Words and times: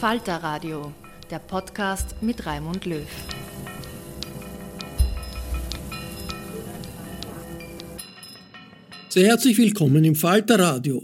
Falter 0.00 0.36
Radio, 0.42 0.92
der 1.30 1.38
Podcast 1.38 2.16
mit 2.20 2.44
Raimund 2.44 2.84
Löw. 2.84 3.08
Sehr 9.08 9.28
herzlich 9.28 9.56
willkommen 9.56 10.04
im 10.04 10.14
Falter 10.14 10.58
Radio. 10.58 11.02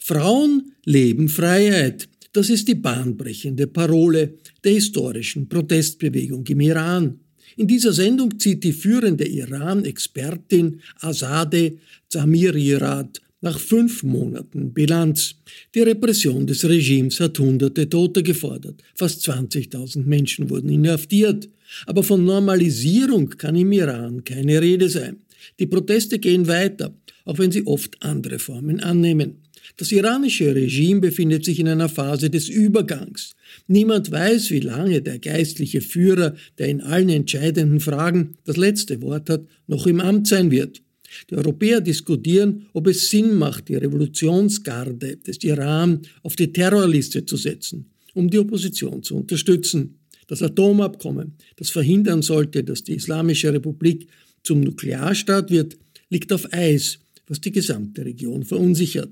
Frauen 0.00 0.72
leben 0.84 1.28
Freiheit. 1.28 2.08
Das 2.32 2.50
ist 2.50 2.66
die 2.66 2.74
bahnbrechende 2.74 3.68
Parole 3.68 4.34
der 4.64 4.72
historischen 4.72 5.48
Protestbewegung 5.48 6.44
im 6.48 6.60
Iran. 6.62 7.20
In 7.56 7.68
dieser 7.68 7.92
Sendung 7.92 8.40
zieht 8.40 8.64
die 8.64 8.72
führende 8.72 9.24
Iran-Expertin 9.24 10.80
Azadeh 11.00 11.78
Zamirirat 12.08 13.20
nach 13.42 13.58
fünf 13.58 14.02
Monaten 14.02 14.72
Bilanz. 14.72 15.34
Die 15.74 15.82
Repression 15.82 16.46
des 16.46 16.66
Regimes 16.66 17.20
hat 17.20 17.38
hunderte 17.38 17.88
Tote 17.88 18.22
gefordert. 18.22 18.82
Fast 18.94 19.28
20.000 19.28 20.04
Menschen 20.04 20.48
wurden 20.48 20.70
inhaftiert. 20.70 21.48
Aber 21.86 22.02
von 22.02 22.24
Normalisierung 22.24 23.28
kann 23.30 23.56
im 23.56 23.72
Iran 23.72 24.24
keine 24.24 24.62
Rede 24.62 24.88
sein. 24.88 25.16
Die 25.58 25.66
Proteste 25.66 26.18
gehen 26.18 26.46
weiter, 26.46 26.94
auch 27.24 27.38
wenn 27.38 27.50
sie 27.50 27.66
oft 27.66 28.00
andere 28.02 28.38
Formen 28.38 28.80
annehmen. 28.80 29.42
Das 29.76 29.90
iranische 29.90 30.54
Regime 30.54 31.00
befindet 31.00 31.44
sich 31.44 31.58
in 31.58 31.68
einer 31.68 31.88
Phase 31.88 32.30
des 32.30 32.48
Übergangs. 32.48 33.32
Niemand 33.66 34.10
weiß, 34.10 34.50
wie 34.50 34.60
lange 34.60 35.02
der 35.02 35.18
geistliche 35.18 35.80
Führer, 35.80 36.34
der 36.58 36.68
in 36.68 36.80
allen 36.80 37.08
entscheidenden 37.08 37.80
Fragen 37.80 38.34
das 38.44 38.56
letzte 38.56 39.00
Wort 39.02 39.30
hat, 39.30 39.46
noch 39.66 39.86
im 39.86 40.00
Amt 40.00 40.28
sein 40.28 40.50
wird. 40.50 40.82
Die 41.30 41.36
Europäer 41.36 41.80
diskutieren, 41.80 42.66
ob 42.72 42.86
es 42.86 43.10
Sinn 43.10 43.36
macht, 43.36 43.68
die 43.68 43.76
Revolutionsgarde 43.76 45.16
des 45.16 45.42
Iran 45.42 46.00
auf 46.22 46.36
die 46.36 46.52
Terrorliste 46.52 47.24
zu 47.24 47.36
setzen, 47.36 47.90
um 48.14 48.28
die 48.30 48.38
Opposition 48.38 49.02
zu 49.02 49.16
unterstützen. 49.16 49.98
Das 50.26 50.42
Atomabkommen, 50.42 51.34
das 51.56 51.70
verhindern 51.70 52.22
sollte, 52.22 52.64
dass 52.64 52.84
die 52.84 52.94
Islamische 52.94 53.52
Republik 53.52 54.08
zum 54.42 54.60
Nuklearstaat 54.60 55.50
wird, 55.50 55.76
liegt 56.08 56.32
auf 56.32 56.52
Eis, 56.52 56.98
was 57.26 57.40
die 57.40 57.52
gesamte 57.52 58.04
Region 58.04 58.44
verunsichert. 58.44 59.10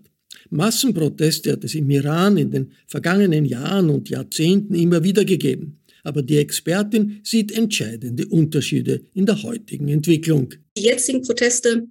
Massenproteste 0.50 1.52
hat 1.52 1.64
es 1.64 1.74
im 1.74 1.90
Iran 1.90 2.36
in 2.36 2.50
den 2.50 2.72
vergangenen 2.86 3.44
Jahren 3.44 3.90
und 3.90 4.08
Jahrzehnten 4.08 4.74
immer 4.74 5.02
wieder 5.02 5.24
gegeben. 5.24 5.79
Aber 6.04 6.22
die 6.22 6.38
Expertin 6.38 7.20
sieht 7.24 7.52
entscheidende 7.52 8.26
Unterschiede 8.26 9.02
in 9.14 9.26
der 9.26 9.42
heutigen 9.42 9.88
Entwicklung. 9.88 10.54
Die 10.76 10.82
jetzigen 10.82 11.22
Proteste 11.22 11.88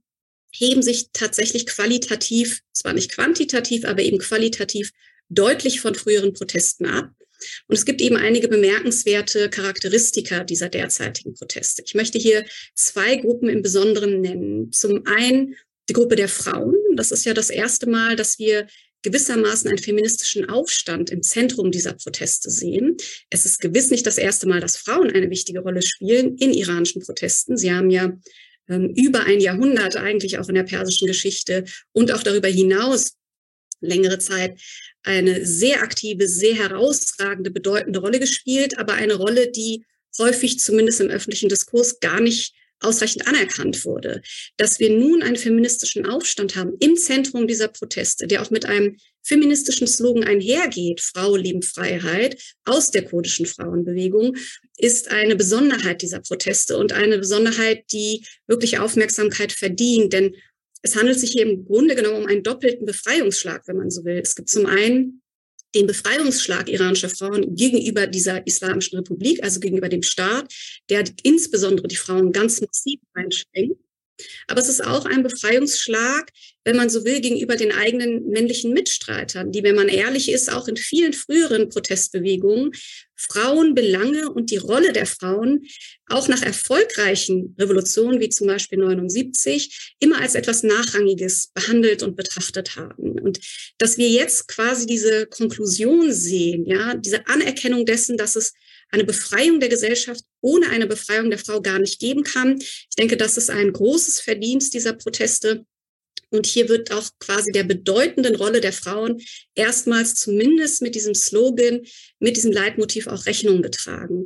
heben 0.51 0.81
sich 0.81 1.09
tatsächlich 1.13 1.65
qualitativ, 1.65 2.61
zwar 2.73 2.93
nicht 2.93 3.11
quantitativ, 3.11 3.85
aber 3.85 4.01
eben 4.01 4.17
qualitativ 4.17 4.91
deutlich 5.29 5.79
von 5.79 5.95
früheren 5.95 6.33
Protesten 6.33 6.85
ab. 6.85 7.11
Und 7.67 7.75
es 7.77 7.85
gibt 7.85 8.01
eben 8.01 8.17
einige 8.17 8.47
bemerkenswerte 8.47 9.49
Charakteristika 9.49 10.43
dieser 10.43 10.69
derzeitigen 10.69 11.33
Proteste. 11.33 11.83
Ich 11.85 11.95
möchte 11.95 12.17
hier 12.17 12.45
zwei 12.75 13.15
Gruppen 13.15 13.47
im 13.47 13.61
Besonderen 13.61 14.21
nennen. 14.21 14.71
Zum 14.71 15.05
einen 15.05 15.55
die 15.87 15.93
Gruppe 15.93 16.15
der 16.15 16.27
Frauen. 16.27 16.75
Das 16.95 17.11
ist 17.11 17.25
ja 17.25 17.33
das 17.33 17.49
erste 17.49 17.89
Mal, 17.89 18.15
dass 18.15 18.39
wir 18.39 18.67
gewissermaßen 19.01 19.69
einen 19.69 19.77
feministischen 19.77 20.49
Aufstand 20.49 21.09
im 21.09 21.23
Zentrum 21.23 21.71
dieser 21.71 21.93
Proteste 21.93 22.49
sehen. 22.49 22.97
Es 23.29 23.45
ist 23.45 23.61
gewiss 23.61 23.89
nicht 23.89 24.05
das 24.05 24.17
erste 24.17 24.47
Mal, 24.47 24.59
dass 24.59 24.77
Frauen 24.77 25.09
eine 25.11 25.29
wichtige 25.29 25.61
Rolle 25.61 25.81
spielen 25.81 26.37
in 26.37 26.53
iranischen 26.53 27.01
Protesten. 27.01 27.57
Sie 27.57 27.71
haben 27.71 27.89
ja 27.89 28.17
ähm, 28.67 28.93
über 28.95 29.23
ein 29.25 29.39
Jahrhundert 29.39 29.95
eigentlich 29.95 30.37
auch 30.37 30.49
in 30.49 30.55
der 30.55 30.63
persischen 30.63 31.07
Geschichte 31.07 31.65
und 31.91 32.11
auch 32.11 32.23
darüber 32.23 32.47
hinaus 32.47 33.13
längere 33.81 34.19
Zeit 34.19 34.59
eine 35.03 35.45
sehr 35.45 35.81
aktive, 35.81 36.27
sehr 36.27 36.55
herausragende, 36.55 37.51
bedeutende 37.51 37.99
Rolle 37.99 38.19
gespielt, 38.19 38.77
aber 38.77 38.93
eine 38.93 39.15
Rolle, 39.15 39.49
die 39.49 39.85
häufig 40.17 40.59
zumindest 40.59 40.99
im 40.99 41.09
öffentlichen 41.09 41.47
Diskurs 41.47 41.99
gar 42.01 42.19
nicht 42.19 42.53
ausreichend 42.81 43.27
anerkannt 43.27 43.85
wurde. 43.85 44.21
Dass 44.57 44.79
wir 44.79 44.89
nun 44.89 45.21
einen 45.21 45.35
feministischen 45.35 46.05
Aufstand 46.05 46.55
haben 46.55 46.73
im 46.79 46.95
Zentrum 46.95 47.47
dieser 47.47 47.67
Proteste, 47.67 48.27
der 48.27 48.41
auch 48.41 48.51
mit 48.51 48.65
einem 48.65 48.97
feministischen 49.23 49.87
Slogan 49.87 50.23
einhergeht, 50.23 51.01
Frau 51.01 51.35
lieben 51.35 51.61
Freiheit, 51.61 52.41
aus 52.65 52.91
der 52.91 53.03
kurdischen 53.03 53.45
Frauenbewegung, 53.45 54.35
ist 54.77 55.11
eine 55.11 55.35
Besonderheit 55.35 56.01
dieser 56.01 56.21
Proteste 56.21 56.77
und 56.77 56.93
eine 56.93 57.19
Besonderheit, 57.19 57.83
die 57.91 58.25
wirklich 58.47 58.79
Aufmerksamkeit 58.79 59.51
verdient. 59.51 60.13
Denn 60.13 60.35
es 60.81 60.95
handelt 60.95 61.19
sich 61.19 61.31
hier 61.31 61.43
im 61.43 61.65
Grunde 61.65 61.95
genommen 61.95 62.23
um 62.23 62.27
einen 62.27 62.43
doppelten 62.43 62.85
Befreiungsschlag, 62.85 63.67
wenn 63.67 63.77
man 63.77 63.91
so 63.91 64.05
will. 64.05 64.19
Es 64.23 64.35
gibt 64.35 64.49
zum 64.49 64.65
einen 64.65 65.18
den 65.75 65.87
Befreiungsschlag 65.87 66.69
iranischer 66.69 67.09
Frauen 67.09 67.55
gegenüber 67.55 68.07
dieser 68.07 68.45
Islamischen 68.47 68.97
Republik, 68.97 69.43
also 69.43 69.59
gegenüber 69.59 69.89
dem 69.89 70.03
Staat, 70.03 70.53
der 70.89 71.03
insbesondere 71.23 71.87
die 71.87 71.95
Frauen 71.95 72.31
ganz 72.31 72.61
massiv 72.61 72.99
einschränkt. 73.13 73.79
Aber 74.47 74.59
es 74.59 74.69
ist 74.69 74.83
auch 74.83 75.05
ein 75.05 75.23
Befreiungsschlag, 75.23 76.31
wenn 76.63 76.75
man 76.75 76.89
so 76.89 77.05
will, 77.05 77.21
gegenüber 77.21 77.55
den 77.55 77.71
eigenen 77.71 78.27
männlichen 78.27 78.73
Mitstreitern, 78.73 79.51
die, 79.51 79.63
wenn 79.63 79.75
man 79.75 79.87
ehrlich 79.87 80.31
ist, 80.31 80.51
auch 80.51 80.67
in 80.67 80.77
vielen 80.77 81.13
früheren 81.13 81.69
Protestbewegungen 81.69 82.71
Frauenbelange 83.19 84.29
und 84.29 84.49
die 84.49 84.57
Rolle 84.57 84.93
der 84.93 85.05
Frauen 85.05 85.67
auch 86.07 86.29
nach 86.29 86.41
erfolgreichen 86.41 87.53
Revolutionen 87.59 88.21
wie 88.21 88.29
zum 88.29 88.47
Beispiel 88.47 88.79
79 88.79 89.95
immer 89.99 90.21
als 90.21 90.35
etwas 90.35 90.63
Nachrangiges 90.63 91.51
behandelt 91.53 92.01
und 92.01 92.15
betrachtet 92.15 92.77
haben. 92.77 93.19
Und 93.19 93.41
dass 93.77 93.97
wir 93.97 94.07
jetzt 94.07 94.47
quasi 94.47 94.85
diese 94.85 95.27
Konklusion 95.27 96.13
sehen, 96.13 96.65
ja, 96.65 96.95
diese 96.95 97.27
Anerkennung 97.27 97.85
dessen, 97.85 98.15
dass 98.15 98.37
es 98.37 98.53
eine 98.91 99.03
Befreiung 99.03 99.59
der 99.59 99.69
Gesellschaft 99.69 100.23
ohne 100.41 100.69
eine 100.69 100.87
Befreiung 100.87 101.29
der 101.29 101.39
Frau 101.39 101.61
gar 101.61 101.79
nicht 101.79 101.99
geben 101.99 102.23
kann. 102.23 102.59
Ich 102.59 102.95
denke, 102.97 103.17
das 103.17 103.37
ist 103.37 103.49
ein 103.49 103.73
großes 103.73 104.21
Verdienst 104.21 104.73
dieser 104.73 104.93
Proteste. 104.93 105.65
Und 106.31 106.45
hier 106.45 106.69
wird 106.69 106.91
auch 106.91 107.09
quasi 107.19 107.51
der 107.51 107.63
bedeutenden 107.63 108.35
Rolle 108.35 108.61
der 108.61 108.73
Frauen 108.73 109.19
erstmals 109.55 110.13
zumindest 110.15 110.81
mit 110.81 110.93
diesem 110.93 111.15
Slogan, 111.15 111.81
mit 112.19 112.37
diesem 112.37 112.51
Leitmotiv 112.51 113.07
auch 113.07 113.25
Rechnung 113.25 113.61
getragen. 113.61 114.25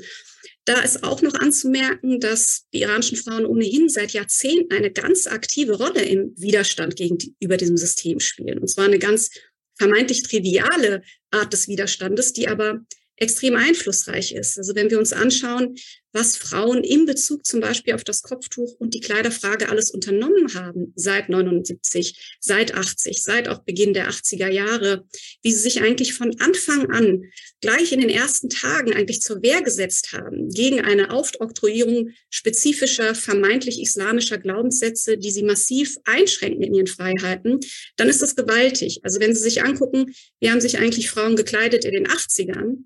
Da 0.65 0.81
ist 0.81 1.03
auch 1.03 1.21
noch 1.21 1.33
anzumerken, 1.33 2.19
dass 2.19 2.65
die 2.73 2.81
iranischen 2.81 3.17
Frauen 3.17 3.45
ohnehin 3.45 3.89
seit 3.89 4.11
Jahrzehnten 4.11 4.73
eine 4.73 4.91
ganz 4.91 5.27
aktive 5.27 5.77
Rolle 5.77 6.03
im 6.03 6.33
Widerstand 6.37 6.95
gegenüber 6.95 7.57
diesem 7.57 7.77
System 7.77 8.19
spielen. 8.19 8.59
Und 8.59 8.67
zwar 8.69 8.85
eine 8.85 8.99
ganz 8.99 9.29
vermeintlich 9.75 10.23
triviale 10.23 11.03
Art 11.31 11.51
des 11.51 11.67
Widerstandes, 11.67 12.31
die 12.33 12.47
aber 12.47 12.85
extrem 13.17 13.55
einflussreich 13.55 14.33
ist. 14.33 14.57
Also 14.57 14.75
wenn 14.75 14.89
wir 14.89 14.99
uns 14.99 15.13
anschauen, 15.13 15.75
was 16.13 16.37
Frauen 16.37 16.83
in 16.83 17.05
Bezug 17.05 17.45
zum 17.45 17.59
Beispiel 17.59 17.95
auf 17.95 18.03
das 18.03 18.21
Kopftuch 18.21 18.75
und 18.79 18.93
die 18.93 18.99
Kleiderfrage 18.99 19.69
alles 19.69 19.89
unternommen 19.89 20.53
haben 20.53 20.93
seit 20.95 21.27
79, 21.27 22.37
seit 22.39 22.75
80, 22.75 23.23
seit 23.23 23.49
auch 23.49 23.63
Beginn 23.63 23.93
der 23.93 24.09
80er 24.09 24.49
Jahre, 24.49 25.05
wie 25.41 25.51
sie 25.51 25.59
sich 25.59 25.81
eigentlich 25.81 26.13
von 26.13 26.39
Anfang 26.39 26.91
an 26.91 27.23
gleich 27.61 27.91
in 27.91 28.01
den 28.01 28.09
ersten 28.09 28.49
Tagen 28.49 28.93
eigentlich 28.93 29.21
zur 29.21 29.41
Wehr 29.41 29.63
gesetzt 29.63 30.13
haben 30.13 30.49
gegen 30.49 30.81
eine 30.81 31.09
Aufoktroyierung 31.09 32.11
spezifischer, 32.29 33.15
vermeintlich 33.15 33.81
islamischer 33.81 34.37
Glaubenssätze, 34.37 35.17
die 35.17 35.31
sie 35.31 35.43
massiv 35.43 35.97
einschränken 36.05 36.61
in 36.61 36.75
ihren 36.75 36.87
Freiheiten, 36.87 37.59
dann 37.95 38.09
ist 38.09 38.21
das 38.21 38.35
gewaltig. 38.35 38.99
Also 39.03 39.19
wenn 39.19 39.33
Sie 39.33 39.41
sich 39.41 39.63
angucken, 39.63 40.13
wie 40.39 40.51
haben 40.51 40.61
sich 40.61 40.77
eigentlich 40.77 41.09
Frauen 41.09 41.35
gekleidet 41.35 41.85
in 41.85 41.93
den 41.93 42.07
80ern, 42.07 42.83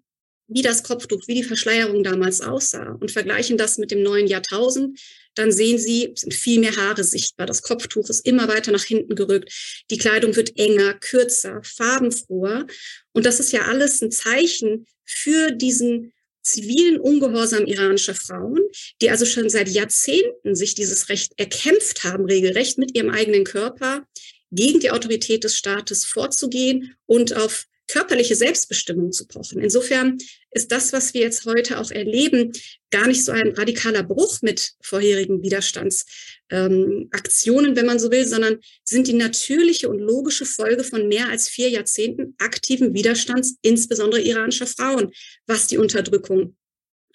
wie 0.48 0.62
das 0.62 0.84
Kopftuch, 0.84 1.28
wie 1.28 1.36
die 1.36 1.44
Verschleierung 1.44 2.04
damals 2.04 2.42
aussah 2.42 2.98
und 3.00 3.12
vergleichen 3.12 3.58
das 3.58 3.78
mit 3.78 3.92
dem 3.92 4.02
neuen 4.02 4.28
Jahrtausend, 4.28 5.00
dann 5.36 5.52
sehen 5.52 5.78
Sie, 5.78 6.12
es 6.14 6.22
sind 6.22 6.34
viel 6.34 6.60
mehr 6.60 6.76
Haare 6.76 7.04
sichtbar. 7.04 7.46
Das 7.46 7.62
Kopftuch 7.62 8.10
ist 8.10 8.26
immer 8.26 8.48
weiter 8.48 8.72
nach 8.72 8.84
hinten 8.84 9.16
gerückt. 9.16 9.52
Die 9.92 9.98
Kleidung 9.98 10.36
wird 10.36 10.58
enger, 10.58 10.96
kürzer, 10.96 11.62
farbenfroher. 11.64 12.66
Und 13.14 13.26
das 13.26 13.40
ist 13.40 13.52
ja 13.52 13.64
alles 13.64 14.02
ein 14.02 14.12
Zeichen 14.12 14.88
für 15.06 15.52
diesen 15.52 16.14
zivilen 16.42 17.00
Ungehorsam 17.00 17.66
iranischer 17.66 18.16
Frauen, 18.16 18.62
die 19.02 19.10
also 19.12 19.26
schon 19.26 19.50
seit 19.50 19.70
Jahrzehnten 19.70 20.56
sich 20.56 20.76
dieses 20.76 21.10
Recht 21.10 21.34
erkämpft 21.38 22.04
haben, 22.04 22.26
regelrecht 22.26 22.78
mit 22.78 22.96
ihrem 22.96 23.10
eigenen 23.10 23.44
Körper 23.44 24.08
gegen 24.50 24.80
die 24.80 24.92
Autorität 24.92 25.44
des 25.44 25.58
Staates 25.58 26.06
vorzugehen 26.06 26.96
und 27.06 27.36
auf 27.36 27.66
körperliche 27.88 28.36
Selbstbestimmung 28.36 29.12
zu 29.12 29.28
pochen. 29.28 29.62
Insofern 29.62 30.18
ist 30.52 30.72
das, 30.72 30.94
was 30.94 31.14
wir 31.14 31.22
jetzt 31.22 31.46
heute 31.46 31.80
auch 31.80 31.92
erleben, 31.92 32.52
gar 32.92 33.08
nicht 33.08 33.24
so 33.24 33.32
ein 33.32 33.50
radikaler 33.50 34.04
Bruch 34.04 34.42
mit 34.42 34.74
vorherigen 34.82 35.44
Widerstandsaktionen, 35.44 37.70
ähm, 37.70 37.76
wenn 37.76 37.86
man 37.86 38.00
so 38.00 38.12
will, 38.12 38.26
sondern 38.26 38.60
sind 38.84 39.08
die 39.08 39.14
natürliche 39.14 39.90
und 39.90 40.00
logische 40.00 40.46
Folge 40.46 40.84
von 40.84 41.08
mehr 41.08 41.30
als 41.30 41.48
vier 41.48 41.70
Jahrzehnten 41.70 42.36
aktiven 42.40 42.94
Widerstands, 42.94 43.56
insbesondere 43.62 44.22
iranischer 44.22 44.68
Frauen, 44.68 45.12
was 45.46 45.68
die 45.68 45.78
Unterdrückung 45.78 46.56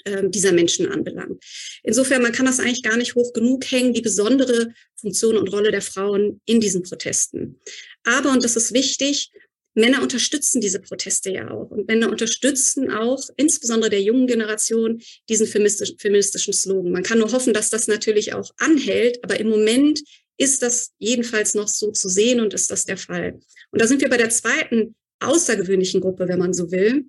ähm, 0.05 0.31
dieser 0.31 0.53
Menschen 0.53 0.91
anbelangt. 0.91 1.43
Insofern, 1.83 2.23
man 2.23 2.33
kann 2.33 2.47
das 2.47 2.61
eigentlich 2.61 2.83
gar 2.83 2.97
nicht 2.97 3.15
hoch 3.15 3.33
genug 3.33 3.71
hängen, 3.71 3.93
die 3.93 4.01
besondere 4.01 4.73
Funktion 4.97 5.37
und 5.37 5.53
Rolle 5.53 5.71
der 5.71 5.83
Frauen 5.83 6.41
in 6.45 6.61
diesen 6.61 6.83
Protesten. 6.83 7.61
Aber, 8.05 8.33
und 8.33 8.43
das 8.43 8.57
ist 8.57 8.73
wichtig, 8.73 9.31
Männer 9.75 10.03
unterstützen 10.03 10.61
diese 10.61 10.81
Proteste 10.81 11.31
ja 11.31 11.51
auch. 11.51 11.71
Und 11.71 11.89
Männer 11.89 12.11
unterstützen 12.11 12.91
auch, 12.91 13.23
insbesondere 13.37 13.91
der 13.91 14.03
jungen 14.03 14.27
Generation, 14.27 15.01
diesen 15.29 15.47
feministischen, 15.47 15.99
feministischen 15.99 16.53
Slogan. 16.53 16.93
Man 16.93 17.03
kann 17.03 17.19
nur 17.19 17.33
hoffen, 17.33 17.55
dass 17.55 17.71
das 17.71 17.89
natürlich 17.89 18.35
auch 18.35 18.51
anhält. 18.59 19.23
Aber 19.25 19.39
im 19.41 19.49
Moment 19.49 20.03
ist 20.37 20.63
das 20.63 20.93
jedenfalls 20.99 21.55
noch 21.55 21.69
so 21.69 21.91
zu 21.91 22.09
sehen 22.09 22.41
und 22.41 22.55
ist 22.55 22.71
das 22.71 22.85
der 22.85 22.97
Fall. 22.97 23.41
Und 23.71 23.81
da 23.81 23.87
sind 23.87 24.01
wir 24.03 24.11
bei 24.11 24.17
der 24.17 24.31
zweiten 24.31 24.95
außergewöhnlichen 25.21 26.01
Gruppe, 26.01 26.29
wenn 26.29 26.39
man 26.39 26.53
so 26.53 26.71
will. 26.71 27.07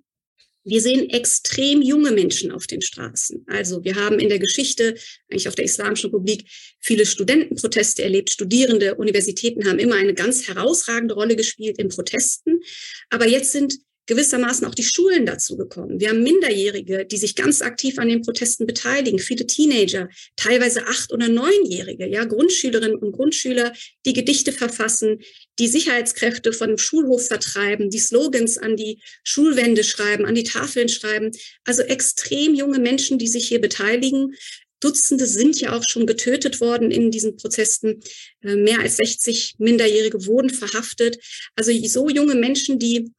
Wir 0.66 0.82
sehen 0.82 1.10
extrem 1.10 1.82
junge 1.82 2.12
Menschen 2.12 2.52
auf 2.52 2.68
den 2.68 2.82
Straßen. 2.82 3.46
Also 3.48 3.84
wir 3.84 3.96
haben 3.96 4.20
in 4.20 4.30
der 4.30 4.40
Geschichte, 4.40 4.96
eigentlich 5.30 5.48
auf 5.48 5.56
der 5.56 5.66
Islamischen 5.66 6.10
Republik, 6.10 6.50
viele 6.80 7.06
Studentenproteste 7.06 8.04
erlebt. 8.04 8.30
Studierende, 8.30 8.96
Universitäten 8.96 9.68
haben 9.68 9.80
immer 9.80 9.96
eine 9.96 10.14
ganz 10.14 10.48
herausragende 10.48 11.16
Rolle 11.16 11.36
gespielt 11.36 11.78
in 11.80 11.90
Protesten. 11.90 12.62
Aber 13.10 13.28
jetzt 13.28 13.52
sind 13.52 13.78
gewissermaßen 14.06 14.68
auch 14.68 14.76
die 14.76 14.84
Schulen 14.84 15.26
dazu 15.26 15.56
gekommen. 15.56 16.00
Wir 16.00 16.10
haben 16.10 16.24
Minderjährige, 16.24 17.06
die 17.06 17.18
sich 17.18 17.36
ganz 17.36 17.62
aktiv 17.62 17.98
an 18.00 18.10
den 18.10 18.22
Protesten 18.22 18.66
beteiligen, 18.66 19.20
viele 19.20 19.48
Teenager, 19.48 20.10
teilweise 20.36 20.88
acht- 20.88 21.14
oder 21.14 21.30
neunjährige, 21.30 22.08
ja, 22.08 22.26
Grundschülerinnen 22.26 22.98
und 22.98 23.14
Grundschüler, 23.14 23.74
die 24.06 24.14
Gedichte 24.14 24.52
verfassen, 24.52 25.20
die 25.60 25.68
Sicherheitskräfte 25.68 26.52
von 26.52 26.70
dem 26.70 26.78
Schulhof 26.78 27.28
vertreiben, 27.28 27.90
die 27.90 28.00
Slogans 28.00 28.58
an 28.58 28.76
die 28.76 29.02
Schulwände 29.24 29.84
schreiben, 29.84 30.26
an 30.26 30.36
die 30.36 30.44
Tafeln 30.44 30.90
schreiben. 30.90 31.32
Also 31.64 31.84
extrem 31.84 32.56
junge 32.56 32.80
Menschen, 32.80 33.18
die 33.18 33.28
sich 33.28 33.48
hier 33.48 33.62
beteiligen. 33.62 34.34
Dutzende 34.80 35.26
sind 35.28 35.62
ja 35.62 35.78
auch 35.78 35.84
schon 35.88 36.06
getötet 36.06 36.60
worden 36.60 36.92
in 36.92 37.10
diesen 37.10 37.38
Protesten. 37.38 38.02
Äh, 38.42 38.56
mehr 38.56 38.80
als 38.82 38.98
60 38.98 39.56
Minderjährige 39.58 40.26
wurden 40.26 40.50
verhaftet. 40.50 41.20
Also 41.56 41.72
so 41.88 42.10
junge 42.10 42.36
Menschen, 42.36 42.80
die 42.80 43.14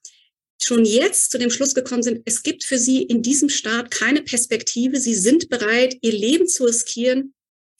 schon 0.62 0.85
jetzt 0.85 1.31
zu 1.31 1.39
dem 1.39 1.51
Schluss 1.51 1.75
gekommen 1.75 2.03
sind, 2.03 2.23
es 2.25 2.43
gibt 2.43 2.65
für 2.65 2.79
sie 2.79 3.03
in 3.03 3.23
diesem 3.23 3.49
Staat 3.49 3.91
keine 3.91 4.23
Perspektive. 4.23 5.01
Sie 5.01 5.15
sind 5.15 5.49
bereit, 5.49 5.97
ihr 6.01 6.12
Leben 6.12 6.47
zu 6.47 6.65
riskieren 6.65 7.35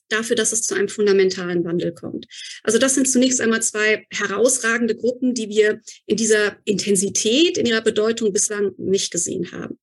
dafür, 0.09 0.37
dass 0.37 0.53
es 0.53 0.63
zu 0.63 0.75
einem 0.75 0.89
fundamentalen 0.89 1.65
Wandel 1.65 1.93
kommt. 1.93 2.27
Also 2.63 2.79
das 2.79 2.95
sind 2.95 3.09
zunächst 3.09 3.41
einmal 3.41 3.63
zwei 3.63 4.07
herausragende 4.11 4.95
Gruppen, 4.95 5.35
die 5.35 5.49
wir 5.49 5.81
in 6.07 6.17
dieser 6.17 6.57
Intensität, 6.65 7.59
in 7.59 7.67
ihrer 7.67 7.81
Bedeutung 7.81 8.33
bislang 8.33 8.73
nicht 8.77 9.11
gesehen 9.11 9.51
haben. 9.53 9.79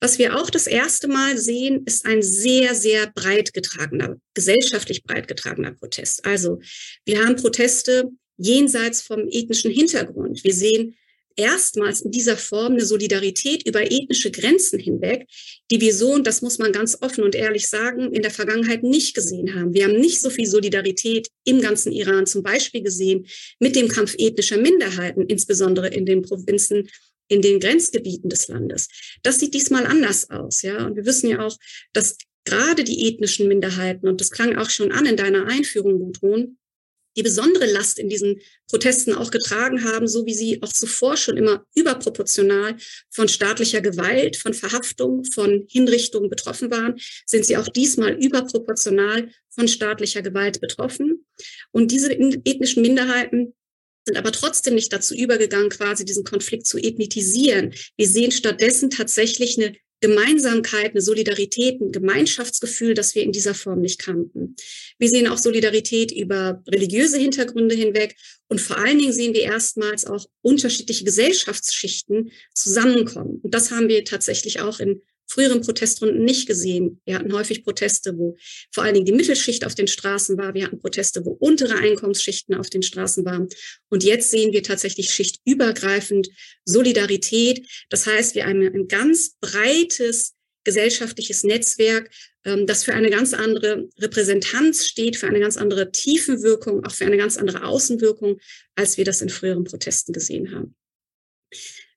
Was 0.00 0.18
wir 0.18 0.36
auch 0.36 0.50
das 0.50 0.66
erste 0.66 1.06
Mal 1.06 1.38
sehen, 1.38 1.84
ist 1.86 2.06
ein 2.06 2.22
sehr, 2.22 2.74
sehr 2.74 3.06
breit 3.12 3.54
getragener, 3.54 4.16
gesellschaftlich 4.34 5.04
breit 5.04 5.28
getragener 5.28 5.72
Protest. 5.72 6.24
Also 6.24 6.58
wir 7.04 7.24
haben 7.24 7.36
Proteste 7.36 8.10
jenseits 8.36 9.02
vom 9.02 9.28
ethnischen 9.28 9.70
Hintergrund. 9.70 10.42
Wir 10.42 10.54
sehen 10.54 10.96
erstmals 11.36 12.00
in 12.00 12.10
dieser 12.10 12.36
Form 12.36 12.72
eine 12.72 12.84
Solidarität 12.84 13.66
über 13.66 13.82
ethnische 13.82 14.30
Grenzen 14.30 14.78
hinweg, 14.78 15.26
die 15.70 15.80
wir 15.80 15.94
so, 15.94 16.12
und 16.12 16.26
das 16.26 16.42
muss 16.42 16.58
man 16.58 16.72
ganz 16.72 16.98
offen 17.00 17.24
und 17.24 17.34
ehrlich 17.34 17.68
sagen, 17.68 18.12
in 18.12 18.22
der 18.22 18.30
Vergangenheit 18.30 18.82
nicht 18.82 19.14
gesehen 19.14 19.54
haben. 19.54 19.74
Wir 19.74 19.84
haben 19.84 20.00
nicht 20.00 20.20
so 20.20 20.30
viel 20.30 20.46
Solidarität 20.46 21.28
im 21.44 21.60
ganzen 21.60 21.92
Iran 21.92 22.26
zum 22.26 22.42
Beispiel 22.42 22.82
gesehen 22.82 23.26
mit 23.58 23.76
dem 23.76 23.88
Kampf 23.88 24.14
ethnischer 24.18 24.58
Minderheiten, 24.58 25.22
insbesondere 25.22 25.88
in 25.88 26.06
den 26.06 26.22
Provinzen 26.22 26.88
in 27.28 27.40
den 27.40 27.60
Grenzgebieten 27.60 28.28
des 28.28 28.48
Landes. 28.48 28.88
Das 29.22 29.38
sieht 29.38 29.54
diesmal 29.54 29.86
anders 29.86 30.28
aus, 30.28 30.60
ja. 30.60 30.84
Und 30.84 30.96
wir 30.96 31.06
wissen 31.06 31.30
ja 31.30 31.46
auch, 31.46 31.56
dass 31.94 32.18
gerade 32.44 32.84
die 32.84 33.08
ethnischen 33.08 33.48
Minderheiten, 33.48 34.08
und 34.08 34.20
das 34.20 34.30
klang 34.30 34.56
auch 34.56 34.68
schon 34.68 34.92
an 34.92 35.06
in 35.06 35.16
deiner 35.16 35.46
Einführung, 35.46 35.98
Gudrun, 35.98 36.58
die 37.16 37.22
besondere 37.22 37.66
Last 37.66 37.98
in 37.98 38.08
diesen 38.08 38.40
Protesten 38.68 39.14
auch 39.14 39.30
getragen 39.30 39.84
haben, 39.84 40.08
so 40.08 40.24
wie 40.26 40.34
sie 40.34 40.62
auch 40.62 40.72
zuvor 40.72 41.16
schon 41.16 41.36
immer 41.36 41.64
überproportional 41.74 42.76
von 43.10 43.28
staatlicher 43.28 43.80
Gewalt, 43.80 44.36
von 44.36 44.54
Verhaftung, 44.54 45.24
von 45.24 45.66
Hinrichtungen 45.68 46.30
betroffen 46.30 46.70
waren, 46.70 46.98
sind 47.26 47.44
sie 47.44 47.56
auch 47.56 47.68
diesmal 47.68 48.14
überproportional 48.14 49.30
von 49.50 49.68
staatlicher 49.68 50.22
Gewalt 50.22 50.60
betroffen. 50.60 51.26
Und 51.70 51.90
diese 51.90 52.12
ethnischen 52.12 52.82
Minderheiten 52.82 53.54
sind 54.06 54.16
aber 54.16 54.32
trotzdem 54.32 54.74
nicht 54.74 54.92
dazu 54.92 55.14
übergegangen, 55.14 55.70
quasi 55.70 56.04
diesen 56.04 56.24
Konflikt 56.24 56.66
zu 56.66 56.78
ethnitisieren. 56.78 57.74
Wir 57.96 58.08
sehen 58.08 58.32
stattdessen 58.32 58.90
tatsächlich 58.90 59.58
eine 59.58 59.76
Gemeinsamkeit, 60.02 60.90
eine 60.90 61.00
Solidarität, 61.00 61.80
ein 61.80 61.92
Gemeinschaftsgefühl, 61.92 62.92
das 62.92 63.14
wir 63.14 63.22
in 63.22 63.32
dieser 63.32 63.54
Form 63.54 63.80
nicht 63.80 64.00
kannten. 64.00 64.56
Wir 64.98 65.08
sehen 65.08 65.28
auch 65.28 65.38
Solidarität 65.38 66.12
über 66.12 66.62
religiöse 66.68 67.18
Hintergründe 67.18 67.74
hinweg 67.74 68.16
und 68.48 68.60
vor 68.60 68.76
allen 68.76 68.98
Dingen 68.98 69.12
sehen 69.12 69.32
wir 69.32 69.42
erstmals 69.42 70.04
auch 70.04 70.26
unterschiedliche 70.42 71.04
Gesellschaftsschichten 71.04 72.32
zusammenkommen. 72.52 73.38
Und 73.42 73.54
das 73.54 73.70
haben 73.70 73.88
wir 73.88 74.04
tatsächlich 74.04 74.60
auch 74.60 74.80
in 74.80 75.00
früheren 75.26 75.62
Protestrunden 75.62 76.24
nicht 76.24 76.46
gesehen. 76.46 77.00
Wir 77.04 77.16
hatten 77.16 77.32
häufig 77.32 77.64
Proteste, 77.64 78.16
wo 78.16 78.36
vor 78.72 78.84
allen 78.84 78.94
Dingen 78.94 79.06
die 79.06 79.12
Mittelschicht 79.12 79.64
auf 79.64 79.74
den 79.74 79.88
Straßen 79.88 80.36
war. 80.36 80.54
Wir 80.54 80.64
hatten 80.64 80.78
Proteste, 80.78 81.24
wo 81.24 81.30
untere 81.32 81.76
Einkommensschichten 81.76 82.54
auf 82.54 82.70
den 82.70 82.82
Straßen 82.82 83.24
waren. 83.24 83.48
Und 83.88 84.04
jetzt 84.04 84.30
sehen 84.30 84.52
wir 84.52 84.62
tatsächlich 84.62 85.12
schichtübergreifend 85.12 86.28
Solidarität. 86.64 87.66
Das 87.88 88.06
heißt, 88.06 88.34
wir 88.34 88.46
haben 88.46 88.62
ein 88.62 88.88
ganz 88.88 89.36
breites 89.40 90.34
gesellschaftliches 90.64 91.44
Netzwerk, 91.44 92.10
ähm, 92.44 92.66
das 92.66 92.84
für 92.84 92.94
eine 92.94 93.10
ganz 93.10 93.34
andere 93.34 93.88
Repräsentanz 93.98 94.86
steht, 94.86 95.16
für 95.16 95.26
eine 95.26 95.40
ganz 95.40 95.56
andere 95.56 95.90
Tiefenwirkung, 95.90 96.84
auch 96.84 96.92
für 96.92 97.06
eine 97.06 97.16
ganz 97.16 97.36
andere 97.36 97.64
Außenwirkung, 97.64 98.38
als 98.74 98.96
wir 98.96 99.04
das 99.04 99.22
in 99.22 99.28
früheren 99.28 99.64
Protesten 99.64 100.12
gesehen 100.12 100.54
haben. 100.54 100.74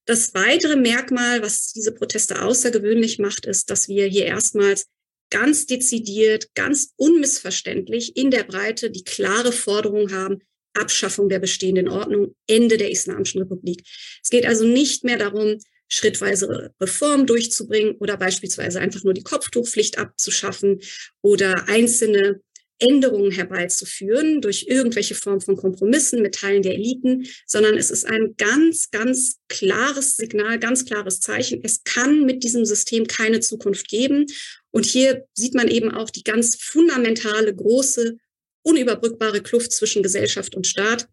Das 0.06 0.34
weitere 0.36 0.76
Merkmal, 0.76 1.42
was 1.42 1.74
diese 1.74 1.92
Proteste 1.92 2.44
außergewöhnlich 2.44 3.18
macht, 3.20 3.46
ist, 3.46 3.70
dass 3.72 3.88
wir 3.88 4.06
hier 4.06 4.26
erstmals 4.26 4.88
ganz 5.32 5.66
dezidiert, 5.66 6.54
ganz 6.54 6.94
unmissverständlich 6.96 8.16
in 8.16 8.30
der 8.30 8.44
Breite 8.44 8.92
die 8.92 9.04
klare 9.04 9.52
Forderung 9.52 10.12
haben, 10.12 10.40
Abschaffung 10.76 11.30
der 11.30 11.40
bestehenden 11.40 11.90
Ordnung, 11.90 12.36
Ende 12.48 12.78
der 12.78 12.92
Islamischen 12.92 13.42
Republik. 13.42 13.82
Es 14.24 14.30
geht 14.30 14.46
also 14.46 14.66
nicht 14.66 15.04
mehr 15.04 15.18
darum, 15.18 15.58
schrittweise 15.88 16.74
Reformen 16.80 17.26
durchzubringen 17.26 17.96
oder 17.98 18.18
beispielsweise 18.18 18.80
einfach 18.80 19.04
nur 19.04 19.14
die 19.14 19.24
Kopftuchpflicht 19.24 19.98
abzuschaffen 19.98 20.82
oder 21.22 21.68
einzelne 21.68 22.42
Änderungen 22.80 23.32
herbeizuführen 23.32 24.42
durch 24.42 24.66
irgendwelche 24.68 25.16
Form 25.16 25.40
von 25.40 25.56
Kompromissen 25.56 26.22
mit 26.22 26.36
Teilen 26.36 26.62
der 26.62 26.74
Eliten, 26.74 27.28
sondern 27.46 27.78
es 27.78 27.90
ist 27.90 28.06
ein 28.06 28.36
ganz, 28.38 28.92
ganz 28.92 29.38
klares 29.48 30.18
Signal, 30.18 30.60
ganz 30.60 30.86
klares 30.86 31.22
Zeichen. 31.22 31.62
Es 31.64 31.84
kann 31.84 32.26
mit 32.26 32.44
diesem 32.44 32.66
System 32.66 33.08
keine 33.08 33.40
Zukunft 33.40 33.88
geben. 33.88 34.26
Und 34.72 34.86
hier 34.86 35.26
sieht 35.34 35.54
man 35.54 35.70
eben 35.70 35.92
auch 35.92 36.10
die 36.10 36.24
ganz 36.24 36.56
fundamentale, 36.56 37.56
große, 37.56 38.18
unüberbrückbare 38.64 39.42
Kluft 39.42 39.72
zwischen 39.72 40.04
Gesellschaft 40.04 40.56
und 40.56 40.68
Staat. 40.68 41.08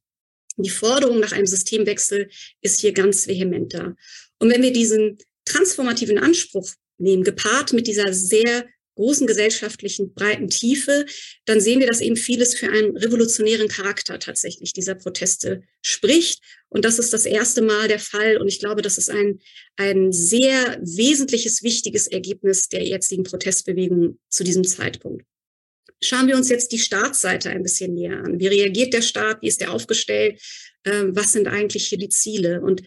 Die 0.56 0.70
Forderung 0.70 1.20
nach 1.20 1.32
einem 1.32 1.46
Systemwechsel 1.46 2.28
ist 2.60 2.80
hier 2.80 2.92
ganz 2.92 3.26
vehement 3.28 3.72
da. 3.72 3.94
Und 4.38 4.50
wenn 4.50 4.62
wir 4.62 4.72
diesen 4.72 5.18
transformativen 5.44 6.18
Anspruch 6.18 6.72
nehmen, 6.98 7.24
gepaart 7.24 7.72
mit 7.72 7.86
dieser 7.86 8.12
sehr 8.12 8.66
großen 8.94 9.26
gesellschaftlichen 9.26 10.14
breiten 10.14 10.48
Tiefe, 10.48 11.06
dann 11.44 11.60
sehen 11.60 11.80
wir, 11.80 11.86
dass 11.86 12.00
eben 12.00 12.16
vieles 12.16 12.54
für 12.54 12.68
einen 12.68 12.96
revolutionären 12.96 13.68
Charakter 13.68 14.18
tatsächlich 14.18 14.72
dieser 14.72 14.94
Proteste 14.94 15.62
spricht. 15.82 16.42
Und 16.68 16.84
das 16.84 16.98
ist 16.98 17.12
das 17.12 17.24
erste 17.24 17.62
Mal 17.62 17.88
der 17.88 17.98
Fall. 17.98 18.36
Und 18.38 18.48
ich 18.48 18.60
glaube, 18.60 18.82
das 18.82 18.98
ist 18.98 19.10
ein, 19.10 19.40
ein 19.76 20.12
sehr 20.12 20.78
wesentliches, 20.82 21.62
wichtiges 21.62 22.06
Ergebnis 22.06 22.68
der 22.68 22.84
jetzigen 22.84 23.22
Protestbewegung 23.22 24.18
zu 24.28 24.44
diesem 24.44 24.64
Zeitpunkt. 24.64 25.24
Schauen 26.04 26.26
wir 26.26 26.36
uns 26.36 26.48
jetzt 26.48 26.72
die 26.72 26.78
Staatsseite 26.78 27.50
ein 27.50 27.62
bisschen 27.62 27.94
näher 27.94 28.18
an. 28.24 28.40
Wie 28.40 28.48
reagiert 28.48 28.92
der 28.92 29.02
Staat? 29.02 29.40
Wie 29.40 29.48
ist 29.48 29.62
er 29.62 29.72
aufgestellt? 29.72 30.40
Ähm, 30.84 31.14
was 31.14 31.32
sind 31.32 31.46
eigentlich 31.46 31.86
hier 31.86 31.98
die 31.98 32.08
Ziele? 32.08 32.60
Und 32.60 32.82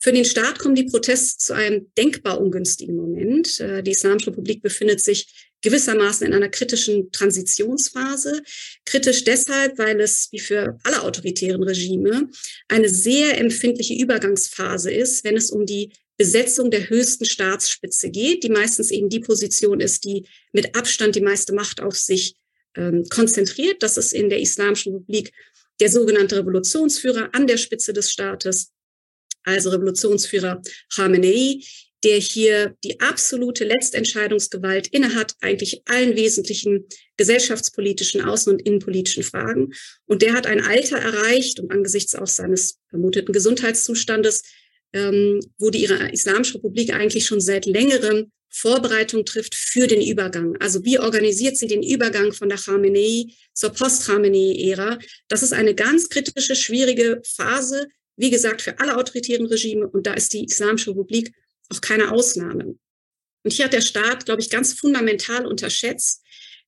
für 0.00 0.12
den 0.12 0.24
Staat 0.24 0.58
kommen 0.58 0.76
die 0.76 0.84
Proteste 0.84 1.38
zu 1.38 1.54
einem 1.54 1.90
denkbar 1.96 2.40
ungünstigen 2.40 2.96
Moment. 2.96 3.58
Äh, 3.60 3.82
die 3.82 3.90
Islamische 3.90 4.28
Republik 4.28 4.62
befindet 4.62 5.02
sich 5.02 5.48
gewissermaßen 5.60 6.26
in 6.26 6.34
einer 6.34 6.48
kritischen 6.48 7.10
Transitionsphase. 7.10 8.42
Kritisch 8.84 9.24
deshalb, 9.24 9.76
weil 9.78 10.00
es, 10.00 10.28
wie 10.30 10.38
für 10.38 10.78
alle 10.84 11.02
autoritären 11.02 11.62
Regime, 11.64 12.28
eine 12.68 12.88
sehr 12.88 13.38
empfindliche 13.38 13.94
Übergangsphase 13.94 14.92
ist, 14.92 15.24
wenn 15.24 15.36
es 15.36 15.50
um 15.50 15.66
die 15.66 15.92
Besetzung 16.16 16.70
der 16.70 16.88
höchsten 16.88 17.24
Staatsspitze 17.24 18.10
geht, 18.10 18.44
die 18.44 18.50
meistens 18.50 18.90
eben 18.90 19.08
die 19.08 19.20
Position 19.20 19.80
ist, 19.80 20.04
die 20.04 20.26
mit 20.52 20.76
Abstand 20.76 21.16
die 21.16 21.20
meiste 21.20 21.52
Macht 21.52 21.80
auf 21.80 21.96
sich 21.96 22.36
ähm, 22.76 23.04
konzentriert. 23.08 23.82
Das 23.82 23.96
ist 23.96 24.12
in 24.12 24.28
der 24.28 24.40
Islamischen 24.40 24.94
Republik 24.94 25.32
der 25.80 25.90
sogenannte 25.90 26.38
Revolutionsführer 26.38 27.30
an 27.32 27.46
der 27.46 27.56
Spitze 27.56 27.92
des 27.92 28.10
Staates 28.10 28.72
also 29.48 29.70
Revolutionsführer 29.70 30.62
Khamenei, 30.94 31.60
der 32.04 32.18
hier 32.18 32.76
die 32.84 33.00
absolute 33.00 33.64
Letztentscheidungsgewalt 33.64 34.88
innehat, 34.88 35.34
eigentlich 35.40 35.82
allen 35.86 36.14
wesentlichen 36.16 36.86
gesellschaftspolitischen, 37.16 38.22
außen- 38.22 38.50
und 38.50 38.62
innenpolitischen 38.62 39.24
Fragen. 39.24 39.72
Und 40.06 40.22
der 40.22 40.34
hat 40.34 40.46
ein 40.46 40.60
Alter 40.60 40.98
erreicht 40.98 41.58
und 41.58 41.72
angesichts 41.72 42.14
auch 42.14 42.28
seines 42.28 42.78
vermuteten 42.88 43.32
Gesundheitszustandes, 43.32 44.42
ähm, 44.92 45.40
wo 45.58 45.70
die 45.70 45.84
Islamische 45.84 46.54
Republik 46.54 46.94
eigentlich 46.94 47.26
schon 47.26 47.40
seit 47.40 47.66
längerem 47.66 48.30
Vorbereitung 48.50 49.24
trifft 49.24 49.54
für 49.54 49.86
den 49.86 50.00
Übergang. 50.00 50.56
Also 50.60 50.84
wie 50.84 50.98
organisiert 50.98 51.56
sie 51.56 51.66
den 51.66 51.82
Übergang 51.82 52.32
von 52.32 52.48
der 52.48 52.58
Khamenei 52.58 53.26
zur 53.52 53.70
Post-Khamenei-Ära? 53.70 54.98
Das 55.28 55.42
ist 55.42 55.52
eine 55.52 55.74
ganz 55.74 56.08
kritische, 56.08 56.56
schwierige 56.56 57.20
Phase, 57.24 57.88
wie 58.18 58.30
gesagt, 58.30 58.60
für 58.62 58.78
alle 58.80 58.96
autoritären 58.96 59.46
Regime 59.46 59.88
und 59.88 60.06
da 60.06 60.12
ist 60.12 60.32
die 60.34 60.44
Islamische 60.44 60.90
Republik 60.90 61.32
auch 61.70 61.80
keine 61.80 62.10
Ausnahme. 62.12 62.76
Und 63.44 63.52
hier 63.52 63.66
hat 63.66 63.72
der 63.72 63.80
Staat, 63.80 64.26
glaube 64.26 64.42
ich, 64.42 64.50
ganz 64.50 64.74
fundamental 64.74 65.46
unterschätzt, 65.46 66.22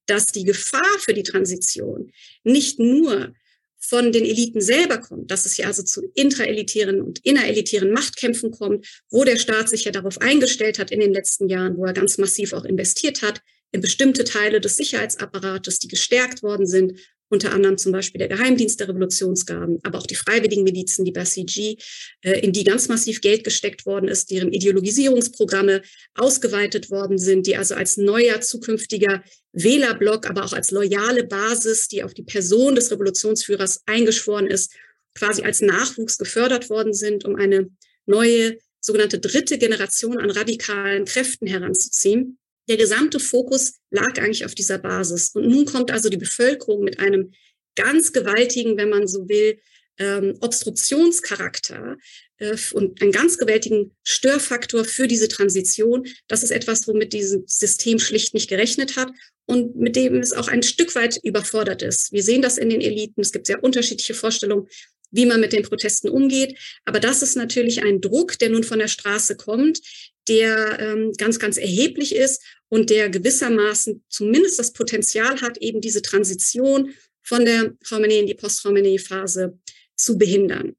dass 0.06 0.26
die 0.26 0.44
Gefahr 0.44 0.98
für 1.00 1.12
die 1.12 1.24
Transition 1.24 2.12
nicht 2.44 2.78
nur 2.78 3.34
von 3.78 4.12
den 4.12 4.24
Eliten 4.24 4.60
selber 4.60 4.98
kommt, 4.98 5.30
dass 5.30 5.46
es 5.46 5.54
hier 5.54 5.66
also 5.66 5.82
zu 5.82 6.02
intraelitären 6.14 7.00
und 7.00 7.18
innerelitären 7.24 7.92
Machtkämpfen 7.92 8.50
kommt, 8.50 8.86
wo 9.10 9.24
der 9.24 9.36
Staat 9.36 9.68
sich 9.68 9.84
ja 9.84 9.90
darauf 9.90 10.20
eingestellt 10.20 10.78
hat 10.78 10.90
in 10.90 11.00
den 11.00 11.12
letzten 11.12 11.48
Jahren, 11.48 11.76
wo 11.76 11.86
er 11.86 11.94
ganz 11.94 12.18
massiv 12.18 12.52
auch 12.52 12.64
investiert 12.64 13.22
hat 13.22 13.40
in 13.72 13.80
bestimmte 13.80 14.24
Teile 14.24 14.60
des 14.60 14.76
Sicherheitsapparates, 14.76 15.78
die 15.78 15.88
gestärkt 15.88 16.42
worden 16.42 16.66
sind 16.66 17.00
unter 17.30 17.52
anderem 17.52 17.78
zum 17.78 17.92
Beispiel 17.92 18.18
der 18.18 18.28
Geheimdienst 18.28 18.80
der 18.80 18.88
Revolutionsgarden, 18.88 19.78
aber 19.84 19.98
auch 19.98 20.06
die 20.06 20.16
freiwilligen 20.16 20.64
Milizen, 20.64 21.04
die 21.04 21.12
Basiji, 21.12 21.78
äh, 22.22 22.40
in 22.40 22.52
die 22.52 22.64
ganz 22.64 22.88
massiv 22.88 23.20
Geld 23.20 23.44
gesteckt 23.44 23.86
worden 23.86 24.08
ist, 24.08 24.30
deren 24.30 24.52
Ideologisierungsprogramme 24.52 25.82
ausgeweitet 26.14 26.90
worden 26.90 27.18
sind, 27.18 27.46
die 27.46 27.56
also 27.56 27.76
als 27.76 27.96
neuer 27.96 28.40
zukünftiger 28.40 29.22
Wählerblock, 29.52 30.28
aber 30.28 30.44
auch 30.44 30.52
als 30.52 30.72
loyale 30.72 31.24
Basis, 31.24 31.86
die 31.86 32.02
auf 32.02 32.14
die 32.14 32.24
Person 32.24 32.74
des 32.74 32.90
Revolutionsführers 32.90 33.82
eingeschworen 33.86 34.48
ist, 34.48 34.74
quasi 35.14 35.42
als 35.42 35.60
Nachwuchs 35.60 36.18
gefördert 36.18 36.68
worden 36.68 36.92
sind, 36.92 37.24
um 37.24 37.36
eine 37.36 37.70
neue 38.06 38.58
sogenannte 38.80 39.20
dritte 39.20 39.56
Generation 39.58 40.18
an 40.18 40.30
radikalen 40.30 41.04
Kräften 41.04 41.46
heranzuziehen. 41.46 42.39
Der 42.70 42.76
gesamte 42.76 43.18
Fokus 43.18 43.80
lag 43.90 44.16
eigentlich 44.18 44.44
auf 44.44 44.54
dieser 44.54 44.78
Basis. 44.78 45.30
Und 45.34 45.48
nun 45.48 45.64
kommt 45.64 45.90
also 45.90 46.08
die 46.08 46.16
Bevölkerung 46.16 46.84
mit 46.84 47.00
einem 47.00 47.32
ganz 47.74 48.12
gewaltigen, 48.12 48.76
wenn 48.76 48.90
man 48.90 49.08
so 49.08 49.28
will, 49.28 49.58
ähm, 49.98 50.36
Obstruktionscharakter 50.40 51.96
äh, 52.38 52.56
und 52.72 53.02
einen 53.02 53.10
ganz 53.10 53.38
gewaltigen 53.38 53.96
Störfaktor 54.04 54.84
für 54.84 55.08
diese 55.08 55.26
Transition. 55.26 56.06
Das 56.28 56.44
ist 56.44 56.52
etwas, 56.52 56.86
womit 56.86 57.12
dieses 57.12 57.40
System 57.46 57.98
schlicht 57.98 58.34
nicht 58.34 58.48
gerechnet 58.48 58.94
hat 58.94 59.10
und 59.46 59.74
mit 59.74 59.96
dem 59.96 60.20
es 60.20 60.32
auch 60.32 60.46
ein 60.46 60.62
Stück 60.62 60.94
weit 60.94 61.18
überfordert 61.24 61.82
ist. 61.82 62.12
Wir 62.12 62.22
sehen 62.22 62.40
das 62.40 62.56
in 62.56 62.70
den 62.70 62.80
Eliten. 62.80 63.20
Es 63.20 63.32
gibt 63.32 63.48
sehr 63.48 63.64
unterschiedliche 63.64 64.14
Vorstellungen, 64.14 64.68
wie 65.10 65.26
man 65.26 65.40
mit 65.40 65.52
den 65.52 65.62
Protesten 65.62 66.08
umgeht. 66.08 66.58
Aber 66.84 67.00
das 67.00 67.22
ist 67.22 67.36
natürlich 67.36 67.82
ein 67.82 68.00
Druck, 68.00 68.38
der 68.38 68.50
nun 68.50 68.64
von 68.64 68.78
der 68.78 68.88
Straße 68.88 69.36
kommt, 69.36 69.80
der 70.28 70.78
ähm, 70.80 71.12
ganz, 71.16 71.38
ganz 71.38 71.56
erheblich 71.56 72.14
ist 72.14 72.42
und 72.68 72.90
der 72.90 73.10
gewissermaßen 73.10 74.04
zumindest 74.08 74.58
das 74.58 74.72
Potenzial 74.72 75.40
hat, 75.40 75.58
eben 75.58 75.80
diese 75.80 76.02
Transition 76.02 76.94
von 77.22 77.44
der 77.44 77.74
Khamenei 77.86 78.20
in 78.20 78.26
die 78.26 78.34
Post-Khamenei-Phase 78.34 79.58
zu 79.96 80.16
behindern. 80.16 80.76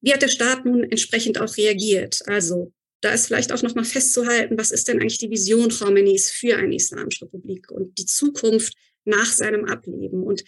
Wie 0.00 0.12
hat 0.12 0.22
der 0.22 0.28
Staat 0.28 0.64
nun 0.64 0.84
entsprechend 0.84 1.40
auch 1.40 1.56
reagiert? 1.56 2.22
Also 2.26 2.72
da 3.00 3.12
ist 3.12 3.26
vielleicht 3.26 3.52
auch 3.52 3.62
nochmal 3.62 3.84
festzuhalten, 3.84 4.58
was 4.58 4.70
ist 4.70 4.88
denn 4.88 5.00
eigentlich 5.00 5.18
die 5.18 5.30
Vision 5.30 5.68
Khameneis 5.68 6.30
für 6.30 6.56
eine 6.56 6.76
islamische 6.76 7.26
Republik 7.26 7.70
und 7.70 7.98
die 7.98 8.06
Zukunft 8.06 8.74
nach 9.04 9.32
seinem 9.32 9.64
Ableben? 9.64 10.22
Und 10.22 10.44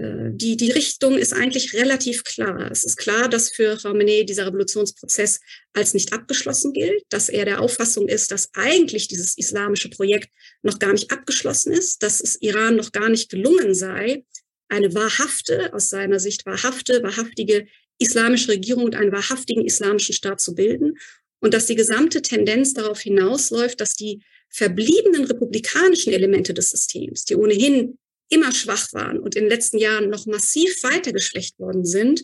die, 0.00 0.56
die 0.56 0.70
Richtung 0.70 1.16
ist 1.16 1.32
eigentlich 1.32 1.74
relativ 1.74 2.22
klar. 2.22 2.70
Es 2.70 2.84
ist 2.84 2.96
klar, 2.96 3.28
dass 3.28 3.50
für 3.50 3.76
Khamenei 3.76 4.22
dieser 4.22 4.46
Revolutionsprozess 4.46 5.40
als 5.72 5.94
nicht 5.94 6.12
abgeschlossen 6.12 6.72
gilt, 6.72 7.02
dass 7.08 7.28
er 7.28 7.44
der 7.44 7.60
Auffassung 7.60 8.06
ist, 8.08 8.30
dass 8.30 8.50
eigentlich 8.54 9.08
dieses 9.08 9.36
islamische 9.36 9.90
Projekt 9.90 10.30
noch 10.62 10.78
gar 10.78 10.92
nicht 10.92 11.10
abgeschlossen 11.10 11.72
ist, 11.72 12.02
dass 12.02 12.20
es 12.20 12.40
Iran 12.40 12.76
noch 12.76 12.92
gar 12.92 13.08
nicht 13.08 13.30
gelungen 13.30 13.74
sei, 13.74 14.24
eine 14.68 14.94
wahrhafte, 14.94 15.72
aus 15.72 15.88
seiner 15.88 16.20
Sicht 16.20 16.46
wahrhafte, 16.46 17.02
wahrhaftige 17.02 17.66
islamische 17.98 18.52
Regierung 18.52 18.84
und 18.84 18.94
einen 18.94 19.12
wahrhaftigen 19.12 19.64
islamischen 19.64 20.14
Staat 20.14 20.40
zu 20.40 20.54
bilden 20.54 20.94
und 21.40 21.54
dass 21.54 21.66
die 21.66 21.74
gesamte 21.74 22.22
Tendenz 22.22 22.74
darauf 22.74 23.00
hinausläuft, 23.00 23.80
dass 23.80 23.94
die 23.94 24.22
verbliebenen 24.48 25.24
republikanischen 25.24 26.12
Elemente 26.12 26.54
des 26.54 26.70
Systems, 26.70 27.24
die 27.24 27.36
ohnehin 27.36 27.98
immer 28.28 28.52
schwach 28.52 28.92
waren 28.92 29.18
und 29.18 29.36
in 29.36 29.44
den 29.44 29.50
letzten 29.50 29.78
Jahren 29.78 30.10
noch 30.10 30.26
massiv 30.26 30.82
weiter 30.82 31.12
geschwächt 31.12 31.58
worden 31.58 31.84
sind, 31.84 32.22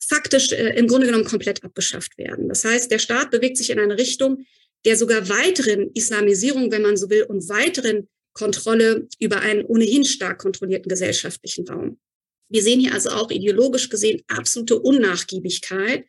faktisch 0.00 0.52
äh, 0.52 0.76
im 0.76 0.86
Grunde 0.86 1.06
genommen 1.06 1.24
komplett 1.24 1.64
abgeschafft 1.64 2.16
werden. 2.18 2.48
Das 2.48 2.64
heißt, 2.64 2.90
der 2.90 2.98
Staat 2.98 3.30
bewegt 3.30 3.56
sich 3.56 3.70
in 3.70 3.78
eine 3.78 3.98
Richtung, 3.98 4.44
der 4.84 4.96
sogar 4.96 5.28
weiteren 5.28 5.90
Islamisierung, 5.94 6.70
wenn 6.70 6.82
man 6.82 6.96
so 6.96 7.10
will, 7.10 7.24
und 7.24 7.48
weiteren 7.48 8.08
Kontrolle 8.32 9.08
über 9.18 9.40
einen 9.40 9.64
ohnehin 9.64 10.04
stark 10.04 10.38
kontrollierten 10.38 10.88
gesellschaftlichen 10.88 11.66
Raum. 11.68 11.98
Wir 12.48 12.62
sehen 12.62 12.80
hier 12.80 12.94
also 12.94 13.10
auch 13.10 13.30
ideologisch 13.30 13.88
gesehen 13.88 14.22
absolute 14.28 14.78
Unnachgiebigkeit. 14.78 16.04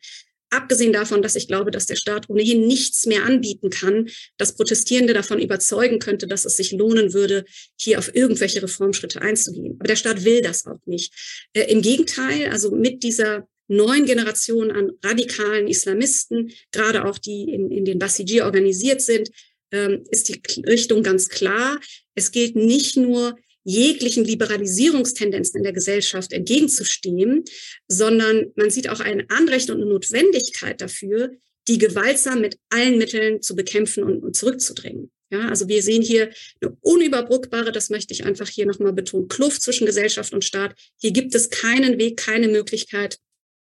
Abgesehen 0.50 0.92
davon, 0.92 1.22
dass 1.22 1.36
ich 1.36 1.46
glaube, 1.46 1.70
dass 1.70 1.86
der 1.86 1.96
Staat 1.96 2.28
ohnehin 2.28 2.66
nichts 2.66 3.06
mehr 3.06 3.24
anbieten 3.24 3.70
kann, 3.70 4.08
dass 4.36 4.56
Protestierende 4.56 5.14
davon 5.14 5.38
überzeugen 5.38 6.00
könnte, 6.00 6.26
dass 6.26 6.44
es 6.44 6.56
sich 6.56 6.72
lohnen 6.72 7.14
würde, 7.14 7.44
hier 7.78 7.98
auf 7.98 8.14
irgendwelche 8.14 8.62
Reformschritte 8.62 9.22
einzugehen. 9.22 9.76
Aber 9.78 9.86
der 9.86 9.96
Staat 9.96 10.24
will 10.24 10.40
das 10.40 10.66
auch 10.66 10.80
nicht. 10.86 11.12
Äh, 11.52 11.70
Im 11.70 11.82
Gegenteil, 11.82 12.48
also 12.50 12.72
mit 12.72 13.04
dieser 13.04 13.46
neuen 13.68 14.04
Generation 14.04 14.72
an 14.72 14.90
radikalen 15.04 15.68
Islamisten, 15.68 16.50
gerade 16.72 17.04
auch 17.04 17.18
die 17.18 17.44
in, 17.44 17.70
in 17.70 17.84
den 17.84 18.00
Basiji 18.00 18.42
organisiert 18.42 19.00
sind, 19.00 19.30
ähm, 19.70 20.04
ist 20.10 20.28
die 20.28 20.42
Richtung 20.66 21.04
ganz 21.04 21.28
klar. 21.28 21.78
Es 22.16 22.32
gilt 22.32 22.56
nicht 22.56 22.96
nur, 22.96 23.36
jeglichen 23.64 24.24
Liberalisierungstendenzen 24.24 25.58
in 25.58 25.64
der 25.64 25.72
Gesellschaft 25.72 26.32
entgegenzustehen, 26.32 27.44
sondern 27.88 28.52
man 28.56 28.70
sieht 28.70 28.88
auch 28.88 29.00
ein 29.00 29.28
Anrecht 29.28 29.70
und 29.70 29.76
eine 29.76 29.90
Notwendigkeit 29.90 30.80
dafür, 30.80 31.32
die 31.68 31.78
gewaltsam 31.78 32.40
mit 32.40 32.58
allen 32.70 32.98
Mitteln 32.98 33.42
zu 33.42 33.54
bekämpfen 33.54 34.02
und, 34.02 34.22
und 34.22 34.34
zurückzudrängen. 34.34 35.10
Ja, 35.32 35.48
also 35.48 35.68
wir 35.68 35.82
sehen 35.82 36.02
hier 36.02 36.30
eine 36.60 36.76
unüberbrückbare, 36.80 37.70
das 37.70 37.88
möchte 37.88 38.12
ich 38.12 38.24
einfach 38.24 38.48
hier 38.48 38.66
nochmal 38.66 38.92
betonen, 38.92 39.28
Kluft 39.28 39.62
zwischen 39.62 39.86
Gesellschaft 39.86 40.32
und 40.32 40.44
Staat. 40.44 40.74
Hier 41.00 41.12
gibt 41.12 41.34
es 41.36 41.50
keinen 41.50 41.98
Weg, 41.98 42.16
keine 42.16 42.48
Möglichkeit, 42.48 43.18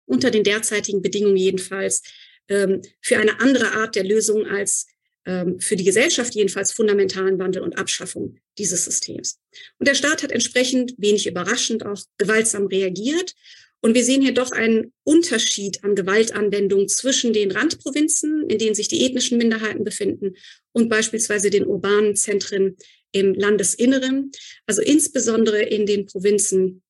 unter 0.07 0.33
den 0.33 0.43
derzeitigen 0.43 1.01
Bedingungen 1.01 1.37
jedenfalls, 1.37 2.03
ähm, 2.49 2.83
für 3.01 3.19
eine 3.19 3.41
andere 3.41 3.73
Art 3.73 3.95
der 3.95 4.05
Lösung 4.05 4.47
als 4.47 4.87
für 5.25 5.77
die 5.77 5.85
Gesellschaft 5.85 6.35
jedenfalls 6.35 6.73
fundamentalen 6.73 7.39
Wandel 7.39 7.63
und 7.63 7.79
Abschaffung 7.79 8.37
dieses 8.59 8.85
Systems. 8.85 9.39
Und 9.79 9.89
der 9.89 9.95
Staat 9.95 10.23
hat 10.23 10.33
entsprechend 10.33 10.95
wenig 10.99 11.27
überraschend 11.27 11.87
auch 11.87 12.03
gewaltsam 12.19 12.67
reagiert. 12.67 13.35
Und 13.81 13.95
wir 13.95 14.05
sehen 14.05 14.23
hier 14.23 14.35
doch 14.35 14.51
einen 14.51 14.93
Unterschied 15.03 15.85
an 15.85 15.95
Gewaltanwendung 15.95 16.89
zwischen 16.89 17.33
den 17.33 17.51
Randprovinzen, 17.51 18.49
in 18.49 18.59
denen 18.59 18.75
sich 18.75 18.89
die 18.89 19.05
ethnischen 19.05 19.39
Minderheiten 19.39 19.85
befinden, 19.85 20.37
und 20.73 20.89
beispielsweise 20.89 21.51
den 21.51 21.67
urbanen 21.67 22.17
Zentren 22.17 22.77
im 23.13 23.35
Landesinneren. 23.35 24.31
Also 24.67 24.83
insbesondere 24.83 25.63
in 25.63 25.87
den 25.87 26.07
Provinzen 26.07 26.83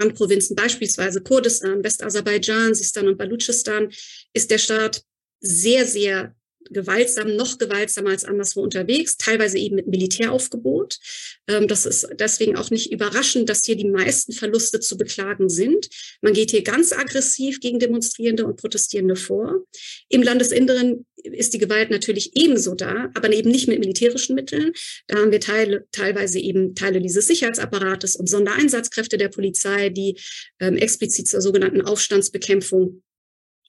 Randprovinzen, 0.00 0.56
beispielsweise 0.56 1.20
Kurdistan, 1.22 1.84
Westaserbaidschan, 1.84 2.74
Sistan 2.74 3.08
und 3.08 3.18
Baluchistan, 3.18 3.92
ist 4.32 4.50
der 4.50 4.58
Staat 4.58 5.04
sehr, 5.40 5.86
sehr 5.86 6.34
gewaltsam, 6.70 7.36
noch 7.36 7.58
gewaltsamer 7.58 8.10
als 8.10 8.24
anderswo 8.24 8.62
unterwegs, 8.62 9.16
teilweise 9.16 9.58
eben 9.58 9.76
mit 9.76 9.86
Militäraufgebot. 9.88 10.98
Ähm, 11.48 11.68
das 11.68 11.86
ist 11.86 12.08
deswegen 12.18 12.56
auch 12.56 12.70
nicht 12.70 12.92
überraschend, 12.92 13.48
dass 13.48 13.64
hier 13.64 13.76
die 13.76 13.88
meisten 13.88 14.32
Verluste 14.32 14.80
zu 14.80 14.96
beklagen 14.96 15.48
sind. 15.48 15.88
Man 16.20 16.32
geht 16.32 16.50
hier 16.50 16.62
ganz 16.62 16.92
aggressiv 16.92 17.60
gegen 17.60 17.78
Demonstrierende 17.78 18.44
und 18.44 18.56
Protestierende 18.56 19.16
vor. 19.16 19.64
Im 20.08 20.22
Landesinneren 20.22 21.06
ist 21.22 21.52
die 21.54 21.58
Gewalt 21.58 21.90
natürlich 21.90 22.32
ebenso 22.34 22.74
da, 22.74 23.10
aber 23.14 23.32
eben 23.32 23.50
nicht 23.50 23.68
mit 23.68 23.80
militärischen 23.80 24.34
Mitteln. 24.34 24.72
Da 25.06 25.18
haben 25.18 25.32
wir 25.32 25.40
Teile, 25.40 25.86
teilweise 25.92 26.38
eben 26.38 26.74
Teile 26.74 27.00
dieses 27.00 27.26
Sicherheitsapparates 27.26 28.16
und 28.16 28.28
Sondereinsatzkräfte 28.28 29.18
der 29.18 29.28
Polizei, 29.28 29.90
die 29.90 30.18
ähm, 30.60 30.76
explizit 30.76 31.28
zur 31.28 31.40
sogenannten 31.40 31.82
Aufstandsbekämpfung 31.82 33.02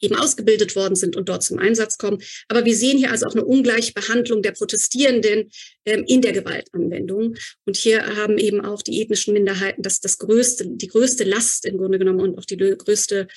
eben 0.02 0.16
ausgebildet 0.16 0.76
worden 0.76 0.96
sind 0.96 1.16
und 1.16 1.30
dort 1.30 1.44
zum 1.44 1.60
Einsatz 1.60 1.98
kommen. 1.98 2.22
Aber 2.48 2.66
wir 2.66 2.76
sehen 2.76 2.98
hier 2.98 3.12
also 3.12 3.28
auch 3.28 3.34
eine 3.34 3.46
Ungleichbehandlung 3.46 4.42
der 4.42 4.52
Protestierenden 4.52 5.52
ähm, 5.86 6.04
in 6.08 6.22
der 6.22 6.34
Gewaltanwendung. 6.34 7.36
Und 7.66 7.78
hier 7.78 8.06
haben 8.16 8.38
eben 8.38 8.62
auch 8.62 8.82
die 8.82 9.02
ethnischen 9.02 9.34
Minderheiten 9.34 9.82
das, 9.84 10.00
das 10.00 10.18
größte, 10.18 10.68
die 10.68 10.88
größte 10.88 11.24
Last 11.24 11.66
im 11.66 11.78
Grunde 11.78 12.00
genommen 12.00 12.20
und 12.20 12.38
auch 12.38 12.46
die 12.46 12.58
größte 12.58 13.28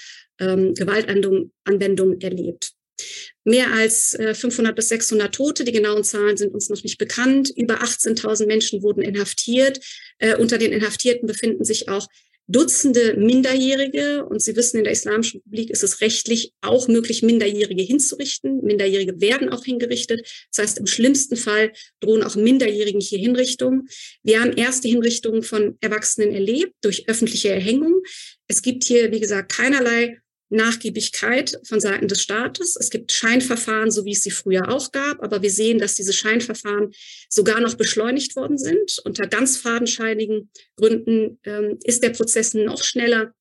ähm, 0.41 0.75
Gewaltanwendung 0.75 2.21
erlebt. 2.21 2.73
Mehr 3.45 3.73
als 3.73 4.15
äh, 4.15 4.35
500 4.35 4.75
bis 4.75 4.89
600 4.89 5.35
Tote, 5.35 5.65
die 5.65 5.73
genauen 5.73 6.05
Zahlen 6.05 6.37
sind 6.37 6.55
uns 6.55 6.71
noch 6.71 6.83
nicht 6.83 6.99
bekannt. 6.99 7.53
Über 7.55 7.83
18.000 7.83 8.47
Menschen 8.47 8.83
wurden 8.83 9.03
inhaftiert. 9.03 9.81
Äh, 10.19 10.37
unter 10.37 10.59
den 10.59 10.73
Inhaftierten 10.73 11.27
befinden 11.27 11.65
sich 11.65 11.89
auch 11.89 12.07
Dutzende 12.47 13.15
Minderjährige. 13.17 14.25
Und 14.27 14.43
Sie 14.43 14.55
wissen, 14.57 14.79
in 14.79 14.85
der 14.85 14.93
Islamischen 14.93 15.41
Republik 15.41 15.71
ist 15.71 15.83
es 15.83 16.01
rechtlich 16.01 16.53
auch 16.61 16.89
möglich, 16.89 17.23
Minderjährige 17.23 17.83
hinzurichten. 17.83 18.63
Minderjährige 18.63 19.21
werden 19.21 19.49
auch 19.49 19.65
hingerichtet. 19.65 20.21
Das 20.53 20.65
heißt, 20.65 20.79
im 20.79 20.87
schlimmsten 20.87 21.37
Fall 21.37 21.73
drohen 22.01 22.23
auch 22.23 22.37
Minderjährigen 22.37 23.01
hier 23.01 23.19
Hinrichtungen. 23.19 23.89
Wir 24.23 24.41
haben 24.41 24.53
erste 24.53 24.89
Hinrichtungen 24.89 25.43
von 25.43 25.79
Erwachsenen 25.81 26.33
erlebt 26.33 26.75
durch 26.83 27.09
öffentliche 27.09 27.51
Erhängung. 27.51 28.03
Es 28.47 28.61
gibt 28.61 28.85
hier, 28.85 29.11
wie 29.11 29.21
gesagt, 29.21 29.53
keinerlei 29.53 30.19
Nachgiebigkeit 30.55 31.61
von 31.65 31.81
Seiten 31.81 32.09
des 32.09 32.23
Staates. 32.23 32.77
Es 32.77 32.91
gibt 32.91 33.13
Scheinverfahren, 33.13 33.91
so 33.91 34.05
wie 34.05 34.13
es 34.13 34.23
sie 34.23 34.31
früher 34.31 34.69
auch 34.69 34.93
gab, 34.93 35.23
aber 35.23 35.43
wir 35.43 35.51
sehen, 35.51 35.79
dass 35.79 35.95
diese 35.95 36.13
Scheinverfahren 36.13 36.93
sogar 37.29 37.61
noch 37.61 37.75
beschleunigt 37.75 38.37
worden 38.37 38.59
sind. 38.59 39.01
Unter 39.05 39.27
ganz 39.27 39.57
fadenscheinigen 39.57 40.51
Gründen 40.77 41.39
ähm, 41.45 41.79
ist 41.85 42.03
der 42.03 42.11
Prozess 42.11 42.55
noch 42.55 42.83
schneller 42.83 43.35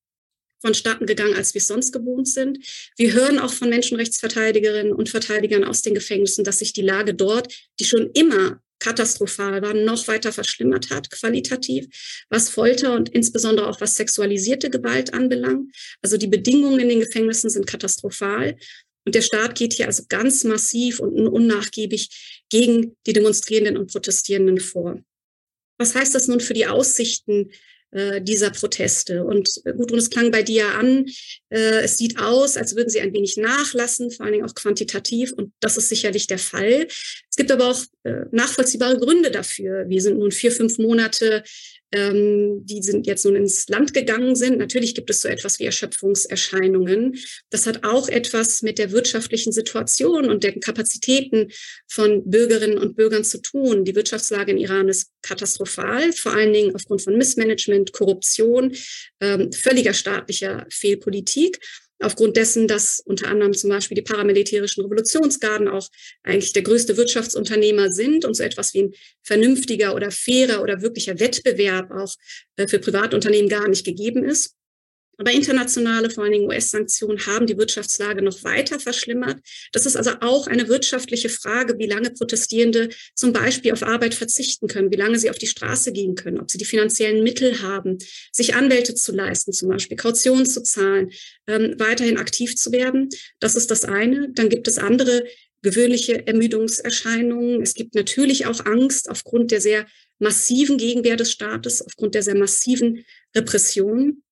vonstatten 0.64 1.06
gegangen, 1.06 1.36
als 1.36 1.54
wir 1.54 1.60
es 1.60 1.68
sonst 1.68 1.92
gewohnt 1.92 2.28
sind. 2.28 2.60
Wir 2.98 3.14
hören 3.14 3.38
auch 3.38 3.54
von 3.54 3.70
Menschenrechtsverteidigerinnen 3.70 4.94
und 4.94 5.10
Verteidigern 5.10 5.66
aus 5.66 5.82
den 5.82 5.94
Gefängnissen, 5.94 6.46
dass 6.46 6.60
sich 6.60 6.72
die 6.72 6.82
Lage 6.82 7.14
dort, 7.14 7.54
die 7.80 7.86
schon 7.86 8.10
immer 8.14 8.62
katastrophal 8.84 9.62
war, 9.62 9.74
noch 9.74 10.08
weiter 10.08 10.32
verschlimmert 10.32 10.90
hat, 10.90 11.10
qualitativ, 11.10 11.88
was 12.30 12.50
Folter 12.50 12.94
und 12.94 13.10
insbesondere 13.10 13.68
auch 13.68 13.82
was 13.82 13.96
sexualisierte 13.96 14.70
Gewalt 14.70 15.14
anbelangt. 15.14 15.74
Also 16.02 16.18
die 16.18 16.28
Bedingungen 16.28 16.80
in 16.80 16.90
den 16.90 17.00
Gefängnissen 17.00 17.50
sind 17.50 17.66
katastrophal. 17.66 18.58
Und 19.06 19.16
der 19.16 19.22
Staat 19.22 19.56
geht 19.56 19.74
hier 19.74 19.88
also 19.88 20.04
ganz 20.08 20.44
massiv 20.44 21.00
und 21.00 21.28
unnachgiebig 21.28 22.46
gegen 22.50 22.96
die 23.06 23.14
Demonstrierenden 23.14 23.78
und 23.78 23.92
Protestierenden 23.92 24.60
vor. 24.60 25.02
Was 25.78 25.96
heißt 25.96 26.14
das 26.16 26.28
nun 26.28 26.40
für 26.40 26.54
die 26.54 26.68
Aussichten 26.68 27.52
äh, 27.94 28.22
dieser 28.22 28.50
Proteste. 28.50 29.24
Und 29.24 29.50
äh, 29.66 29.74
gut, 29.74 29.92
und 29.92 29.98
es 29.98 30.10
klang 30.10 30.32
bei 30.32 30.44
dir 30.44 30.76
an, 30.76 31.06
äh, 31.50 31.82
es 31.82 31.98
sieht 31.98 32.20
aus, 32.20 32.58
als 32.58 32.76
würden 32.76 32.90
sie 32.90 33.02
ein 33.02 33.14
wenig 33.14 33.38
nachlassen, 33.38 34.12
vor 34.12 34.26
allen 34.26 34.34
Dingen 34.34 34.46
auch 34.46 34.56
quantitativ. 34.56 35.32
Und 35.34 35.54
das 35.60 35.78
ist 35.78 35.90
sicherlich 35.90 36.28
der 36.28 36.40
Fall. 36.40 36.88
Es 36.88 37.36
gibt 37.36 37.52
aber 37.52 37.70
auch 37.70 37.84
äh, 38.04 38.26
nachvollziehbare 38.32 38.98
Gründe 38.98 39.32
dafür. 39.32 39.88
Wir 39.88 40.02
sind 40.02 40.18
nun 40.18 40.32
vier, 40.32 40.52
fünf 40.52 40.78
Monate 40.78 41.44
ähm, 41.94 42.66
die 42.66 42.82
sind 42.82 43.06
jetzt 43.06 43.24
nun 43.24 43.36
ins 43.36 43.70
Land 43.70 43.94
gegangen 43.94 44.36
sind. 44.36 44.58
Natürlich 44.58 44.96
gibt 44.96 45.10
es 45.12 45.22
so 45.22 45.28
etwas 45.28 45.60
wie 45.60 45.66
Erschöpfungserscheinungen. 45.66 47.16
Das 47.52 47.68
hat 47.68 47.84
auch 47.84 48.10
etwas 48.10 48.64
mit 48.64 48.80
der 48.80 48.92
wirtschaftlichen 48.92 49.52
Situation 49.54 50.30
und 50.30 50.44
den 50.44 50.60
Kapazitäten 50.60 51.52
von 51.88 52.30
Bürgerinnen 52.30 52.80
und 52.80 52.96
Bürgern 52.96 53.24
zu 53.24 53.42
tun. 53.42 53.86
Die 53.86 53.96
Wirtschaftslage 53.96 54.52
in 54.52 54.58
Iran 54.58 54.90
ist 54.90 55.12
katastrophal, 55.22 56.12
vor 56.14 56.34
allen 56.34 56.52
Dingen 56.52 56.76
aufgrund 56.76 57.04
von 57.04 57.16
Missmanagement, 57.16 57.94
Korruption, 57.94 58.76
ähm, 59.22 59.52
völliger 59.52 59.94
staatlicher 59.94 60.66
Fehlpolitik 60.70 61.60
aufgrund 62.00 62.38
dessen, 62.38 62.68
dass 62.68 63.00
unter 63.06 63.28
anderem 63.28 63.54
zum 63.54 63.70
Beispiel 63.70 63.96
die 63.96 64.02
paramilitärischen 64.02 64.84
Revolutionsgarden 64.84 65.68
auch 65.68 65.90
eigentlich 66.24 66.54
der 66.54 66.64
größte 66.64 66.98
Wirtschaftsunternehmer 66.98 67.92
sind 67.92 68.26
und 68.26 68.36
so 68.36 68.44
etwas 68.44 68.74
wie 68.74 68.84
ein 68.84 68.94
vernünftiger 69.22 69.96
oder 69.96 70.12
fairer 70.12 70.62
oder 70.62 70.82
wirklicher 70.82 71.20
Wettbewerb 71.20 71.92
auch 71.92 72.14
äh, 72.58 72.68
für 72.68 72.80
Privatunternehmen 72.80 73.50
gar 73.50 73.68
nicht 73.68 73.86
gegeben 73.86 74.24
ist. 74.24 74.56
Aber 75.18 75.32
internationale, 75.32 76.10
vor 76.10 76.24
allen 76.24 76.34
Dingen 76.34 76.48
US-Sanktionen, 76.48 77.26
haben 77.28 77.46
die 77.46 77.58
Wirtschaftslage 77.58 78.22
noch 78.22 78.44
weiter 78.44 78.80
verschlimmert. 78.80 79.38
Das 79.72 79.86
ist 79.86 79.96
also 79.96 80.12
auch 80.22 80.48
eine 80.48 80.68
wirtschaftliche 80.68 81.30
Frage, 81.30 81.78
wie 81.78 81.86
lange 81.86 82.12
Protestierende 82.12 82.90
zum 83.16 83.32
Beispiel 83.32 83.74
auf 83.74 83.84
Arbeit 83.84 84.16
verzichten 84.16 84.68
können, 84.68 84.92
wie 84.92 84.98
lange 84.98 85.20
sie 85.20 85.30
auf 85.30 85.38
die 85.38 85.48
Straße 85.48 85.92
gehen 85.92 86.16
können, 86.16 86.40
ob 86.40 86.50
sie 86.50 86.58
die 86.58 86.66
finanziellen 86.66 87.24
Mittel 87.24 87.62
haben, 87.62 87.98
sich 88.32 88.56
Anwälte 88.56 88.96
zu 88.96 89.12
leisten, 89.12 89.54
zum 89.54 89.70
Beispiel 89.70 89.98
Kautionen 89.98 90.46
zu 90.46 90.64
zahlen, 90.64 91.12
ähm, 91.48 91.76
weiterhin 91.78 92.18
aktiv 92.18 92.56
zu 92.56 92.72
werden. 92.72 93.10
Das 93.40 93.56
ist 93.56 93.70
das 93.70 93.86
eine. 93.86 94.30
Dann 94.34 94.50
gibt 94.50 94.68
es 94.68 94.78
andere 94.78 95.26
gewöhnliche 95.62 96.28
Ermüdungserscheinungen. 96.28 97.62
Es 97.62 97.74
gibt 97.74 97.96
natürlich 97.96 98.46
auch 98.46 98.66
Angst 98.66 99.10
aufgrund 99.10 99.52
der 99.52 99.62
sehr 99.62 99.88
massiven 100.20 100.78
Gegenwehr 100.78 101.16
des 101.16 101.32
Staates, 101.32 101.82
aufgrund 101.82 102.16
der 102.16 102.24
sehr 102.24 102.36
massiven 102.36 103.06
Repression. 103.36 104.24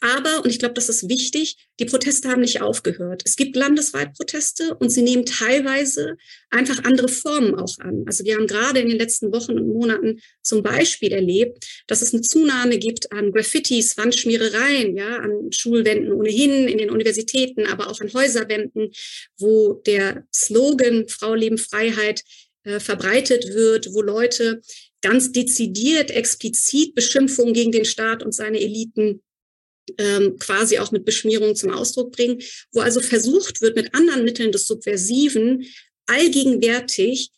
Aber, 0.00 0.44
und 0.44 0.50
ich 0.50 0.58
glaube, 0.58 0.74
das 0.74 0.88
ist 0.88 1.08
wichtig, 1.08 1.56
die 1.78 1.84
Proteste 1.84 2.28
haben 2.28 2.40
nicht 2.40 2.62
aufgehört. 2.62 3.22
Es 3.24 3.36
gibt 3.36 3.56
landesweit 3.56 4.14
Proteste 4.14 4.74
und 4.74 4.90
sie 4.90 5.02
nehmen 5.02 5.26
teilweise 5.26 6.16
einfach 6.50 6.84
andere 6.84 7.08
Formen 7.08 7.54
auch 7.54 7.78
an. 7.78 8.04
Also 8.06 8.24
wir 8.24 8.36
haben 8.36 8.46
gerade 8.46 8.80
in 8.80 8.88
den 8.88 8.98
letzten 8.98 9.32
Wochen 9.32 9.52
und 9.52 9.68
Monaten 9.68 10.20
zum 10.42 10.62
Beispiel 10.62 11.12
erlebt, 11.12 11.64
dass 11.86 12.02
es 12.02 12.12
eine 12.12 12.22
Zunahme 12.22 12.78
gibt 12.78 13.12
an 13.12 13.32
Graffitis, 13.32 13.96
Wandschmierereien, 13.96 14.96
ja, 14.96 15.16
an 15.16 15.50
Schulwänden 15.50 16.12
ohnehin, 16.12 16.68
in 16.68 16.78
den 16.78 16.90
Universitäten, 16.90 17.66
aber 17.66 17.88
auch 17.88 18.00
an 18.00 18.12
Häuserwänden, 18.12 18.90
wo 19.38 19.74
der 19.86 20.26
Slogan 20.34 21.08
Frau, 21.08 21.34
Leben, 21.34 21.58
Freiheit 21.58 22.22
äh, 22.64 22.80
verbreitet 22.80 23.54
wird, 23.54 23.92
wo 23.92 24.02
Leute 24.02 24.60
ganz 25.02 25.30
dezidiert, 25.32 26.10
explizit 26.10 26.94
Beschimpfungen 26.94 27.54
gegen 27.54 27.72
den 27.72 27.84
Staat 27.84 28.22
und 28.22 28.32
seine 28.32 28.60
Eliten 28.60 29.22
ähm, 29.98 30.38
quasi 30.38 30.78
auch 30.78 30.92
mit 30.92 31.04
Beschmierung 31.04 31.54
zum 31.54 31.70
Ausdruck 31.70 32.12
bringen, 32.12 32.40
wo 32.72 32.80
also 32.80 33.00
versucht 33.00 33.60
wird, 33.60 33.76
mit 33.76 33.94
anderen 33.94 34.24
Mitteln 34.24 34.52
des 34.52 34.66
Subversiven 34.66 35.66
allgegenwärtig 36.06 37.30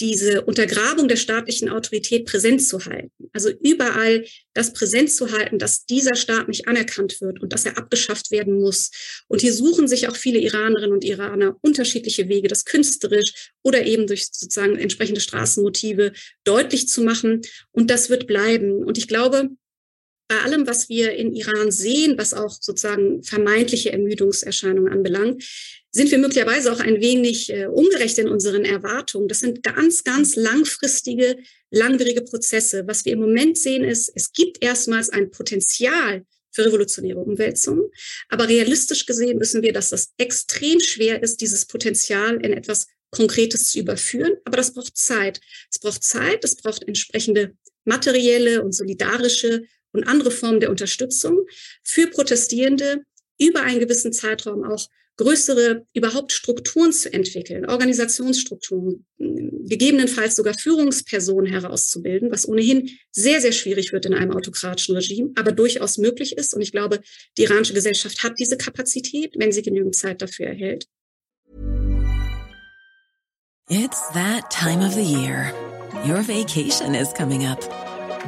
diese 0.00 0.42
Untergrabung 0.42 1.08
der 1.08 1.16
staatlichen 1.16 1.70
Autorität 1.70 2.26
präsent 2.26 2.62
zu 2.62 2.84
halten. 2.84 3.30
Also 3.32 3.50
überall 3.62 4.26
das 4.52 4.72
präsent 4.72 5.10
zu 5.10 5.32
halten, 5.32 5.58
dass 5.58 5.86
dieser 5.86 6.16
Staat 6.16 6.48
nicht 6.48 6.68
anerkannt 6.68 7.20
wird 7.20 7.40
und 7.40 7.52
dass 7.52 7.64
er 7.64 7.78
abgeschafft 7.78 8.30
werden 8.30 8.60
muss. 8.60 8.90
Und 9.28 9.40
hier 9.40 9.54
suchen 9.54 9.88
sich 9.88 10.08
auch 10.08 10.16
viele 10.16 10.38
Iranerinnen 10.38 10.92
und 10.92 11.04
Iraner 11.04 11.56
unterschiedliche 11.62 12.28
Wege, 12.28 12.48
das 12.48 12.66
künstlerisch 12.66 13.52
oder 13.62 13.86
eben 13.86 14.06
durch 14.06 14.26
sozusagen 14.26 14.76
entsprechende 14.76 15.20
Straßenmotive 15.20 16.12
deutlich 16.44 16.88
zu 16.88 17.02
machen. 17.02 17.40
Und 17.72 17.90
das 17.90 18.10
wird 18.10 18.26
bleiben. 18.26 18.84
Und 18.84 18.98
ich 18.98 19.08
glaube, 19.08 19.48
bei 20.28 20.38
allem, 20.40 20.66
was 20.66 20.88
wir 20.88 21.12
in 21.12 21.32
Iran 21.32 21.70
sehen, 21.70 22.18
was 22.18 22.34
auch 22.34 22.58
sozusagen 22.60 23.22
vermeintliche 23.22 23.92
Ermüdungserscheinungen 23.92 24.92
anbelangt, 24.92 25.44
sind 25.92 26.10
wir 26.10 26.18
möglicherweise 26.18 26.72
auch 26.72 26.80
ein 26.80 27.00
wenig 27.00 27.50
äh, 27.52 27.66
ungerecht 27.66 28.18
in 28.18 28.28
unseren 28.28 28.64
Erwartungen. 28.64 29.28
Das 29.28 29.40
sind 29.40 29.62
ganz, 29.62 30.04
ganz 30.04 30.36
langfristige, 30.36 31.36
langwierige 31.70 32.22
Prozesse. 32.22 32.84
Was 32.86 33.04
wir 33.04 33.12
im 33.12 33.20
Moment 33.20 33.56
sehen, 33.56 33.84
ist, 33.84 34.12
es 34.14 34.32
gibt 34.32 34.62
erstmals 34.62 35.08
ein 35.10 35.30
Potenzial 35.30 36.24
für 36.50 36.66
revolutionäre 36.66 37.18
Umwälzungen. 37.18 37.90
Aber 38.28 38.48
realistisch 38.48 39.06
gesehen 39.06 39.40
wissen 39.40 39.62
wir, 39.62 39.72
dass 39.72 39.90
das 39.90 40.12
extrem 40.18 40.80
schwer 40.80 41.22
ist, 41.22 41.40
dieses 41.40 41.66
Potenzial 41.66 42.36
in 42.36 42.52
etwas 42.52 42.86
Konkretes 43.10 43.70
zu 43.70 43.78
überführen. 43.78 44.34
Aber 44.44 44.56
das 44.56 44.74
braucht 44.74 44.96
Zeit. 44.96 45.40
Es 45.70 45.78
braucht 45.78 46.02
Zeit, 46.02 46.44
es 46.44 46.56
braucht 46.56 46.86
entsprechende 46.86 47.54
materielle 47.84 48.62
und 48.62 48.72
solidarische 48.72 49.62
und 49.96 50.04
andere 50.04 50.30
Formen 50.30 50.60
der 50.60 50.70
Unterstützung 50.70 51.46
für 51.82 52.06
Protestierende 52.08 53.02
über 53.38 53.62
einen 53.62 53.80
gewissen 53.80 54.12
Zeitraum 54.12 54.64
auch 54.64 54.86
größere 55.16 55.86
überhaupt 55.94 56.32
Strukturen 56.32 56.92
zu 56.92 57.12
entwickeln, 57.12 57.64
Organisationsstrukturen, 57.68 59.06
gegebenenfalls 59.18 60.36
sogar 60.36 60.54
Führungspersonen 60.54 61.50
herauszubilden, 61.50 62.30
was 62.30 62.46
ohnehin 62.46 62.90
sehr, 63.12 63.40
sehr 63.40 63.52
schwierig 63.52 63.92
wird 63.92 64.06
in 64.06 64.14
einem 64.14 64.32
autokratischen 64.32 64.94
Regime, 64.94 65.30
aber 65.36 65.52
durchaus 65.52 65.98
möglich 65.98 66.36
ist. 66.36 66.54
Und 66.54 66.60
ich 66.60 66.72
glaube, 66.72 67.00
die 67.38 67.44
iranische 67.44 67.74
Gesellschaft 67.74 68.22
hat 68.22 68.34
diese 68.38 68.56
Kapazität, 68.56 69.34
wenn 69.38 69.52
sie 69.52 69.62
genügend 69.62 69.96
Zeit 69.96 70.20
dafür 70.20 70.46
erhält. 70.46 70.86
It's 73.68 74.00
that 74.12 74.48
time 74.50 74.84
of 74.86 74.94
the 74.94 75.02
year. 75.02 75.52
Your 76.04 76.22
vacation 76.22 76.94
is 76.94 77.12
coming 77.14 77.46
up. 77.46 77.95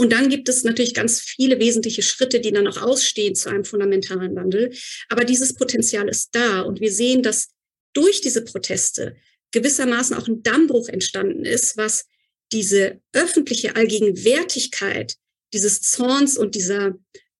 Und 0.00 0.12
dann 0.12 0.28
gibt 0.28 0.48
es 0.48 0.62
natürlich 0.62 0.94
ganz 0.94 1.20
viele 1.20 1.58
wesentliche 1.58 2.02
Schritte, 2.02 2.38
die 2.38 2.52
dann 2.52 2.64
noch 2.64 2.80
ausstehen 2.80 3.34
zu 3.34 3.48
einem 3.48 3.64
fundamentalen 3.64 4.36
Wandel. 4.36 4.72
Aber 5.08 5.24
dieses 5.24 5.54
Potenzial 5.54 6.08
ist 6.08 6.28
da. 6.32 6.60
Und 6.60 6.80
wir 6.80 6.92
sehen, 6.92 7.24
dass 7.24 7.48
durch 7.94 8.20
diese 8.20 8.44
Proteste 8.44 9.16
gewissermaßen 9.50 10.16
auch 10.16 10.28
ein 10.28 10.44
Dammbruch 10.44 10.88
entstanden 10.88 11.44
ist, 11.44 11.76
was 11.76 12.06
diese 12.52 13.00
öffentliche 13.12 13.74
Allgegenwärtigkeit 13.74 15.16
dieses 15.52 15.80
Zorns 15.80 16.38
und 16.38 16.54
dieser 16.54 16.94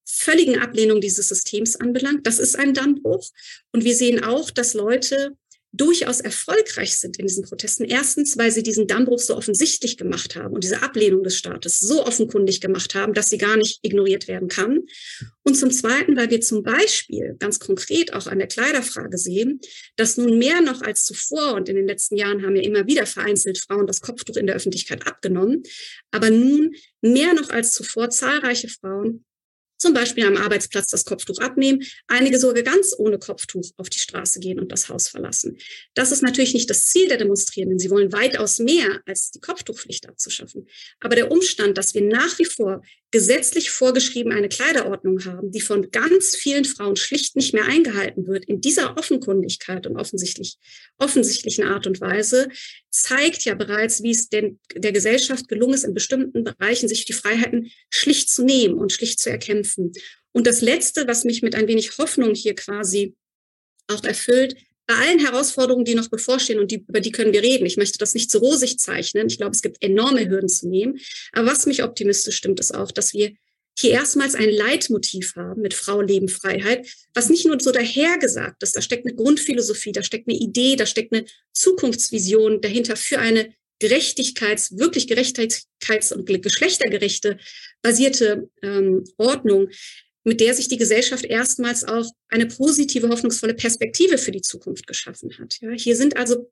völligen 0.04 0.58
Ablehnung 0.58 1.00
dieses 1.00 1.28
Systems 1.28 1.76
anbelangt. 1.76 2.26
Das 2.26 2.40
ist 2.40 2.58
ein 2.58 2.74
Dammbruch. 2.74 3.30
Und 3.70 3.84
wir 3.84 3.94
sehen 3.94 4.24
auch, 4.24 4.50
dass 4.50 4.74
Leute 4.74 5.36
durchaus 5.72 6.20
erfolgreich 6.20 6.96
sind 6.96 7.18
in 7.18 7.26
diesen 7.26 7.44
Protesten. 7.44 7.84
Erstens, 7.84 8.38
weil 8.38 8.50
sie 8.50 8.62
diesen 8.62 8.86
Dammbruch 8.86 9.18
so 9.18 9.36
offensichtlich 9.36 9.96
gemacht 9.96 10.34
haben 10.34 10.54
und 10.54 10.64
diese 10.64 10.82
Ablehnung 10.82 11.22
des 11.22 11.36
Staates 11.36 11.78
so 11.78 12.04
offenkundig 12.04 12.60
gemacht 12.60 12.94
haben, 12.94 13.12
dass 13.12 13.28
sie 13.28 13.38
gar 13.38 13.56
nicht 13.56 13.80
ignoriert 13.82 14.28
werden 14.28 14.48
kann. 14.48 14.80
Und 15.44 15.54
zum 15.54 15.70
Zweiten, 15.70 16.16
weil 16.16 16.30
wir 16.30 16.40
zum 16.40 16.62
Beispiel 16.62 17.36
ganz 17.38 17.58
konkret 17.60 18.14
auch 18.14 18.26
an 18.26 18.38
der 18.38 18.48
Kleiderfrage 18.48 19.18
sehen, 19.18 19.60
dass 19.96 20.16
nun 20.16 20.38
mehr 20.38 20.60
noch 20.62 20.80
als 20.82 21.04
zuvor 21.04 21.54
und 21.54 21.68
in 21.68 21.76
den 21.76 21.86
letzten 21.86 22.16
Jahren 22.16 22.44
haben 22.44 22.56
ja 22.56 22.62
immer 22.62 22.86
wieder 22.86 23.06
vereinzelt 23.06 23.58
Frauen 23.58 23.86
das 23.86 24.00
Kopftuch 24.00 24.36
in 24.36 24.46
der 24.46 24.56
Öffentlichkeit 24.56 25.06
abgenommen, 25.06 25.62
aber 26.10 26.30
nun 26.30 26.74
mehr 27.02 27.34
noch 27.34 27.50
als 27.50 27.72
zuvor 27.72 28.10
zahlreiche 28.10 28.68
Frauen 28.68 29.24
zum 29.78 29.94
Beispiel 29.94 30.26
am 30.26 30.36
Arbeitsplatz 30.36 30.90
das 30.90 31.04
Kopftuch 31.04 31.38
abnehmen, 31.38 31.82
einige 32.08 32.38
sogar 32.38 32.62
ganz 32.62 32.94
ohne 32.98 33.18
Kopftuch 33.18 33.70
auf 33.76 33.88
die 33.88 33.98
Straße 33.98 34.40
gehen 34.40 34.58
und 34.58 34.72
das 34.72 34.88
Haus 34.88 35.08
verlassen. 35.08 35.56
Das 35.94 36.12
ist 36.12 36.22
natürlich 36.22 36.54
nicht 36.54 36.68
das 36.68 36.86
Ziel 36.86 37.08
der 37.08 37.16
Demonstrierenden. 37.16 37.78
Sie 37.78 37.90
wollen 37.90 38.12
weitaus 38.12 38.58
mehr 38.58 39.00
als 39.06 39.30
die 39.30 39.40
Kopftuchpflicht 39.40 40.08
abzuschaffen. 40.08 40.66
Aber 41.00 41.16
der 41.16 41.30
Umstand, 41.30 41.78
dass 41.78 41.94
wir 41.94 42.02
nach 42.02 42.38
wie 42.38 42.44
vor 42.44 42.82
gesetzlich 43.10 43.70
vorgeschrieben 43.70 44.32
eine 44.32 44.48
Kleiderordnung 44.48 45.24
haben, 45.24 45.50
die 45.50 45.62
von 45.62 45.90
ganz 45.90 46.36
vielen 46.36 46.66
Frauen 46.66 46.96
schlicht 46.96 47.36
nicht 47.36 47.54
mehr 47.54 47.64
eingehalten 47.64 48.26
wird, 48.26 48.44
in 48.44 48.60
dieser 48.60 48.98
Offenkundigkeit 48.98 49.86
und 49.86 49.96
offensichtlich, 49.96 50.58
offensichtlichen 50.98 51.64
Art 51.64 51.86
und 51.86 52.00
Weise, 52.00 52.48
zeigt 52.90 53.44
ja 53.44 53.54
bereits, 53.54 54.02
wie 54.02 54.10
es 54.10 54.28
denn 54.28 54.58
der 54.74 54.92
Gesellschaft 54.92 55.48
gelungen 55.48 55.74
ist, 55.74 55.84
in 55.84 55.94
bestimmten 55.94 56.44
Bereichen 56.44 56.88
sich 56.88 57.06
die 57.06 57.14
Freiheiten 57.14 57.70
schlicht 57.88 58.28
zu 58.28 58.44
nehmen 58.44 58.74
und 58.74 58.92
schlicht 58.92 59.20
zu 59.20 59.30
erkämpfen. 59.30 59.92
Und 60.32 60.46
das 60.46 60.60
Letzte, 60.60 61.08
was 61.08 61.24
mich 61.24 61.42
mit 61.42 61.54
ein 61.54 61.68
wenig 61.68 61.96
Hoffnung 61.96 62.34
hier 62.34 62.54
quasi 62.54 63.14
auch 63.86 64.04
erfüllt, 64.04 64.54
bei 64.88 64.94
allen 64.94 65.18
Herausforderungen, 65.18 65.84
die 65.84 65.94
noch 65.94 66.08
bevorstehen 66.08 66.58
und 66.58 66.70
die, 66.70 66.82
über 66.88 67.00
die 67.00 67.12
können 67.12 67.34
wir 67.34 67.42
reden. 67.42 67.66
Ich 67.66 67.76
möchte 67.76 67.98
das 67.98 68.14
nicht 68.14 68.30
zu 68.30 68.38
rosig 68.38 68.78
zeichnen. 68.78 69.26
Ich 69.26 69.36
glaube, 69.36 69.52
es 69.54 69.60
gibt 69.60 69.82
enorme 69.82 70.26
Hürden 70.26 70.48
zu 70.48 70.66
nehmen. 70.66 70.98
Aber 71.32 71.46
was 71.46 71.66
mich 71.66 71.84
optimistisch 71.84 72.36
stimmt, 72.36 72.58
ist 72.58 72.74
auch, 72.74 72.90
dass 72.90 73.12
wir 73.12 73.32
hier 73.78 73.90
erstmals 73.90 74.34
ein 74.34 74.48
Leitmotiv 74.50 75.36
haben 75.36 75.60
mit 75.60 75.74
Frau, 75.74 76.00
Leben, 76.00 76.28
Freiheit, 76.28 76.88
was 77.12 77.28
nicht 77.28 77.46
nur 77.46 77.60
so 77.60 77.70
dahergesagt 77.70 78.62
ist. 78.62 78.76
Da 78.76 78.80
steckt 78.80 79.06
eine 79.06 79.14
Grundphilosophie, 79.14 79.92
da 79.92 80.02
steckt 80.02 80.26
eine 80.26 80.38
Idee, 80.38 80.74
da 80.74 80.86
steckt 80.86 81.12
eine 81.12 81.26
Zukunftsvision 81.52 82.62
dahinter 82.62 82.96
für 82.96 83.18
eine 83.18 83.54
Gerechtigkeits-, 83.80 84.78
wirklich 84.78 85.06
Gerechtigkeits- 85.06 86.14
und 86.14 86.26
geschlechtergerechte 86.26 87.36
basierte 87.82 88.48
ähm, 88.62 89.04
Ordnung, 89.18 89.68
mit 90.24 90.40
der 90.40 90.54
sich 90.54 90.68
die 90.68 90.76
Gesellschaft 90.76 91.24
erstmals 91.24 91.84
auch 91.84 92.10
eine 92.28 92.46
positive, 92.46 93.08
hoffnungsvolle 93.08 93.54
Perspektive 93.54 94.18
für 94.18 94.32
die 94.32 94.42
Zukunft 94.42 94.86
geschaffen 94.86 95.36
hat. 95.38 95.58
Ja, 95.60 95.70
hier 95.70 95.96
sind 95.96 96.16
also 96.16 96.50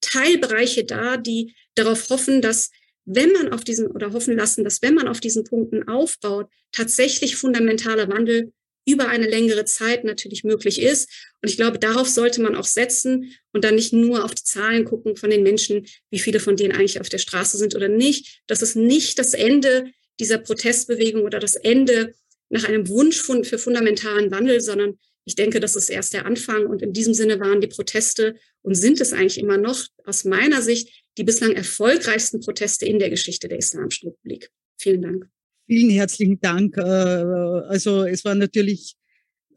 Teilbereiche 0.00 0.84
da, 0.84 1.16
die 1.16 1.54
darauf 1.74 2.08
hoffen, 2.10 2.40
dass 2.40 2.70
wenn 3.04 3.32
man 3.32 3.52
auf 3.52 3.64
diesen 3.64 3.86
oder 3.86 4.12
hoffen 4.12 4.36
lassen, 4.36 4.64
dass 4.64 4.82
wenn 4.82 4.94
man 4.94 5.08
auf 5.08 5.20
diesen 5.20 5.44
Punkten 5.44 5.88
aufbaut, 5.88 6.48
tatsächlich 6.72 7.36
fundamentaler 7.36 8.08
Wandel 8.08 8.52
über 8.88 9.08
eine 9.08 9.28
längere 9.28 9.66
Zeit 9.66 10.04
natürlich 10.04 10.44
möglich 10.44 10.80
ist. 10.80 11.10
Und 11.42 11.50
ich 11.50 11.56
glaube, 11.56 11.78
darauf 11.78 12.08
sollte 12.08 12.40
man 12.40 12.54
auch 12.54 12.64
setzen 12.64 13.34
und 13.52 13.62
dann 13.64 13.74
nicht 13.74 13.92
nur 13.92 14.24
auf 14.24 14.34
die 14.34 14.44
Zahlen 14.44 14.86
gucken 14.86 15.16
von 15.16 15.28
den 15.28 15.42
Menschen, 15.42 15.86
wie 16.10 16.18
viele 16.18 16.40
von 16.40 16.56
denen 16.56 16.72
eigentlich 16.72 17.00
auf 17.00 17.10
der 17.10 17.18
Straße 17.18 17.58
sind 17.58 17.74
oder 17.74 17.88
nicht. 17.88 18.40
Das 18.46 18.62
ist 18.62 18.76
nicht 18.76 19.18
das 19.18 19.34
Ende 19.34 19.90
dieser 20.20 20.38
Protestbewegung 20.38 21.22
oder 21.22 21.38
das 21.38 21.54
Ende 21.54 22.14
nach 22.50 22.64
einem 22.64 22.88
Wunsch 22.88 23.20
für 23.20 23.58
fundamentalen 23.58 24.30
Wandel, 24.30 24.60
sondern 24.60 24.98
ich 25.24 25.34
denke, 25.34 25.60
das 25.60 25.76
ist 25.76 25.90
erst 25.90 26.14
der 26.14 26.24
Anfang. 26.24 26.66
Und 26.66 26.80
in 26.80 26.92
diesem 26.92 27.12
Sinne 27.12 27.38
waren 27.38 27.60
die 27.60 27.66
Proteste 27.66 28.36
und 28.62 28.74
sind 28.74 29.00
es 29.00 29.12
eigentlich 29.12 29.38
immer 29.38 29.58
noch 29.58 29.86
aus 30.04 30.24
meiner 30.24 30.62
Sicht 30.62 30.88
die 31.18 31.24
bislang 31.24 31.52
erfolgreichsten 31.52 32.40
Proteste 32.40 32.86
in 32.86 32.98
der 32.98 33.10
Geschichte 33.10 33.48
der 33.48 33.58
Islamischen 33.58 34.08
Republik. 34.08 34.50
Vielen 34.78 35.02
Dank. 35.02 35.28
Vielen 35.66 35.90
herzlichen 35.90 36.40
Dank. 36.40 36.76
Äh, 36.78 36.80
also 36.80 38.04
es 38.04 38.24
war 38.24 38.34
natürlich 38.34 38.94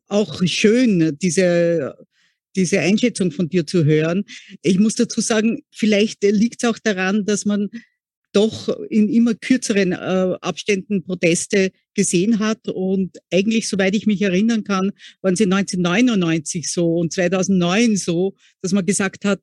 auch 0.08 0.42
schön, 0.46 1.18
diese 1.22 1.96
diese 2.56 2.80
Einschätzung 2.80 3.32
von 3.32 3.50
dir 3.50 3.66
zu 3.66 3.86
hören. 3.86 4.26
Ich 4.62 4.80
muss 4.80 4.96
dazu 4.96 5.22
sagen, 5.22 5.64
vielleicht 5.72 6.24
liegt 6.24 6.64
es 6.64 6.70
auch 6.70 6.80
daran, 6.80 7.26
dass 7.26 7.46
man 7.46 7.70
doch 8.34 8.70
in 8.90 9.10
immer 9.10 9.34
kürzeren 9.36 9.92
äh, 9.92 10.36
Abständen 10.42 11.04
Proteste 11.04 11.72
gesehen 11.94 12.40
hat. 12.40 12.68
Und 12.68 13.18
eigentlich, 13.32 13.68
soweit 13.68 13.96
ich 13.96 14.06
mich 14.06 14.22
erinnern 14.22 14.64
kann, 14.64 14.92
waren 15.22 15.36
sie 15.36 15.46
1999 15.46 16.72
so 16.72 16.96
und 16.96 17.12
2009 17.14 17.98
so, 17.98 18.36
dass 18.62 18.72
man 18.72 18.86
gesagt 18.86 19.26
hat, 19.26 19.42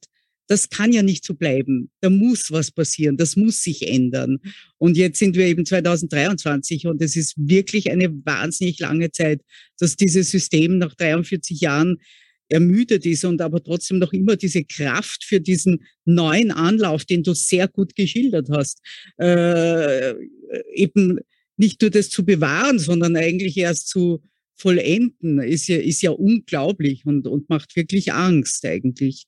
das 0.48 0.70
kann 0.70 0.92
ja 0.92 1.02
nicht 1.02 1.24
so 1.24 1.34
bleiben. 1.34 1.90
Da 2.00 2.08
muss 2.08 2.50
was 2.50 2.70
passieren. 2.70 3.18
Das 3.18 3.36
muss 3.36 3.62
sich 3.62 3.86
ändern. 3.86 4.38
Und 4.78 4.96
jetzt 4.96 5.18
sind 5.18 5.36
wir 5.36 5.46
eben 5.46 5.66
2023 5.66 6.86
und 6.86 7.02
es 7.02 7.16
ist 7.16 7.34
wirklich 7.36 7.90
eine 7.90 8.10
wahnsinnig 8.24 8.78
lange 8.80 9.12
Zeit, 9.12 9.42
dass 9.78 9.96
dieses 9.96 10.30
System 10.30 10.78
nach 10.78 10.94
43 10.94 11.60
Jahren 11.60 11.98
ermüdet 12.48 13.04
ist 13.06 13.24
und 13.24 13.40
aber 13.40 13.62
trotzdem 13.62 13.98
noch 13.98 14.12
immer 14.12 14.36
diese 14.36 14.64
Kraft 14.64 15.24
für 15.24 15.40
diesen 15.40 15.84
neuen 16.04 16.50
Anlauf, 16.50 17.04
den 17.04 17.22
du 17.22 17.34
sehr 17.34 17.68
gut 17.68 17.94
geschildert 17.94 18.48
hast, 18.50 18.80
äh, 19.18 20.14
eben 20.74 21.18
nicht 21.56 21.80
nur 21.82 21.90
das 21.90 22.08
zu 22.08 22.24
bewahren, 22.24 22.78
sondern 22.78 23.16
eigentlich 23.16 23.56
erst 23.56 23.88
zu 23.88 24.22
vollenden, 24.54 25.40
ist 25.40 25.68
ja, 25.68 25.76
ist 25.76 26.02
ja 26.02 26.10
unglaublich 26.10 27.04
und, 27.06 27.26
und 27.26 27.48
macht 27.48 27.76
wirklich 27.76 28.12
Angst 28.12 28.64
eigentlich. 28.64 29.24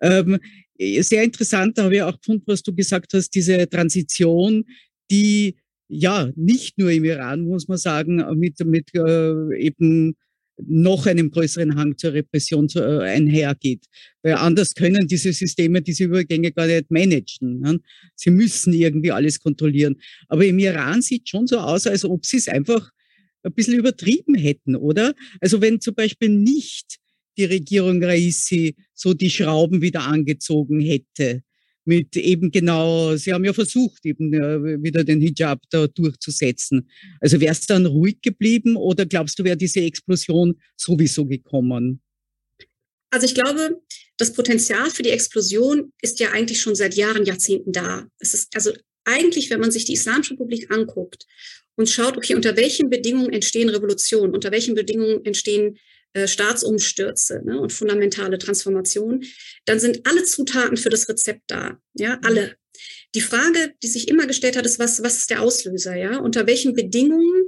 Ähm, 0.00 0.38
sehr 1.00 1.22
interessant 1.22 1.78
habe 1.78 1.96
ich 1.96 2.02
auch 2.02 2.18
gefunden, 2.18 2.44
was 2.46 2.62
du 2.62 2.74
gesagt 2.74 3.12
hast, 3.12 3.30
diese 3.30 3.68
Transition, 3.68 4.64
die 5.10 5.56
ja 5.88 6.30
nicht 6.36 6.78
nur 6.78 6.90
im 6.90 7.04
Iran, 7.04 7.42
muss 7.42 7.68
man 7.68 7.76
sagen, 7.76 8.24
mit, 8.38 8.64
mit 8.64 8.94
äh, 8.94 9.58
eben 9.58 10.16
noch 10.66 11.06
einem 11.06 11.30
größeren 11.30 11.76
Hang 11.76 11.96
zur 11.96 12.12
Repression 12.12 12.68
zu, 12.68 12.80
äh, 12.80 13.02
einhergeht. 13.04 13.86
Weil 14.22 14.34
anders 14.34 14.74
können 14.74 15.06
diese 15.06 15.32
Systeme 15.32 15.82
diese 15.82 16.04
Übergänge 16.04 16.52
gar 16.52 16.66
nicht 16.66 16.90
managen. 16.90 17.60
Ne? 17.60 17.80
Sie 18.14 18.30
müssen 18.30 18.72
irgendwie 18.72 19.12
alles 19.12 19.40
kontrollieren. 19.40 19.96
Aber 20.28 20.44
im 20.44 20.58
Iran 20.58 21.02
sieht 21.02 21.28
schon 21.28 21.46
so 21.46 21.58
aus, 21.58 21.86
als 21.86 22.04
ob 22.04 22.24
sie 22.24 22.38
es 22.38 22.48
einfach 22.48 22.90
ein 23.42 23.52
bisschen 23.54 23.78
übertrieben 23.78 24.34
hätten, 24.34 24.76
oder? 24.76 25.14
Also 25.40 25.60
wenn 25.60 25.80
zum 25.80 25.94
Beispiel 25.94 26.28
nicht 26.28 26.98
die 27.38 27.44
Regierung 27.44 28.02
Raisi 28.02 28.74
so 28.94 29.14
die 29.14 29.30
Schrauben 29.30 29.80
wieder 29.80 30.02
angezogen 30.02 30.80
hätte, 30.80 31.42
mit 31.84 32.16
eben 32.16 32.50
genau, 32.50 33.16
Sie 33.16 33.32
haben 33.32 33.44
ja 33.44 33.52
versucht, 33.52 34.04
eben 34.04 34.32
äh, 34.34 34.82
wieder 34.82 35.04
den 35.04 35.20
Hijab 35.20 35.60
da 35.70 35.86
durchzusetzen. 35.86 36.88
Also 37.20 37.40
wäre 37.40 37.52
es 37.52 37.66
dann 37.66 37.86
ruhig 37.86 38.20
geblieben 38.22 38.76
oder 38.76 39.06
glaubst 39.06 39.38
du, 39.38 39.44
wäre 39.44 39.56
diese 39.56 39.80
Explosion 39.80 40.60
sowieso 40.76 41.26
gekommen? 41.26 42.00
Also 43.10 43.26
ich 43.26 43.34
glaube, 43.34 43.80
das 44.18 44.32
Potenzial 44.32 44.90
für 44.90 45.02
die 45.02 45.10
Explosion 45.10 45.92
ist 46.00 46.20
ja 46.20 46.30
eigentlich 46.30 46.60
schon 46.60 46.74
seit 46.74 46.94
Jahren, 46.94 47.24
Jahrzehnten 47.24 47.72
da. 47.72 48.06
Es 48.18 48.34
ist 48.34 48.54
also 48.54 48.72
eigentlich, 49.04 49.50
wenn 49.50 49.60
man 49.60 49.72
sich 49.72 49.84
die 49.84 49.94
Islamische 49.94 50.34
Republik 50.34 50.70
anguckt 50.70 51.26
und 51.76 51.88
schaut, 51.88 52.16
okay, 52.16 52.34
unter 52.34 52.56
welchen 52.56 52.90
Bedingungen 52.90 53.32
entstehen 53.32 53.68
Revolutionen, 53.68 54.34
unter 54.34 54.52
welchen 54.52 54.74
Bedingungen 54.74 55.24
entstehen 55.24 55.78
äh, 56.12 56.26
Staatsumstürze 56.26 57.42
ne, 57.44 57.60
und 57.60 57.72
fundamentale 57.72 58.38
Transformationen, 58.38 59.24
dann 59.64 59.80
sind 59.80 60.06
alle 60.06 60.24
Zutaten 60.24 60.76
für 60.76 60.90
das 60.90 61.08
Rezept 61.08 61.42
da. 61.46 61.78
Ja, 61.94 62.16
mhm. 62.16 62.24
alle. 62.24 62.56
Die 63.14 63.20
Frage, 63.20 63.74
die 63.82 63.88
sich 63.88 64.08
immer 64.08 64.26
gestellt 64.26 64.56
hat, 64.56 64.66
ist, 64.66 64.78
was, 64.78 65.02
was 65.02 65.18
ist 65.18 65.30
der 65.30 65.42
Auslöser? 65.42 65.96
Ja, 65.96 66.18
unter 66.18 66.46
welchen 66.46 66.74
Bedingungen 66.74 67.44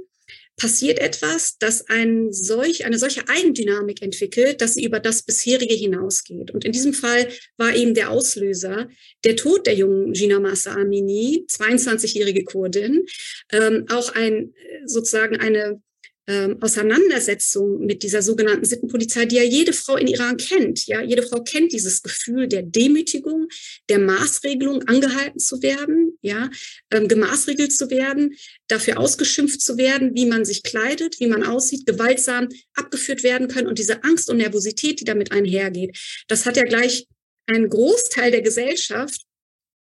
passiert 0.55 0.99
etwas, 0.99 1.57
das 1.57 1.89
ein 1.89 2.31
solch, 2.31 2.85
eine 2.85 2.99
solche 2.99 3.27
Eigendynamik 3.27 4.01
entwickelt, 4.01 4.61
dass 4.61 4.75
sie 4.75 4.85
über 4.85 4.99
das 4.99 5.23
bisherige 5.23 5.73
hinausgeht. 5.73 6.51
Und 6.51 6.63
in 6.63 6.71
diesem 6.71 6.93
Fall 6.93 7.27
war 7.57 7.75
eben 7.75 7.93
der 7.93 8.11
Auslöser 8.11 8.87
der 9.23 9.35
Tod 9.35 9.65
der 9.65 9.75
jungen 9.75 10.13
Gina 10.13 10.39
Massa 10.39 10.73
Amini, 10.73 11.45
22-jährige 11.49 12.43
Kurdin, 12.43 13.05
ähm, 13.51 13.85
auch 13.89 14.13
ein 14.13 14.53
sozusagen 14.85 15.37
eine 15.37 15.81
ähm, 16.27 16.57
Auseinandersetzung 16.61 17.79
mit 17.79 18.01
dieser 18.01 18.21
sogenannten 18.21 18.63
Sittenpolizei, 18.65 19.25
die 19.25 19.35
ja 19.35 19.43
jede 19.43 19.73
Frau 19.73 19.97
in 19.97 20.07
Iran 20.07 20.37
kennt. 20.37 20.87
Ja, 20.87 21.01
jede 21.01 21.23
Frau 21.23 21.43
kennt 21.43 21.73
dieses 21.73 22.01
Gefühl 22.01 22.47
der 22.47 22.63
Demütigung, 22.63 23.47
der 23.89 23.99
Maßregelung, 23.99 24.83
angehalten 24.83 25.39
zu 25.39 25.61
werden, 25.61 26.17
ja, 26.21 26.49
ähm, 26.91 27.07
gemaßregelt 27.07 27.73
zu 27.73 27.89
werden, 27.89 28.35
dafür 28.67 28.99
ausgeschimpft 28.99 29.61
zu 29.61 29.77
werden, 29.77 30.11
wie 30.15 30.25
man 30.25 30.45
sich 30.45 30.63
kleidet, 30.63 31.19
wie 31.19 31.27
man 31.27 31.43
aussieht, 31.43 31.85
gewaltsam 31.85 32.47
abgeführt 32.73 33.23
werden 33.23 33.49
können 33.49 33.67
und 33.67 33.77
diese 33.77 34.03
Angst 34.03 34.29
und 34.29 34.37
Nervosität, 34.37 35.01
die 35.01 35.05
damit 35.05 35.31
einhergeht. 35.31 35.97
Das 36.27 36.45
hat 36.45 36.55
ja 36.55 36.63
gleich 36.63 37.05
einen 37.47 37.69
Großteil 37.69 38.31
der 38.31 38.41
Gesellschaft 38.41 39.23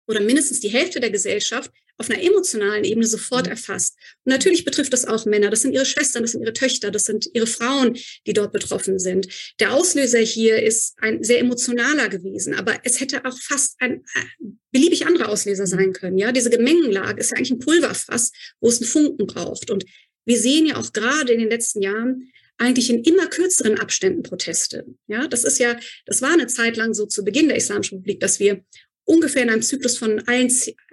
oder 0.07 0.19
mindestens 0.19 0.59
die 0.59 0.69
Hälfte 0.69 0.99
der 0.99 1.11
Gesellschaft 1.11 1.71
auf 1.97 2.09
einer 2.09 2.21
emotionalen 2.21 2.83
Ebene 2.83 3.07
sofort 3.07 3.45
mhm. 3.45 3.51
erfasst. 3.51 3.95
Und 4.23 4.31
natürlich 4.31 4.65
betrifft 4.65 4.93
das 4.93 5.05
auch 5.05 5.25
Männer. 5.25 5.49
Das 5.49 5.61
sind 5.61 5.73
ihre 5.73 5.85
Schwestern, 5.85 6.23
das 6.23 6.31
sind 6.31 6.41
ihre 6.41 6.53
Töchter, 6.53 6.91
das 6.91 7.05
sind 7.05 7.29
ihre 7.33 7.47
Frauen, 7.47 7.97
die 8.27 8.33
dort 8.33 8.51
betroffen 8.51 8.99
sind. 8.99 9.27
Der 9.59 9.73
Auslöser 9.73 10.19
hier 10.19 10.61
ist 10.61 10.95
ein 10.99 11.23
sehr 11.23 11.39
emotionaler 11.39 12.09
gewesen, 12.09 12.53
aber 12.53 12.79
es 12.83 12.99
hätte 12.99 13.25
auch 13.25 13.37
fast 13.39 13.75
ein 13.79 14.03
äh, 14.15 14.45
beliebig 14.71 15.05
anderer 15.05 15.29
Auslöser 15.29 15.67
sein 15.67 15.87
mhm. 15.87 15.93
können. 15.93 16.17
Ja, 16.17 16.31
diese 16.31 16.49
Gemengenlage 16.49 17.19
ist 17.19 17.31
ja 17.31 17.37
eigentlich 17.37 17.51
ein 17.51 17.59
Pulverfass, 17.59 18.31
wo 18.59 18.67
es 18.67 18.81
einen 18.81 18.89
Funken 18.89 19.27
braucht. 19.27 19.71
Und 19.71 19.85
wir 20.25 20.37
sehen 20.37 20.65
ja 20.65 20.77
auch 20.77 20.91
gerade 20.91 21.33
in 21.33 21.39
den 21.39 21.49
letzten 21.49 21.81
Jahren, 21.81 22.31
eigentlich 22.57 22.89
in 22.89 23.03
immer 23.03 23.27
kürzeren 23.27 23.79
Abständen 23.79 24.23
Proteste. 24.23 24.85
Ja, 25.07 25.27
das 25.27 25.43
ist 25.43 25.59
ja, 25.59 25.77
das 26.05 26.21
war 26.21 26.31
eine 26.31 26.47
Zeit 26.47 26.77
lang 26.77 26.93
so 26.93 27.05
zu 27.05 27.25
Beginn 27.25 27.47
der 27.47 27.57
Islamischen 27.57 27.97
Republik, 27.97 28.19
dass 28.21 28.39
wir 28.39 28.63
ungefähr 29.05 29.43
in 29.43 29.49
einem 29.49 29.61
Zyklus 29.61 29.97
von 29.97 30.19
ein, 30.27 30.51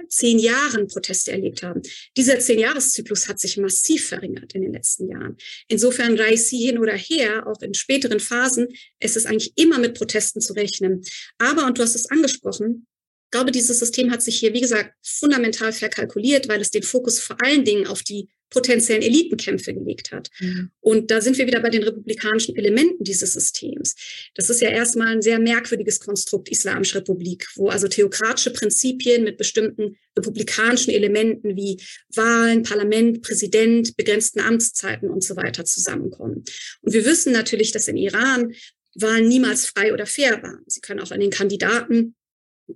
zehn 0.08 0.38
Jahren 0.38 0.86
Proteste 0.88 1.32
erlebt 1.32 1.62
haben. 1.62 1.82
Dieser 2.16 2.38
Zehn-Jahres-Zyklus 2.38 3.28
hat 3.28 3.40
sich 3.40 3.56
massiv 3.56 4.08
verringert 4.08 4.54
in 4.54 4.62
den 4.62 4.72
letzten 4.72 5.08
Jahren. 5.08 5.36
Insofern 5.68 6.18
Raisi 6.18 6.58
hin 6.58 6.78
oder 6.78 6.94
her, 6.94 7.46
auch 7.46 7.62
in 7.62 7.74
späteren 7.74 8.20
Phasen, 8.20 8.68
es 8.98 9.16
ist 9.16 9.26
eigentlich 9.26 9.52
immer 9.56 9.78
mit 9.78 9.94
Protesten 9.94 10.40
zu 10.40 10.52
rechnen. 10.52 11.02
Aber, 11.38 11.66
und 11.66 11.78
du 11.78 11.82
hast 11.82 11.94
es 11.94 12.10
angesprochen, 12.10 12.86
glaube, 13.32 13.50
dieses 13.50 13.80
System 13.80 14.12
hat 14.12 14.22
sich 14.22 14.38
hier, 14.38 14.54
wie 14.54 14.60
gesagt, 14.60 14.94
fundamental 15.02 15.72
verkalkuliert, 15.72 16.48
weil 16.48 16.60
es 16.60 16.70
den 16.70 16.84
Fokus 16.84 17.18
vor 17.18 17.36
allen 17.42 17.64
Dingen 17.64 17.88
auf 17.88 18.02
die 18.02 18.28
potenziellen 18.52 19.02
Elitenkämpfe 19.02 19.72
gelegt 19.72 20.12
hat. 20.12 20.28
Mhm. 20.38 20.70
Und 20.80 21.10
da 21.10 21.22
sind 21.22 21.38
wir 21.38 21.46
wieder 21.46 21.60
bei 21.60 21.70
den 21.70 21.82
republikanischen 21.82 22.54
Elementen 22.54 23.02
dieses 23.02 23.32
Systems. 23.32 23.96
Das 24.34 24.50
ist 24.50 24.60
ja 24.60 24.68
erstmal 24.68 25.08
ein 25.08 25.22
sehr 25.22 25.38
merkwürdiges 25.38 26.00
Konstrukt 26.00 26.50
Islamische 26.50 26.98
Republik, 26.98 27.48
wo 27.54 27.70
also 27.70 27.88
theokratische 27.88 28.52
Prinzipien 28.52 29.24
mit 29.24 29.38
bestimmten 29.38 29.96
republikanischen 30.16 30.92
Elementen 30.92 31.56
wie 31.56 31.80
Wahlen, 32.14 32.62
Parlament, 32.62 33.22
Präsident, 33.22 33.96
begrenzten 33.96 34.40
Amtszeiten 34.40 35.08
und 35.08 35.24
so 35.24 35.34
weiter 35.34 35.64
zusammenkommen. 35.64 36.44
Und 36.82 36.92
wir 36.92 37.06
wissen 37.06 37.32
natürlich, 37.32 37.72
dass 37.72 37.88
in 37.88 37.96
Iran 37.96 38.52
Wahlen 38.94 39.26
niemals 39.26 39.64
frei 39.64 39.94
oder 39.94 40.04
fair 40.04 40.42
waren. 40.42 40.62
Sie 40.66 40.82
können 40.82 41.00
auch 41.00 41.12
an 41.12 41.20
den 41.20 41.30
Kandidaten 41.30 42.14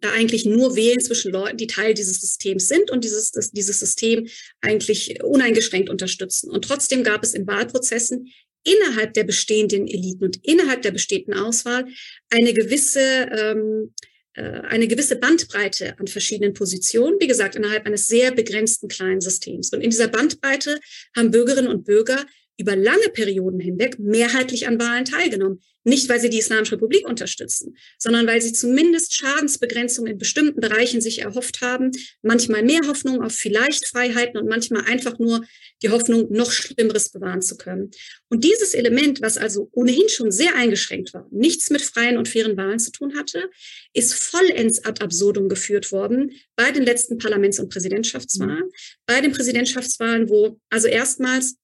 da 0.01 0.11
eigentlich 0.13 0.45
nur 0.45 0.77
wählen 0.77 1.01
zwischen 1.01 1.33
Leuten, 1.33 1.57
die 1.57 1.67
Teil 1.67 1.95
dieses 1.95 2.21
Systems 2.21 2.69
sind 2.69 2.91
und 2.91 3.05
dieses, 3.05 3.31
dieses 3.31 3.81
System 3.81 4.27
eigentlich 4.61 5.23
uneingeschränkt 5.23 5.91
unterstützen. 5.91 6.51
Und 6.51 6.65
trotzdem 6.65 7.05
gab 7.05 7.23
es 7.23 7.35
in 7.35 7.47
Wahlprozessen 7.47 8.29
innerhalb 8.65 9.15
der 9.15 9.25
bestehenden 9.25 9.87
Eliten 9.87 10.25
und 10.25 10.45
innerhalb 10.45 10.83
der 10.83 10.91
bestehenden 10.91 11.35
Auswahl 11.35 11.87
eine 12.31 12.53
gewisse, 12.53 13.01
ähm, 13.01 13.95
äh, 14.35 14.43
eine 14.43 14.89
gewisse 14.89 15.17
Bandbreite 15.17 15.99
an 15.99 16.09
verschiedenen 16.09 16.53
Positionen, 16.53 17.17
wie 17.21 17.29
gesagt, 17.29 17.55
innerhalb 17.55 17.87
eines 17.87 18.09
sehr 18.09 18.33
begrenzten 18.33 18.89
kleinen 18.89 19.21
Systems. 19.21 19.73
Und 19.73 19.83
in 19.83 19.91
dieser 19.91 20.09
Bandbreite 20.09 20.81
haben 21.17 21.31
Bürgerinnen 21.31 21.69
und 21.69 21.85
Bürger 21.85 22.27
über 22.59 22.77
lange 22.77 23.09
Perioden 23.13 23.61
hinweg 23.61 23.99
mehrheitlich 23.99 24.67
an 24.67 24.81
Wahlen 24.81 25.05
teilgenommen. 25.05 25.61
Nicht, 25.85 26.09
weil 26.09 26.19
sie 26.19 26.31
die 26.31 26.39
Islamische 26.39 26.75
Republik 26.75 27.07
unterstützen, 27.07 27.77
sondern 27.97 28.27
weil 28.27 28.43
sie 28.43 28.53
zumindest 28.53 29.15
Schadensbegrenzung 29.15 30.07
in 30.09 30.19
bestimmten 30.19 30.61
Bereichen 30.61 31.01
sich 31.01 31.21
erhofft 31.21 31.61
haben. 31.61 31.93
Manchmal 32.23 32.65
mehr 32.65 32.81
Hoffnung 32.89 33.23
auf 33.23 33.33
vielleicht 33.33 33.87
Freiheiten 33.87 34.37
und 34.41 34.49
manchmal 34.49 34.85
einfach 34.85 35.21
nur 35.21 35.45
die 35.83 35.91
Hoffnung, 35.91 36.27
noch 36.33 36.51
Schlimmeres 36.51 37.11
bewahren 37.11 37.43
zu 37.43 37.57
können. 37.57 37.93
Und 38.31 38.43
dieses 38.43 38.75
Element, 38.75 39.23
was 39.23 39.39
also 39.39 39.69
ohnehin 39.73 40.09
schon 40.09 40.33
sehr 40.33 40.57
eingeschränkt 40.57 41.15
war, 41.15 41.29
nichts 41.31 41.71
mit 41.71 41.83
freien 41.83 42.17
und 42.17 42.29
fairen 42.29 42.57
Wahlen 42.57 42.81
zu 42.81 42.91
tun 42.91 43.17
hatte, 43.17 43.49
ist 43.93 44.15
vollends 44.15 44.85
ad 44.85 45.05
absurdum 45.05 45.49
geführt 45.49 45.93
worden 45.93 46.33
bei 46.57 46.73
den 46.73 46.83
letzten 46.83 47.19
Parlaments- 47.19 47.61
und 47.61 47.69
Präsidentschaftswahlen. 47.69 48.65
Mhm. 48.65 48.73
Bei 49.07 49.21
den 49.21 49.31
Präsidentschaftswahlen, 49.31 50.29
wo 50.29 50.59
also 50.71 50.89
erstmals 50.89 51.57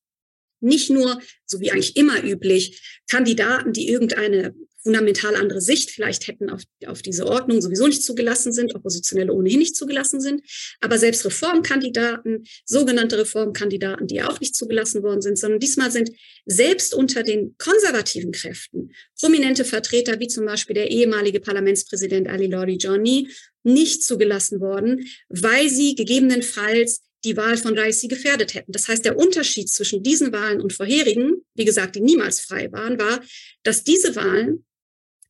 nicht 0.63 0.91
nur, 0.91 1.21
so 1.47 1.61
wie 1.61 1.71
eigentlich 1.71 1.97
immer 1.97 2.23
üblich, 2.25 3.01
Kandidaten, 3.09 3.73
die 3.73 3.89
irgendeine 3.89 4.55
fundamental 4.83 5.37
andere 5.37 5.61
Sicht 5.61 5.91
vielleicht 5.91 6.27
hätten 6.27 6.51
auf, 6.51 6.63
auf 6.87 7.03
diese 7.03 7.27
Ordnung 7.27 7.61
sowieso 7.61 7.87
nicht 7.87 8.03
zugelassen 8.03 8.53
sind, 8.53 8.75
Oppositionelle 8.75 9.33
ohnehin 9.33 9.61
nicht 9.61 9.77
zugelassen 9.77 10.21
sind. 10.21 10.43
Aber 10.81 10.99
selbst 10.99 11.25
Reformkandidaten, 11.25 12.45
sogenannte 12.65 13.19
Reformkandidaten, 13.19 14.07
die 14.09 14.23
auch 14.23 14.41
nicht 14.41 14.57
zugelassen 14.57 15.03
worden 15.03 15.23
sind, 15.23 15.39
sondern 15.39 15.61
diesmal 15.61 15.91
sind 15.91 16.11
selbst 16.47 16.95
unter 16.95 17.23
den 17.23 17.55
konservativen 17.59 18.33
Kräften 18.33 18.91
prominente 19.21 19.65
Vertreter, 19.65 20.19
wie 20.19 20.27
zum 20.27 20.47
Beispiel 20.47 20.75
der 20.75 20.91
ehemalige 20.91 21.39
Parlamentspräsident 21.39 22.29
Ali 22.29 22.47
Lori 22.47 22.77
Johnny, 22.77 23.29
nicht 23.63 24.03
zugelassen 24.03 24.61
worden, 24.61 25.07
weil 25.29 25.69
sie 25.69 25.95
gegebenenfalls 25.95 27.03
die 27.25 27.37
Wahl 27.37 27.57
von 27.57 27.77
Raisi 27.79 28.09
gefährdet 28.09 28.55
hätten. 28.55 28.73
Das 28.73 28.89
heißt, 28.89 29.05
der 29.05 29.17
Unterschied 29.17 29.69
zwischen 29.69 30.03
diesen 30.03 30.33
Wahlen 30.33 30.61
und 30.61 30.73
vorherigen, 30.73 31.45
wie 31.55 31.65
gesagt, 31.65 31.97
die 31.97 32.01
niemals 32.01 32.41
frei 32.41 32.71
waren, 32.73 32.99
war, 32.99 33.21
dass 33.63 33.85
diese 33.85 34.17
Wahlen 34.17 34.65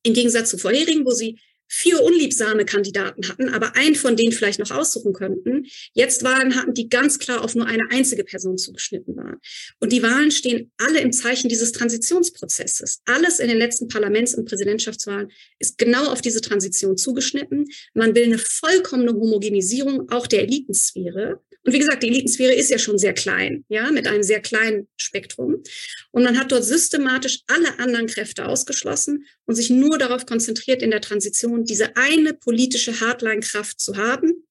im 0.03 0.15
Gegensatz 0.15 0.51
zu 0.51 0.59
vorherigen, 0.59 1.05
wo 1.05 1.11
sie 1.11 1.39
vier 1.75 2.03
unliebsame 2.03 2.67
Kandidaten 2.67 3.27
hatten, 3.27 3.49
aber 3.49 3.75
einen 3.77 3.95
von 3.95 4.15
denen 4.15 4.33
vielleicht 4.33 4.59
noch 4.59 4.71
aussuchen 4.71 5.15
könnten, 5.15 5.65
jetzt 5.95 6.23
Wahlen 6.23 6.55
hatten, 6.55 6.75
die 6.75 6.91
ganz 6.91 7.19
klar 7.19 7.43
auf 7.43 7.55
nur 7.55 7.67
eine 7.67 7.85
einzige 7.91 8.25
Person 8.25 8.59
zugeschnitten 8.59 9.17
waren. 9.17 9.39
Und 9.81 9.91
die 9.91 10.03
Wahlen 10.03 10.31
stehen 10.31 10.71
alle 10.77 11.01
im 11.01 11.13
Zeichen 11.13 11.49
dieses 11.49 11.73
Transitionsprozesses. 11.73 13.01
Alles 13.07 13.41
in 13.41 13.49
den 13.49 13.57
letzten 13.57 13.89
Parlaments- 13.89 14.35
und 14.35 14.47
Präsidentschaftswahlen 14.47 15.33
ist 15.61 15.79
genau 15.79 16.13
auf 16.13 16.21
diese 16.21 16.43
Transition 16.43 16.99
zugeschnitten. 16.99 17.67
Man 17.95 18.15
will 18.15 18.25
eine 18.25 18.39
vollkommene 18.39 19.13
Homogenisierung 19.13 20.11
auch 20.11 20.27
der 20.27 20.43
Elitensphäre. 20.43 21.41
Und 21.65 21.73
wie 21.73 21.79
gesagt, 21.79 22.03
die 22.03 22.09
Elitensphäre 22.09 22.55
ist 22.55 22.71
ja 22.71 22.79
schon 22.79 22.99
sehr 22.99 23.13
klein, 23.13 23.65
ja, 23.69 23.91
mit 23.91 24.07
einem 24.09 24.23
sehr 24.23 24.41
kleinen 24.41 24.89
Spektrum. 24.97 25.63
Und 26.11 26.25
man 26.25 26.39
hat 26.39 26.51
dort 26.51 26.65
systematisch 26.65 27.41
alle 27.47 27.79
anderen 27.79 28.09
Kräfte 28.09 28.47
ausgeschlossen 28.47 29.27
und 29.47 29.55
sich 29.55 29.71
nur 29.71 29.97
darauf 29.99 30.27
konzentriert, 30.27 30.83
in 30.83 30.91
der 30.91 31.01
Transition 31.01 31.65
diese 31.65 31.97
eine 31.97 32.35
politische 32.35 33.01
Hardline-Kraft 33.01 33.81
zu 33.81 33.97
haben, 33.97 34.45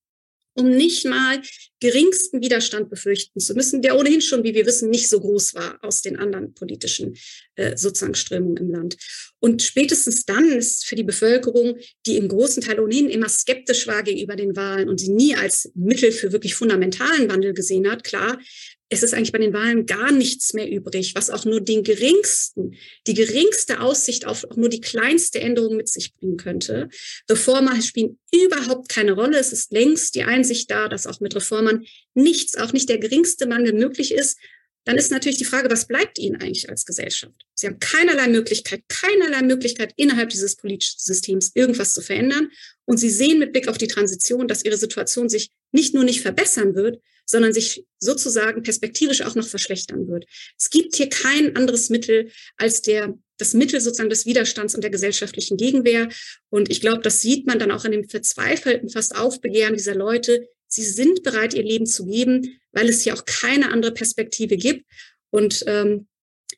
um 0.62 0.69
nicht 0.69 1.06
mal 1.06 1.41
geringsten 1.80 2.41
Widerstand 2.41 2.89
befürchten 2.89 3.39
zu 3.39 3.54
müssen, 3.56 3.82
der 3.82 3.97
ohnehin 3.97 4.21
schon, 4.21 4.43
wie 4.43 4.54
wir 4.54 4.65
wissen, 4.65 4.89
nicht 4.89 5.10
so 5.10 5.19
groß 5.19 5.56
war 5.56 5.80
aus 5.82 6.02
den 6.02 6.17
anderen 6.17 6.54
politischen 6.54 7.17
äh, 7.56 7.76
sozusagen 7.76 8.13
Strömungen 8.13 8.58
im 8.58 8.69
Land. 8.69 8.97
Und 9.39 9.63
spätestens 9.63 10.26
dann 10.26 10.52
ist 10.52 10.86
für 10.86 10.95
die 10.95 11.04
Bevölkerung, 11.04 11.78
die 12.06 12.17
im 12.17 12.28
großen 12.28 12.62
Teil 12.62 12.80
ohnehin 12.80 13.10
immer 13.10 13.28
skeptisch 13.28 13.88
war 13.88 14.04
gegenüber 14.04 14.36
den 14.36 14.56
Wahlen 14.56 14.89
und 14.89 15.00
sie 15.00 15.12
nie 15.12 15.36
als 15.36 15.71
Mittel 15.74 16.12
für 16.12 16.32
wirklich 16.32 16.54
fundamentalen 16.54 17.30
Wandel 17.30 17.54
gesehen 17.54 17.89
hat, 17.89 18.04
klar, 18.04 18.38
es 18.93 19.04
ist 19.04 19.13
eigentlich 19.13 19.32
bei 19.32 19.39
den 19.39 19.54
Wahlen 19.54 19.86
gar 19.86 20.12
nichts 20.12 20.54
mehr 20.54 20.69
übrig, 20.69 21.15
was 21.15 21.30
auch 21.30 21.45
nur 21.45 21.62
den 21.62 21.82
geringsten, 21.84 22.75
die 23.08 23.13
geringste 23.13 23.80
Aussicht 23.80 24.27
auf 24.27 24.43
auch 24.43 24.58
nur 24.58 24.67
die 24.67 24.82
kleinste 24.82 25.39
Änderung 25.39 25.77
mit 25.77 25.88
sich 25.88 26.13
bringen 26.13 26.36
könnte. 26.36 26.89
Reformer 27.30 27.82
spielen 27.82 28.19
überhaupt 28.34 28.89
keine 28.89 29.13
Rolle. 29.13 29.39
Es 29.39 29.54
ist 29.54 29.71
längst 29.71 30.15
die 30.15 30.23
Einsicht 30.23 30.69
da, 30.69 30.89
dass 30.89 31.08
auch 31.08 31.21
mit 31.21 31.34
Reformern 31.34 31.86
nichts, 32.15 32.58
auch 32.58 32.73
nicht 32.73 32.89
der 32.89 32.97
geringste 32.97 33.45
Mangel 33.45 33.71
möglich 33.71 34.13
ist. 34.13 34.38
Dann 34.84 34.97
ist 34.97 35.10
natürlich 35.10 35.38
die 35.38 35.45
Frage, 35.45 35.71
was 35.71 35.88
bleibt 35.88 36.19
Ihnen 36.19 36.41
eigentlich 36.41 36.69
als 36.69 36.86
Gesellschaft? 36.86 37.45
Sie 37.54 37.67
haben 37.67 37.80
keinerlei 37.80 38.27
Möglichkeit, 38.27 38.84
keinerlei 38.89 39.41
Möglichkeit 39.41 39.93
innerhalb 39.95 40.32
dieses 40.32 40.58
politischen 40.58 40.99
Systems 40.99 41.51
irgendwas 41.54 41.93
zu 41.93 42.01
verändern. 42.01 42.49
Und 42.84 42.97
Sie 42.97 43.10
sehen 43.10 43.39
mit 43.39 43.54
Blick 43.54 43.69
auf 43.69 43.77
die 43.77 43.88
Transition, 43.88 44.49
dass 44.49 44.65
Ihre 44.65 44.77
Situation 44.77 45.30
sich 45.30 45.49
nicht 45.71 45.93
nur 45.93 46.04
nicht 46.04 46.19
verbessern 46.19 46.75
wird, 46.75 46.99
sondern 47.32 47.54
sich 47.54 47.86
sozusagen 47.98 48.62
perspektivisch 48.62 49.22
auch 49.22 49.36
noch 49.36 49.48
verschlechtern 49.48 50.10
wird. 50.10 50.26
Es 50.60 50.70
gibt 50.70 50.98
hier 50.98 51.08
kein 51.08 51.56
anderes 51.56 51.89
Mittel 51.89 52.30
als 52.58 52.82
der, 52.82 53.17
das 53.38 53.54
Mittel 53.54 53.80
sozusagen 53.80 54.10
des 54.10 54.26
Widerstands 54.26 54.76
und 54.76 54.82
der 54.82 54.91
gesellschaftlichen 54.91 55.56
Gegenwehr. 55.56 56.10
Und 56.50 56.70
ich 56.70 56.82
glaube, 56.82 57.02
das 57.02 57.22
sieht 57.22 57.48
man 57.48 57.58
dann 57.58 57.72
auch 57.72 57.86
in 57.86 57.94
dem 57.94 58.10
verzweifelten 58.10 58.89
fast 58.89 59.15
Aufbegehren 59.15 59.78
dieser 59.78 59.96
Leute. 59.96 60.46
Sie 60.67 60.84
sind 60.84 61.24
bereit, 61.24 61.54
ihr 61.54 61.63
Leben 61.63 61.86
zu 61.86 62.06
geben, 62.06 62.60
weil 62.74 62.89
es 62.89 63.02
hier 63.02 63.13
auch 63.13 63.24
keine 63.24 63.72
andere 63.72 63.94
Perspektive 63.94 64.58
gibt. 64.58 64.86
Und 65.30 65.63
ähm, 65.67 66.08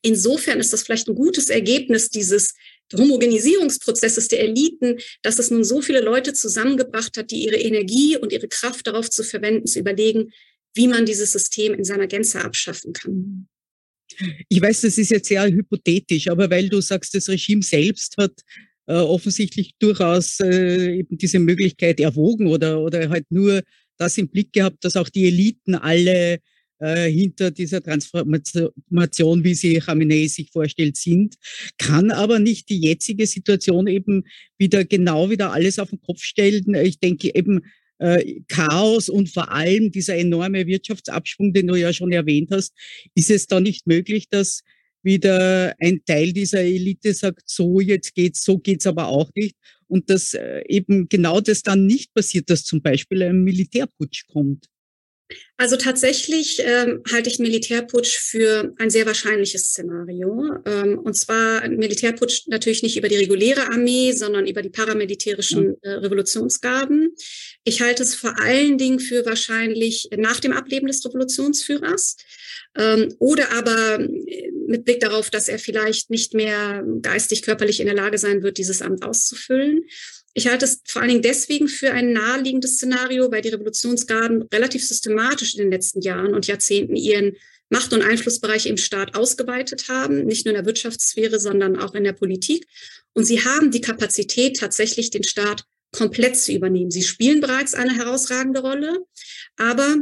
insofern 0.01 0.59
ist 0.59 0.73
das 0.73 0.81
vielleicht 0.81 1.07
ein 1.07 1.15
gutes 1.15 1.51
Ergebnis 1.51 2.09
dieses 2.09 2.55
Homogenisierungsprozesses 2.97 4.27
der 4.27 4.39
Eliten, 4.39 4.97
dass 5.21 5.38
es 5.38 5.51
nun 5.51 5.63
so 5.63 5.81
viele 5.81 6.01
Leute 6.01 6.33
zusammengebracht 6.33 7.15
hat, 7.15 7.29
die 7.29 7.43
ihre 7.43 7.57
Energie 7.57 8.17
und 8.17 8.31
ihre 8.33 8.47
Kraft 8.47 8.88
darauf 8.88 9.09
zu 9.09 9.23
verwenden, 9.23 9.67
zu 9.67 9.79
überlegen, 9.79 10.31
wie 10.73 10.88
man 10.88 11.05
dieses 11.05 11.31
System 11.31 11.73
in 11.73 11.83
seiner 11.83 12.07
Gänze 12.07 12.43
abschaffen 12.43 12.93
kann. 12.93 13.47
Ich 14.47 14.62
weiß, 14.62 14.81
das 14.81 14.97
ist 14.97 15.12
jetzt 15.12 15.27
sehr 15.27 15.45
hypothetisch, 15.45 16.27
aber 16.27 16.49
weil 16.49 16.69
du 16.69 16.81
sagst, 16.81 17.15
das 17.15 17.29
Regime 17.29 17.63
selbst 17.63 18.17
hat 18.17 18.33
äh, 18.86 18.93
offensichtlich 18.93 19.73
durchaus 19.79 20.39
äh, 20.39 20.99
eben 20.99 21.17
diese 21.17 21.39
Möglichkeit 21.39 21.99
erwogen 21.99 22.47
oder, 22.47 22.81
oder 22.81 23.09
halt 23.09 23.25
nur 23.29 23.62
das 23.97 24.17
im 24.17 24.27
Blick 24.27 24.51
gehabt, 24.53 24.83
dass 24.83 24.97
auch 24.97 25.09
die 25.09 25.25
Eliten 25.25 25.75
alle 25.75 26.39
äh, 26.79 27.09
hinter 27.09 27.51
dieser 27.51 27.81
Transformation, 27.81 29.43
wie 29.43 29.53
sie 29.55 29.79
Khamenei 29.79 30.27
sich 30.27 30.51
vorstellt, 30.51 30.97
sind, 30.97 31.36
kann 31.77 32.12
aber 32.12 32.39
nicht 32.39 32.69
die 32.69 32.81
jetzige 32.81 33.25
Situation 33.25 33.88
eben 33.88 34.25
wieder 34.57 34.83
genau 34.83 35.29
wieder 35.29 35.53
alles 35.53 35.79
auf 35.79 35.91
den 35.91 36.01
Kopf 36.01 36.21
stellen. 36.21 36.73
Ich 36.75 36.99
denke 36.99 37.33
eben, 37.33 37.62
äh, 38.03 38.41
Chaos 38.49 39.07
und 39.07 39.29
vor 39.29 39.51
allem 39.51 39.91
dieser 39.91 40.17
enorme 40.17 40.67
Wirtschaftsabschwung, 40.67 41.53
den 41.53 41.67
du 41.67 41.75
ja 41.75 41.93
schon 41.93 42.11
erwähnt 42.11 42.49
hast, 42.51 42.73
ist 43.15 43.31
es 43.31 43.47
da 43.47 43.61
nicht 43.61 43.87
möglich, 43.87 44.27
dass 44.29 44.61
wieder 45.03 45.73
ein 45.79 46.03
Teil 46.05 46.33
dieser 46.33 46.61
Elite 46.61 47.13
sagt, 47.13 47.43
so 47.45 47.79
jetzt 47.79 48.13
geht's, 48.13 48.43
so 48.43 48.57
geht's 48.57 48.87
aber 48.87 49.07
auch 49.07 49.29
nicht. 49.35 49.55
Und 49.87 50.09
dass 50.09 50.33
äh, 50.33 50.63
eben 50.67 51.07
genau 51.07 51.39
das 51.39 51.61
dann 51.61 51.85
nicht 51.85 52.13
passiert, 52.13 52.49
dass 52.49 52.63
zum 52.63 52.81
Beispiel 52.81 53.23
ein 53.23 53.43
Militärputsch 53.43 54.25
kommt. 54.27 54.67
Also 55.57 55.77
tatsächlich 55.77 56.62
ähm, 56.65 57.03
halte 57.12 57.29
ich 57.29 57.39
Militärputsch 57.39 58.17
für 58.17 58.73
ein 58.77 58.89
sehr 58.89 59.05
wahrscheinliches 59.05 59.67
Szenario. 59.67 60.57
Ähm, 60.65 60.99
und 60.99 61.13
zwar 61.13 61.67
Militärputsch 61.69 62.47
natürlich 62.47 62.83
nicht 62.83 62.97
über 62.97 63.07
die 63.07 63.15
reguläre 63.15 63.67
Armee, 63.69 64.12
sondern 64.12 64.47
über 64.47 64.62
die 64.62 64.69
paramilitärischen 64.69 65.75
äh, 65.81 65.89
Revolutionsgarden. 65.89 67.15
Ich 67.63 67.81
halte 67.81 68.03
es 68.03 68.15
vor 68.15 68.38
allen 68.39 68.77
Dingen 68.77 68.99
für 68.99 69.25
wahrscheinlich 69.25 70.09
nach 70.17 70.39
dem 70.39 70.53
Ableben 70.53 70.88
des 70.88 71.05
Revolutionsführers 71.05 72.17
ähm, 72.75 73.13
oder 73.19 73.51
aber 73.53 73.99
äh, 73.99 74.51
mit 74.67 74.86
Blick 74.86 74.99
darauf, 74.99 75.29
dass 75.29 75.47
er 75.47 75.59
vielleicht 75.59 76.09
nicht 76.09 76.33
mehr 76.33 76.83
geistig, 77.01 77.43
körperlich 77.43 77.79
in 77.79 77.86
der 77.86 77.95
Lage 77.95 78.17
sein 78.17 78.43
wird, 78.43 78.57
dieses 78.57 78.81
Amt 78.81 79.03
auszufüllen. 79.03 79.83
Ich 80.35 80.47
halte 80.47 80.65
es 80.65 80.81
vor 80.85 81.01
allen 81.01 81.09
Dingen 81.09 81.21
deswegen 81.21 81.67
für 81.67 81.91
ein 81.91 82.11
naheliegendes 82.11 82.75
Szenario, 82.75 83.31
weil 83.31 83.41
die 83.41 83.49
Revolutionsgarden 83.49 84.43
relativ 84.53 84.87
systematisch 84.87 85.53
in 85.53 85.61
den 85.61 85.71
letzten 85.71 86.01
Jahren 86.01 86.33
und 86.33 86.47
Jahrzehnten 86.47 86.95
ihren 86.95 87.37
Macht- 87.69 87.93
und 87.93 88.01
Einflussbereich 88.01 88.65
im 88.65 88.77
Staat 88.77 89.15
ausgeweitet 89.15 89.87
haben, 89.89 90.25
nicht 90.25 90.45
nur 90.45 90.53
in 90.53 90.59
der 90.59 90.65
Wirtschaftssphäre, 90.65 91.39
sondern 91.39 91.77
auch 91.77 91.93
in 91.95 92.03
der 92.03 92.13
Politik. 92.13 92.67
Und 93.13 93.25
sie 93.25 93.45
haben 93.45 93.71
die 93.71 93.81
Kapazität, 93.81 94.59
tatsächlich 94.59 95.11
den 95.11 95.23
Staat 95.23 95.65
komplett 95.91 96.37
zu 96.37 96.51
übernehmen. 96.51 96.91
Sie 96.91 97.03
spielen 97.03 97.39
bereits 97.39 97.73
eine 97.75 97.95
herausragende 97.95 98.61
Rolle, 98.61 99.05
aber 99.57 99.97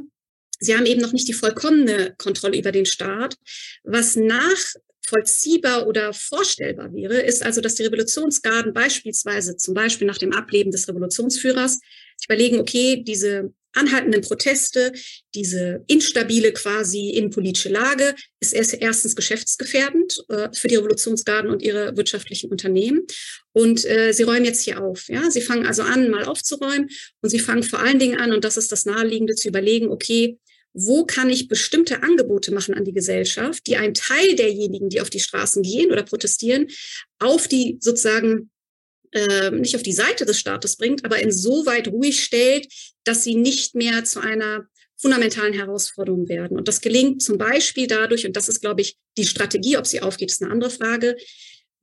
sie 0.59 0.75
haben 0.75 0.85
eben 0.85 1.01
noch 1.01 1.13
nicht 1.13 1.27
die 1.27 1.33
vollkommene 1.33 2.15
Kontrolle 2.17 2.57
über 2.57 2.71
den 2.71 2.85
Staat, 2.85 3.35
was 3.83 4.15
nach 4.15 4.75
vollziehbar 5.05 5.87
oder 5.87 6.13
vorstellbar 6.13 6.93
wäre, 6.93 7.21
ist 7.21 7.43
also, 7.43 7.61
dass 7.61 7.75
die 7.75 7.83
Revolutionsgarden 7.83 8.73
beispielsweise, 8.73 9.57
zum 9.57 9.73
Beispiel 9.73 10.07
nach 10.07 10.17
dem 10.17 10.33
Ableben 10.33 10.71
des 10.71 10.87
Revolutionsführers, 10.87 11.79
überlegen, 12.27 12.59
okay, 12.59 13.03
diese 13.05 13.53
anhaltenden 13.73 14.21
Proteste, 14.21 14.91
diese 15.33 15.83
instabile 15.87 16.51
quasi 16.51 17.11
innenpolitische 17.11 17.69
Lage 17.69 18.15
ist 18.39 18.53
erst, 18.53 18.73
erstens 18.73 19.15
geschäftsgefährdend 19.15 20.23
äh, 20.29 20.49
für 20.53 20.67
die 20.67 20.75
Revolutionsgarden 20.75 21.49
und 21.49 21.61
ihre 21.61 21.95
wirtschaftlichen 21.95 22.51
Unternehmen. 22.51 23.05
Und 23.53 23.85
äh, 23.85 24.11
sie 24.11 24.23
räumen 24.23 24.45
jetzt 24.45 24.63
hier 24.63 24.81
auf. 24.81 25.07
Ja? 25.07 25.29
Sie 25.31 25.41
fangen 25.41 25.65
also 25.65 25.83
an, 25.83 26.09
mal 26.09 26.25
aufzuräumen 26.25 26.89
und 27.21 27.29
sie 27.29 27.39
fangen 27.39 27.63
vor 27.63 27.79
allen 27.79 27.99
Dingen 27.99 28.19
an, 28.19 28.33
und 28.33 28.43
das 28.43 28.57
ist 28.57 28.71
das 28.71 28.85
Naheliegende, 28.85 29.35
zu 29.35 29.47
überlegen, 29.47 29.89
okay, 29.89 30.37
wo 30.73 31.05
kann 31.05 31.29
ich 31.29 31.47
bestimmte 31.47 32.03
Angebote 32.03 32.53
machen 32.53 32.73
an 32.73 32.86
die 32.86 32.93
Gesellschaft, 32.93 33.67
die 33.67 33.77
einen 33.77 33.93
Teil 33.93 34.36
derjenigen, 34.36 34.89
die 34.89 35.01
auf 35.01 35.10
die 35.10 35.19
Straßen 35.19 35.63
gehen 35.63 35.91
oder 35.91 36.03
protestieren, 36.03 36.67
auf 37.19 37.47
die 37.47 37.77
sozusagen 37.81 38.49
äh, 39.12 39.51
nicht 39.51 39.75
auf 39.75 39.84
die 39.84 39.93
Seite 39.93 40.25
des 40.25 40.39
Staates 40.39 40.77
bringt, 40.77 41.03
aber 41.03 41.19
insoweit 41.19 41.89
ruhig 41.89 42.23
stellt, 42.23 42.67
dass 43.03 43.23
sie 43.23 43.36
nicht 43.36 43.75
mehr 43.75 44.05
zu 44.05 44.21
einer 44.21 44.65
fundamentalen 44.97 45.53
Herausforderung 45.53 46.29
werden. 46.29 46.57
Und 46.57 46.67
das 46.67 46.79
gelingt 46.79 47.21
zum 47.21 47.38
Beispiel 47.38 47.88
dadurch, 47.88 48.25
und 48.25 48.38
das 48.38 48.47
ist, 48.47 48.62
glaube 48.62 48.81
ich, 48.81 48.97
die 49.17 49.25
Strategie, 49.25 49.77
ob 49.77 49.88
sie 49.88 50.01
aufgeht, 50.01 50.31
ist 50.31 50.43
eine 50.43 50.51
andere 50.51 50.69
Frage, 50.69 51.17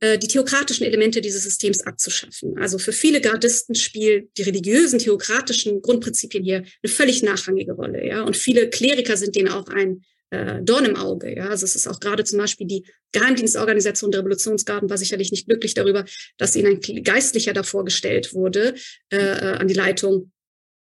die 0.00 0.28
theokratischen 0.28 0.86
Elemente 0.86 1.20
dieses 1.20 1.42
Systems 1.42 1.84
abzuschaffen. 1.84 2.56
Also 2.58 2.78
für 2.78 2.92
viele 2.92 3.20
Gardisten 3.20 3.74
spielen 3.74 4.28
die 4.36 4.42
religiösen, 4.42 5.00
theokratischen 5.00 5.82
Grundprinzipien 5.82 6.44
hier 6.44 6.58
eine 6.58 6.92
völlig 6.92 7.22
nachrangige 7.24 7.72
Rolle. 7.72 8.06
Ja? 8.06 8.22
Und 8.22 8.36
viele 8.36 8.70
Kleriker 8.70 9.16
sind 9.16 9.34
denen 9.34 9.48
auch 9.48 9.66
ein 9.68 10.04
äh, 10.30 10.62
Dorn 10.62 10.84
im 10.84 10.96
Auge. 10.96 11.34
Ja, 11.34 11.48
also 11.48 11.64
es 11.64 11.74
ist 11.74 11.86
auch 11.88 12.00
gerade 12.00 12.24
zum 12.24 12.38
Beispiel 12.38 12.66
die 12.66 12.84
Geheimdienstorganisation 13.12 14.10
der 14.10 14.20
Revolutionsgarden 14.20 14.90
war 14.90 14.98
sicherlich 14.98 15.30
nicht 15.30 15.46
glücklich 15.46 15.74
darüber, 15.74 16.04
dass 16.36 16.54
ihnen 16.54 16.80
ein 16.84 17.02
Geistlicher 17.02 17.52
davor 17.52 17.84
gestellt 17.84 18.34
wurde 18.34 18.74
äh, 19.10 19.16
äh 19.16 19.56
an 19.58 19.68
die 19.68 19.74
Leitung 19.74 20.30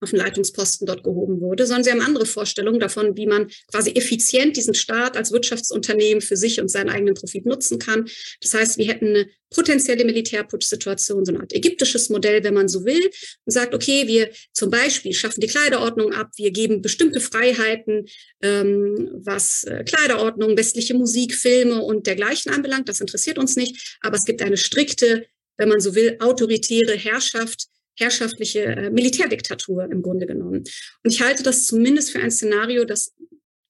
auf 0.01 0.11
den 0.11 0.19
Leitungsposten 0.19 0.87
dort 0.87 1.05
gehoben 1.05 1.41
wurde, 1.41 1.67
sondern 1.67 1.85
sie 1.85 1.91
haben 1.91 2.01
andere 2.01 2.27
Vorstellungen 2.27 2.81
davon, 2.81 3.17
wie 3.17 3.27
man 3.27 3.51
quasi 3.71 3.91
effizient 3.91 4.57
diesen 4.57 4.75
Staat 4.75 5.17
als 5.17 5.33
Wirtschaftsunternehmen 5.33 6.23
für 6.23 6.37
sich 6.37 6.61
und 6.61 6.69
seinen 6.69 6.89
eigenen 6.89 7.15
Profit 7.15 7.47
nutzen 7.47 7.79
kann. 7.79 8.09
Das 8.41 8.55
heißt, 8.55 8.79
wir 8.79 8.87
hätten 8.87 9.09
eine 9.09 9.27
potenzielle 9.51 10.05
Militärputschsituation, 10.05 11.25
so 11.25 11.33
eine 11.33 11.41
Art 11.41 11.53
ägyptisches 11.53 12.09
Modell, 12.09 12.43
wenn 12.45 12.55
man 12.55 12.69
so 12.69 12.85
will, 12.85 13.11
und 13.45 13.53
sagt, 13.53 13.75
okay, 13.75 14.07
wir 14.07 14.31
zum 14.53 14.71
Beispiel 14.71 15.13
schaffen 15.13 15.41
die 15.41 15.49
Kleiderordnung 15.49 16.13
ab, 16.13 16.31
wir 16.37 16.51
geben 16.53 16.83
bestimmte 16.83 17.21
Freiheiten, 17.21 18.07
ähm, 18.43 19.11
was 19.13 19.65
äh, 19.65 19.85
Kleiderordnung, 19.85 20.57
westliche 20.57 20.95
Musik, 20.95 21.35
Filme 21.35 21.83
und 21.83 22.07
dergleichen 22.07 22.53
anbelangt. 22.53 22.89
Das 22.89 23.01
interessiert 23.01 23.39
uns 23.39 23.57
nicht, 23.57 23.99
aber 24.01 24.17
es 24.17 24.25
gibt 24.25 24.41
eine 24.41 24.57
strikte, 24.57 25.27
wenn 25.59 25.69
man 25.69 25.81
so 25.81 25.95
will, 25.95 26.17
autoritäre 26.21 26.97
Herrschaft, 26.97 27.67
herrschaftliche 28.01 28.65
äh, 28.65 28.91
Militärdiktatur 28.91 29.85
im 29.91 30.03
Grunde 30.03 30.27
genommen. 30.27 30.65
Und 31.05 31.13
ich 31.13 31.23
halte 31.23 31.43
das 31.43 31.67
zumindest 31.67 32.11
für 32.11 32.21
ein 32.21 32.31
Szenario, 32.31 32.85
das 32.85 33.13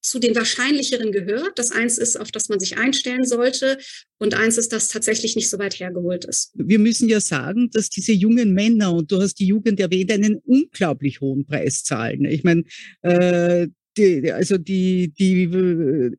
zu 0.01 0.19
den 0.19 0.35
wahrscheinlicheren 0.35 1.11
gehört. 1.11 1.59
Das 1.59 1.71
eins 1.71 1.97
ist, 1.97 2.19
auf 2.19 2.31
das 2.31 2.49
man 2.49 2.59
sich 2.59 2.77
einstellen 2.77 3.23
sollte. 3.23 3.77
Und 4.17 4.33
eins 4.33 4.57
ist, 4.57 4.73
das 4.73 4.87
tatsächlich 4.87 5.35
nicht 5.35 5.49
so 5.49 5.59
weit 5.59 5.79
hergeholt 5.79 6.25
ist. 6.25 6.51
Wir 6.55 6.79
müssen 6.79 7.07
ja 7.07 7.19
sagen, 7.19 7.69
dass 7.71 7.89
diese 7.89 8.11
jungen 8.11 8.53
Männer, 8.53 8.93
und 8.93 9.11
du 9.11 9.21
hast 9.21 9.35
die 9.35 9.45
Jugend 9.45 9.79
erwähnt, 9.79 10.11
einen 10.11 10.37
unglaublich 10.37 11.21
hohen 11.21 11.45
Preis 11.45 11.83
zahlen. 11.83 12.25
Ich 12.25 12.43
meine, 12.43 12.63
äh, 13.03 13.67
die, 13.97 14.31
also 14.31 14.57
die, 14.57 15.13
die 15.13 15.43
äh, 15.43 16.11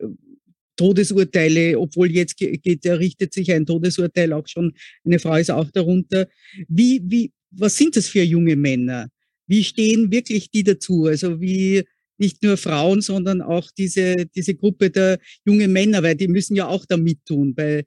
Todesurteile, 0.76 1.78
obwohl 1.78 2.10
jetzt 2.10 2.36
geht, 2.36 2.86
richtet 2.86 3.32
sich 3.32 3.52
ein 3.52 3.66
Todesurteil 3.66 4.32
auch 4.32 4.46
schon, 4.46 4.74
eine 5.04 5.18
Frau 5.18 5.36
ist 5.36 5.50
auch 5.50 5.70
darunter. 5.70 6.28
Wie, 6.68 7.02
wie, 7.04 7.32
was 7.53 7.76
sind 7.76 7.96
das 7.96 8.09
für 8.09 8.22
junge 8.22 8.57
Männer? 8.57 9.09
Wie 9.46 9.64
stehen 9.64 10.11
wirklich 10.11 10.50
die 10.50 10.64
dazu? 10.64 11.07
Also 11.07 11.40
wie 11.40 11.84
nicht 12.18 12.42
nur 12.42 12.57
Frauen, 12.57 13.00
sondern 13.00 13.42
auch 13.42 13.70
diese, 13.70 14.26
diese 14.34 14.55
Gruppe 14.55 14.90
der 14.90 15.18
jungen 15.44 15.72
Männer, 15.72 16.03
weil 16.03 16.14
die 16.14 16.28
müssen 16.28 16.55
ja 16.55 16.68
auch 16.68 16.86
da 16.86 16.96
mittun 16.96 17.55
bei, 17.55 17.84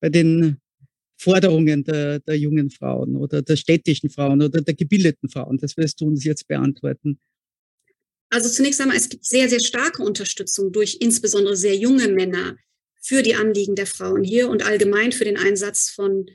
bei 0.00 0.08
den 0.08 0.56
Forderungen 1.18 1.84
der, 1.84 2.20
der 2.20 2.38
jungen 2.38 2.70
Frauen 2.70 3.16
oder 3.16 3.42
der 3.42 3.56
städtischen 3.56 4.10
Frauen 4.10 4.42
oder 4.42 4.60
der 4.60 4.74
gebildeten 4.74 5.28
Frauen. 5.28 5.58
Das 5.58 5.76
wirst 5.76 6.00
du 6.00 6.06
uns 6.06 6.24
jetzt 6.24 6.46
beantworten. 6.46 7.18
Also 8.30 8.48
zunächst 8.48 8.80
einmal, 8.80 8.96
es 8.96 9.08
gibt 9.08 9.24
sehr, 9.24 9.48
sehr 9.48 9.60
starke 9.60 10.02
Unterstützung 10.02 10.72
durch 10.72 10.98
insbesondere 11.00 11.56
sehr 11.56 11.76
junge 11.76 12.08
Männer 12.08 12.56
für 13.00 13.22
die 13.22 13.34
Anliegen 13.34 13.76
der 13.76 13.86
Frauen 13.86 14.24
hier 14.24 14.48
und 14.48 14.64
allgemein 14.64 15.12
für 15.12 15.24
den 15.24 15.36
Einsatz 15.36 15.90
von 15.90 16.26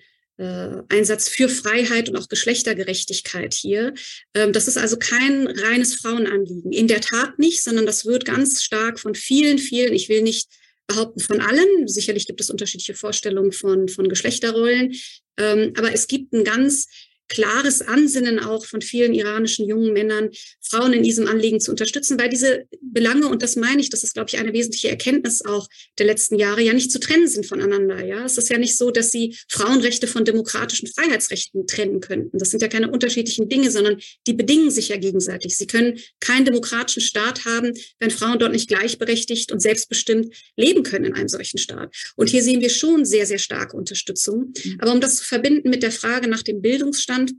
äh, 0.41 0.81
Einsatz 0.89 1.29
für 1.29 1.47
Freiheit 1.47 2.09
und 2.09 2.17
auch 2.17 2.27
Geschlechtergerechtigkeit 2.27 3.53
hier. 3.53 3.93
Ähm, 4.33 4.53
das 4.53 4.67
ist 4.67 4.77
also 4.77 4.97
kein 4.97 5.47
reines 5.47 5.93
Frauenanliegen. 5.95 6.71
In 6.71 6.87
der 6.87 7.01
Tat 7.01 7.37
nicht, 7.37 7.61
sondern 7.61 7.85
das 7.85 8.05
wird 8.05 8.25
ganz 8.25 8.63
stark 8.63 8.99
von 8.99 9.13
vielen, 9.13 9.59
vielen, 9.59 9.93
ich 9.93 10.09
will 10.09 10.23
nicht 10.23 10.49
behaupten 10.87 11.19
von 11.19 11.39
allen, 11.41 11.87
sicherlich 11.87 12.25
gibt 12.25 12.41
es 12.41 12.49
unterschiedliche 12.49 12.95
Vorstellungen 12.95 13.51
von, 13.51 13.87
von 13.87 14.09
Geschlechterrollen, 14.09 14.93
ähm, 15.37 15.73
aber 15.77 15.93
es 15.93 16.07
gibt 16.07 16.33
ein 16.33 16.43
ganz 16.43 16.87
klares 17.32 17.82
Ansinnen 17.82 18.39
auch 18.39 18.65
von 18.65 18.82
vielen 18.82 19.13
iranischen 19.13 19.65
jungen 19.65 19.93
Männern, 19.93 20.29
Frauen 20.59 20.91
in 20.91 21.01
diesem 21.01 21.27
Anliegen 21.27 21.61
zu 21.61 21.71
unterstützen, 21.71 22.19
weil 22.19 22.27
diese 22.27 22.65
Belange, 22.82 23.27
und 23.27 23.41
das 23.41 23.55
meine 23.55 23.79
ich, 23.79 23.89
das 23.89 24.03
ist, 24.03 24.13
glaube 24.13 24.29
ich, 24.29 24.38
eine 24.38 24.51
wesentliche 24.51 24.89
Erkenntnis 24.89 25.43
auch 25.45 25.67
der 25.97 26.07
letzten 26.07 26.38
Jahre, 26.38 26.61
ja 26.61 26.73
nicht 26.73 26.91
zu 26.91 26.99
trennen 26.99 27.27
sind 27.27 27.45
voneinander. 27.45 28.03
Ja, 28.03 28.25
es 28.25 28.38
ist 28.38 28.49
ja 28.49 28.57
nicht 28.57 28.77
so, 28.77 28.91
dass 28.91 29.11
sie 29.11 29.38
Frauenrechte 29.47 30.07
von 30.07 30.25
demokratischen 30.25 30.88
Freiheitsrechten 30.88 31.67
trennen 31.67 32.01
könnten. 32.01 32.38
Das 32.38 32.51
sind 32.51 32.61
ja 32.61 32.67
keine 32.67 32.91
unterschiedlichen 32.91 33.47
Dinge, 33.47 33.71
sondern 33.71 33.97
die 34.27 34.34
bedingen 34.34 34.69
sich 34.69 34.89
ja 34.89 34.97
gegenseitig. 34.97 35.55
Sie 35.55 35.67
können 35.67 35.99
keinen 36.19 36.43
demokratischen 36.43 37.01
Staat 37.01 37.45
haben, 37.45 37.71
wenn 37.99 38.11
Frauen 38.11 38.39
dort 38.39 38.51
nicht 38.51 38.67
gleichberechtigt 38.67 39.53
und 39.53 39.61
selbstbestimmt 39.61 40.36
leben 40.57 40.84
können 40.84 41.05
in 41.05 41.13
einem 41.13 41.29
solchen 41.29 41.59
Staat. 41.59 41.95
Und 42.17 42.29
hier 42.29 42.43
sehen 42.43 42.59
wir 42.59 42.69
schon 42.69 43.05
sehr, 43.05 43.25
sehr 43.25 43.39
starke 43.39 43.77
Unterstützung. 43.77 44.53
Mhm. 44.63 44.77
Aber 44.82 44.91
um 44.91 44.99
das 44.99 45.15
zu 45.17 45.23
verbinden 45.23 45.69
mit 45.69 45.82
der 45.82 45.91
Frage 45.91 46.27
nach 46.27 46.43
dem 46.43 46.61
Bildungsstand, 46.61 47.20
Bildungsstand. 47.26 47.34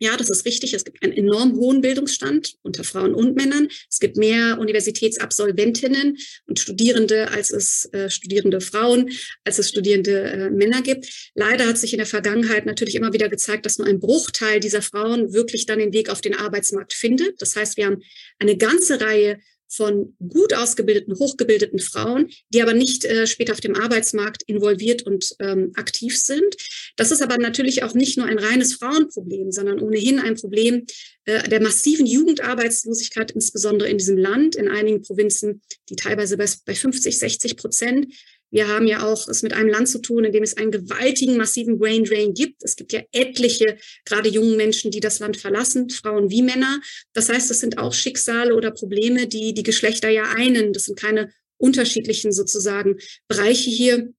Ja, 0.00 0.16
das 0.16 0.28
ist 0.28 0.44
richtig. 0.44 0.74
Es 0.74 0.84
gibt 0.84 1.02
einen 1.02 1.12
enorm 1.12 1.54
hohen 1.54 1.80
Bildungsstand 1.80 2.56
unter 2.62 2.82
Frauen 2.82 3.14
und 3.14 3.36
Männern. 3.36 3.68
Es 3.88 4.00
gibt 4.00 4.16
mehr 4.16 4.58
Universitätsabsolventinnen 4.58 6.18
und 6.46 6.58
Studierende, 6.58 7.30
als 7.30 7.52
es 7.52 7.88
äh, 7.92 8.10
studierende 8.10 8.60
Frauen, 8.60 9.10
als 9.44 9.60
es 9.60 9.68
studierende 9.68 10.20
äh, 10.20 10.50
Männer 10.50 10.82
gibt. 10.82 11.30
Leider 11.34 11.66
hat 11.66 11.78
sich 11.78 11.92
in 11.92 11.98
der 11.98 12.06
Vergangenheit 12.06 12.66
natürlich 12.66 12.96
immer 12.96 13.12
wieder 13.12 13.28
gezeigt, 13.28 13.66
dass 13.66 13.78
nur 13.78 13.86
ein 13.86 14.00
Bruchteil 14.00 14.58
dieser 14.58 14.82
Frauen 14.82 15.32
wirklich 15.32 15.64
dann 15.64 15.78
den 15.78 15.92
Weg 15.92 16.10
auf 16.10 16.20
den 16.20 16.34
Arbeitsmarkt 16.34 16.92
findet. 16.92 17.40
Das 17.40 17.54
heißt, 17.54 17.76
wir 17.76 17.86
haben 17.86 18.02
eine 18.40 18.56
ganze 18.56 19.00
Reihe 19.00 19.38
von 19.76 20.16
gut 20.28 20.54
ausgebildeten, 20.54 21.14
hochgebildeten 21.18 21.78
Frauen, 21.78 22.30
die 22.50 22.62
aber 22.62 22.74
nicht 22.74 23.04
äh, 23.04 23.26
später 23.26 23.52
auf 23.52 23.60
dem 23.60 23.74
Arbeitsmarkt 23.74 24.42
involviert 24.46 25.02
und 25.02 25.34
ähm, 25.40 25.72
aktiv 25.74 26.18
sind. 26.18 26.56
Das 26.96 27.10
ist 27.10 27.22
aber 27.22 27.38
natürlich 27.38 27.82
auch 27.82 27.94
nicht 27.94 28.16
nur 28.16 28.26
ein 28.26 28.38
reines 28.38 28.74
Frauenproblem, 28.74 29.52
sondern 29.52 29.80
ohnehin 29.80 30.18
ein 30.18 30.36
Problem 30.36 30.86
äh, 31.24 31.48
der 31.48 31.62
massiven 31.62 32.06
Jugendarbeitslosigkeit, 32.06 33.30
insbesondere 33.32 33.88
in 33.88 33.98
diesem 33.98 34.16
Land, 34.16 34.56
in 34.56 34.68
einigen 34.68 35.02
Provinzen, 35.02 35.62
die 35.88 35.96
teilweise 35.96 36.36
bei, 36.36 36.46
bei 36.66 36.74
50, 36.74 37.18
60 37.18 37.56
Prozent 37.56 38.06
wir 38.54 38.68
haben 38.68 38.86
ja 38.86 39.04
auch 39.04 39.26
es 39.26 39.42
mit 39.42 39.52
einem 39.52 39.68
Land 39.68 39.88
zu 39.88 39.98
tun, 39.98 40.22
in 40.22 40.30
dem 40.30 40.44
es 40.44 40.56
einen 40.56 40.70
gewaltigen, 40.70 41.36
massiven 41.36 41.76
Brain 41.76 42.04
Drain 42.04 42.34
gibt. 42.34 42.62
Es 42.62 42.76
gibt 42.76 42.92
ja 42.92 43.02
etliche, 43.10 43.78
gerade 44.04 44.28
jungen 44.28 44.56
Menschen, 44.56 44.92
die 44.92 45.00
das 45.00 45.18
Land 45.18 45.36
verlassen, 45.36 45.90
Frauen 45.90 46.30
wie 46.30 46.42
Männer. 46.42 46.80
Das 47.14 47.28
heißt, 47.28 47.50
es 47.50 47.58
sind 47.58 47.78
auch 47.78 47.92
Schicksale 47.92 48.54
oder 48.54 48.70
Probleme, 48.70 49.26
die 49.26 49.54
die 49.54 49.64
Geschlechter 49.64 50.08
ja 50.08 50.30
einen. 50.36 50.72
Das 50.72 50.84
sind 50.84 50.96
keine 50.96 51.32
unterschiedlichen 51.56 52.30
sozusagen 52.30 52.98
Bereiche 53.26 53.70
hier. 53.70 54.12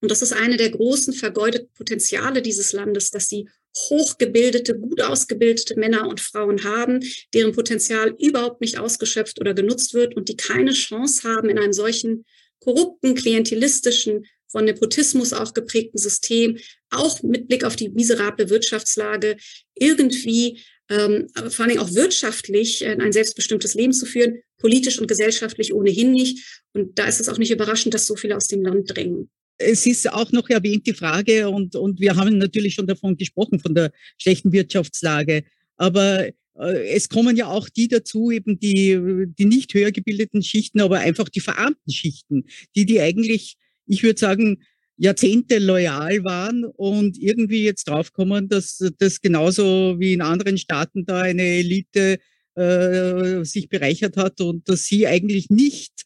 Und 0.00 0.10
das 0.10 0.22
ist 0.22 0.32
eine 0.32 0.56
der 0.56 0.70
großen 0.70 1.12
vergeudeten 1.12 1.68
Potenziale 1.74 2.40
dieses 2.40 2.72
Landes, 2.72 3.10
dass 3.10 3.28
sie 3.28 3.46
hochgebildete, 3.76 4.78
gut 4.78 5.02
ausgebildete 5.02 5.78
Männer 5.78 6.08
und 6.08 6.20
Frauen 6.20 6.64
haben, 6.64 7.00
deren 7.34 7.52
Potenzial 7.52 8.16
überhaupt 8.18 8.62
nicht 8.62 8.78
ausgeschöpft 8.78 9.38
oder 9.38 9.52
genutzt 9.52 9.92
wird 9.92 10.16
und 10.16 10.30
die 10.30 10.36
keine 10.36 10.72
Chance 10.72 11.28
haben, 11.28 11.50
in 11.50 11.58
einem 11.58 11.74
solchen 11.74 12.24
korrupten, 12.62 13.14
klientelistischen, 13.14 14.24
von 14.52 14.66
Nepotismus 14.66 15.32
auch 15.32 15.54
geprägten 15.54 15.98
System, 15.98 16.58
auch 16.90 17.22
mit 17.22 17.48
Blick 17.48 17.64
auf 17.64 17.74
die 17.74 17.88
miserable 17.88 18.50
Wirtschaftslage, 18.50 19.36
irgendwie 19.74 20.60
ähm, 20.90 21.28
vor 21.48 21.66
Dingen 21.66 21.80
auch 21.80 21.94
wirtschaftlich 21.94 22.86
ein 22.86 23.12
selbstbestimmtes 23.12 23.74
Leben 23.74 23.94
zu 23.94 24.04
führen, 24.04 24.42
politisch 24.58 24.98
und 24.98 25.08
gesellschaftlich 25.08 25.72
ohnehin 25.72 26.12
nicht. 26.12 26.62
Und 26.74 26.98
da 26.98 27.06
ist 27.06 27.20
es 27.20 27.28
auch 27.28 27.38
nicht 27.38 27.50
überraschend, 27.50 27.94
dass 27.94 28.06
so 28.06 28.14
viele 28.14 28.36
aus 28.36 28.46
dem 28.46 28.62
Land 28.62 28.94
drängen. 28.94 29.30
Es 29.58 29.86
ist 29.86 30.12
auch 30.12 30.32
noch 30.32 30.48
erwähnt 30.50 30.86
die 30.86 30.94
Frage, 30.94 31.48
und, 31.48 31.74
und 31.76 32.00
wir 32.00 32.16
haben 32.16 32.36
natürlich 32.36 32.74
schon 32.74 32.86
davon 32.86 33.16
gesprochen, 33.16 33.58
von 33.58 33.74
der 33.74 33.90
schlechten 34.18 34.52
Wirtschaftslage. 34.52 35.44
Aber 35.76 36.28
es 36.54 37.08
kommen 37.08 37.36
ja 37.36 37.46
auch 37.46 37.68
die 37.68 37.88
dazu, 37.88 38.30
eben 38.30 38.58
die, 38.58 39.26
die 39.38 39.44
nicht 39.46 39.72
höher 39.74 39.90
gebildeten 39.90 40.42
Schichten, 40.42 40.80
aber 40.80 41.00
einfach 41.00 41.28
die 41.28 41.40
verarmten 41.40 41.92
Schichten, 41.92 42.44
die, 42.76 42.86
die 42.86 43.00
eigentlich, 43.00 43.56
ich 43.86 44.02
würde 44.02 44.20
sagen, 44.20 44.62
Jahrzehnte 44.96 45.58
loyal 45.58 46.22
waren 46.24 46.64
und 46.64 47.18
irgendwie 47.18 47.64
jetzt 47.64 47.88
draufkommen, 47.88 48.48
dass 48.48 48.78
das 48.98 49.20
genauso 49.20 49.96
wie 49.98 50.12
in 50.12 50.20
anderen 50.20 50.58
Staaten 50.58 51.06
da 51.06 51.22
eine 51.22 51.42
Elite 51.42 52.18
äh, 52.54 53.44
sich 53.44 53.68
bereichert 53.68 54.16
hat 54.16 54.40
und 54.40 54.68
dass 54.68 54.84
sie 54.84 55.06
eigentlich 55.06 55.48
nicht 55.48 56.04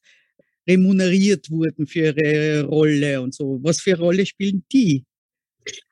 remuneriert 0.66 1.50
wurden 1.50 1.86
für 1.86 2.14
ihre 2.16 2.64
Rolle 2.64 3.20
und 3.20 3.34
so. 3.34 3.58
Was 3.62 3.80
für 3.80 3.96
Rolle 3.98 4.26
spielen 4.26 4.64
die? 4.72 5.04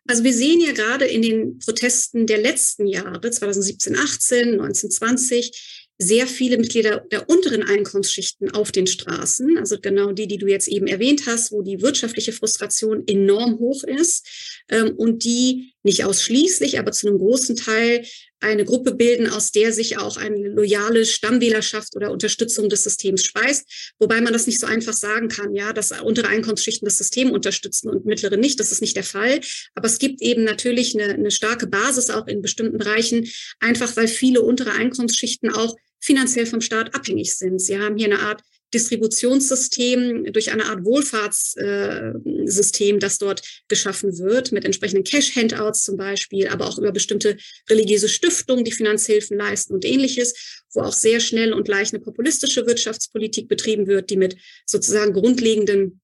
Also 0.06 0.24
wir 0.24 0.32
sehen 0.32 0.60
ja 0.60 0.72
gerade 0.72 1.06
in 1.06 1.22
den 1.22 1.58
Protesten 1.58 2.26
der 2.26 2.38
letzten 2.38 2.86
Jahre, 2.86 3.30
2017, 3.30 3.96
18, 3.96 4.56
19, 4.56 4.90
20, 4.90 5.84
sehr 5.98 6.26
viele 6.26 6.58
Mitglieder 6.58 7.04
der 7.12 7.28
unteren 7.28 7.62
Einkommensschichten 7.62 8.50
auf 8.50 8.72
den 8.72 8.86
Straßen, 8.86 9.58
also 9.58 9.78
genau 9.80 10.12
die, 10.12 10.26
die 10.26 10.38
du 10.38 10.46
jetzt 10.46 10.66
eben 10.66 10.88
erwähnt 10.88 11.22
hast, 11.26 11.52
wo 11.52 11.62
die 11.62 11.82
wirtschaftliche 11.82 12.32
Frustration 12.32 13.04
enorm 13.06 13.58
hoch 13.58 13.84
ist 13.84 14.26
ähm, 14.68 14.94
und 14.96 15.24
die 15.24 15.72
nicht 15.84 16.04
ausschließlich, 16.04 16.78
aber 16.78 16.90
zu 16.92 17.06
einem 17.06 17.18
großen 17.18 17.56
Teil 17.56 18.04
eine 18.44 18.64
Gruppe 18.64 18.94
bilden, 18.94 19.28
aus 19.28 19.50
der 19.50 19.72
sich 19.72 19.98
auch 19.98 20.16
eine 20.16 20.48
loyale 20.48 21.04
Stammwählerschaft 21.06 21.96
oder 21.96 22.10
Unterstützung 22.10 22.68
des 22.68 22.84
Systems 22.84 23.24
speist, 23.24 23.94
wobei 23.98 24.20
man 24.20 24.32
das 24.32 24.46
nicht 24.46 24.60
so 24.60 24.66
einfach 24.66 24.92
sagen 24.92 25.28
kann, 25.28 25.54
ja, 25.54 25.72
dass 25.72 25.92
untere 25.92 26.28
Einkommensschichten 26.28 26.86
das 26.86 26.98
System 26.98 27.30
unterstützen 27.30 27.88
und 27.88 28.04
mittlere 28.04 28.36
nicht, 28.36 28.60
das 28.60 28.72
ist 28.72 28.80
nicht 28.80 28.96
der 28.96 29.04
Fall, 29.04 29.40
aber 29.74 29.86
es 29.86 29.98
gibt 29.98 30.20
eben 30.22 30.44
natürlich 30.44 30.94
eine, 30.94 31.14
eine 31.14 31.30
starke 31.30 31.66
Basis 31.66 32.10
auch 32.10 32.26
in 32.26 32.42
bestimmten 32.42 32.78
Bereichen, 32.78 33.28
einfach 33.60 33.96
weil 33.96 34.08
viele 34.08 34.42
untere 34.42 34.72
Einkommensschichten 34.72 35.50
auch 35.50 35.74
finanziell 36.00 36.46
vom 36.46 36.60
Staat 36.60 36.94
abhängig 36.94 37.34
sind. 37.34 37.60
Sie 37.60 37.78
haben 37.78 37.96
hier 37.96 38.06
eine 38.06 38.20
Art 38.20 38.42
Distributionssystem, 38.74 40.32
durch 40.32 40.52
eine 40.52 40.66
Art 40.66 40.84
Wohlfahrtssystem, 40.84 42.98
das 42.98 43.18
dort 43.18 43.42
geschaffen 43.68 44.18
wird, 44.18 44.50
mit 44.52 44.64
entsprechenden 44.64 45.04
Cash-Handouts 45.04 45.84
zum 45.84 45.96
Beispiel, 45.96 46.48
aber 46.48 46.66
auch 46.66 46.78
über 46.78 46.90
bestimmte 46.92 47.36
religiöse 47.70 48.08
Stiftungen, 48.08 48.64
die 48.64 48.72
Finanzhilfen 48.72 49.38
leisten 49.38 49.72
und 49.72 49.84
ähnliches, 49.84 50.64
wo 50.72 50.80
auch 50.80 50.92
sehr 50.92 51.20
schnell 51.20 51.52
und 51.52 51.68
leicht 51.68 51.94
eine 51.94 52.02
populistische 52.02 52.66
Wirtschaftspolitik 52.66 53.46
betrieben 53.48 53.86
wird, 53.86 54.10
die 54.10 54.16
mit 54.16 54.36
sozusagen 54.66 55.12
grundlegenden 55.12 56.00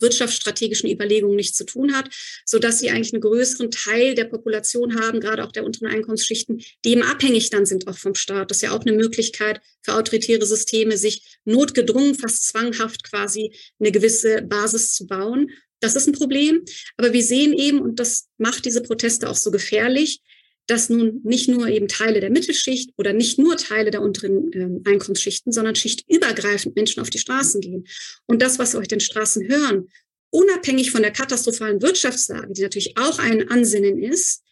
wirtschaftsstrategischen 0.00 0.90
Überlegungen 0.90 1.36
nichts 1.36 1.56
zu 1.56 1.64
tun 1.64 1.94
hat, 1.94 2.08
so 2.44 2.58
dass 2.58 2.78
sie 2.78 2.90
eigentlich 2.90 3.12
einen 3.12 3.22
größeren 3.22 3.70
Teil 3.70 4.14
der 4.14 4.24
Population 4.24 5.00
haben, 5.00 5.20
gerade 5.20 5.44
auch 5.44 5.52
der 5.52 5.64
unteren 5.64 5.88
Einkommensschichten, 5.88 6.62
die 6.84 6.90
eben 6.90 7.02
abhängig 7.02 7.50
dann 7.50 7.66
sind 7.66 7.86
auch 7.86 7.98
vom 7.98 8.14
Staat. 8.14 8.50
Das 8.50 8.58
ist 8.58 8.62
ja 8.62 8.72
auch 8.72 8.80
eine 8.80 8.96
Möglichkeit 8.96 9.60
für 9.82 9.94
autoritäre 9.94 10.46
Systeme, 10.46 10.96
sich 10.96 11.38
notgedrungen, 11.44 12.14
fast 12.14 12.46
zwanghaft 12.46 13.04
quasi 13.04 13.52
eine 13.78 13.92
gewisse 13.92 14.42
Basis 14.42 14.94
zu 14.94 15.06
bauen. 15.06 15.50
Das 15.80 15.96
ist 15.96 16.06
ein 16.06 16.12
Problem. 16.12 16.64
Aber 16.96 17.12
wir 17.12 17.22
sehen 17.22 17.52
eben, 17.54 17.80
und 17.80 17.98
das 17.98 18.28
macht 18.38 18.64
diese 18.64 18.82
Proteste 18.82 19.28
auch 19.28 19.36
so 19.36 19.50
gefährlich, 19.50 20.20
dass 20.66 20.88
nun 20.88 21.20
nicht 21.24 21.48
nur 21.48 21.68
eben 21.68 21.88
Teile 21.88 22.20
der 22.20 22.30
Mittelschicht 22.30 22.90
oder 22.96 23.12
nicht 23.12 23.38
nur 23.38 23.56
Teile 23.56 23.90
der 23.90 24.02
unteren 24.02 24.52
äh, 24.52 24.88
Einkommensschichten, 24.88 25.52
sondern 25.52 25.74
schichtübergreifend 25.74 26.76
Menschen 26.76 27.00
auf 27.00 27.10
die 27.10 27.18
Straßen 27.18 27.60
gehen. 27.60 27.86
Und 28.26 28.40
das, 28.40 28.58
was 28.58 28.74
wir 28.74 28.80
auf 28.80 28.86
den 28.86 29.00
Straßen 29.00 29.48
hören, 29.48 29.88
unabhängig 30.30 30.90
von 30.90 31.02
der 31.02 31.10
katastrophalen 31.10 31.82
Wirtschaftslage, 31.82 32.52
die 32.52 32.62
natürlich 32.62 32.96
auch 32.96 33.18
ein 33.18 33.48
Ansinnen 33.48 34.00
ist, 34.02 34.42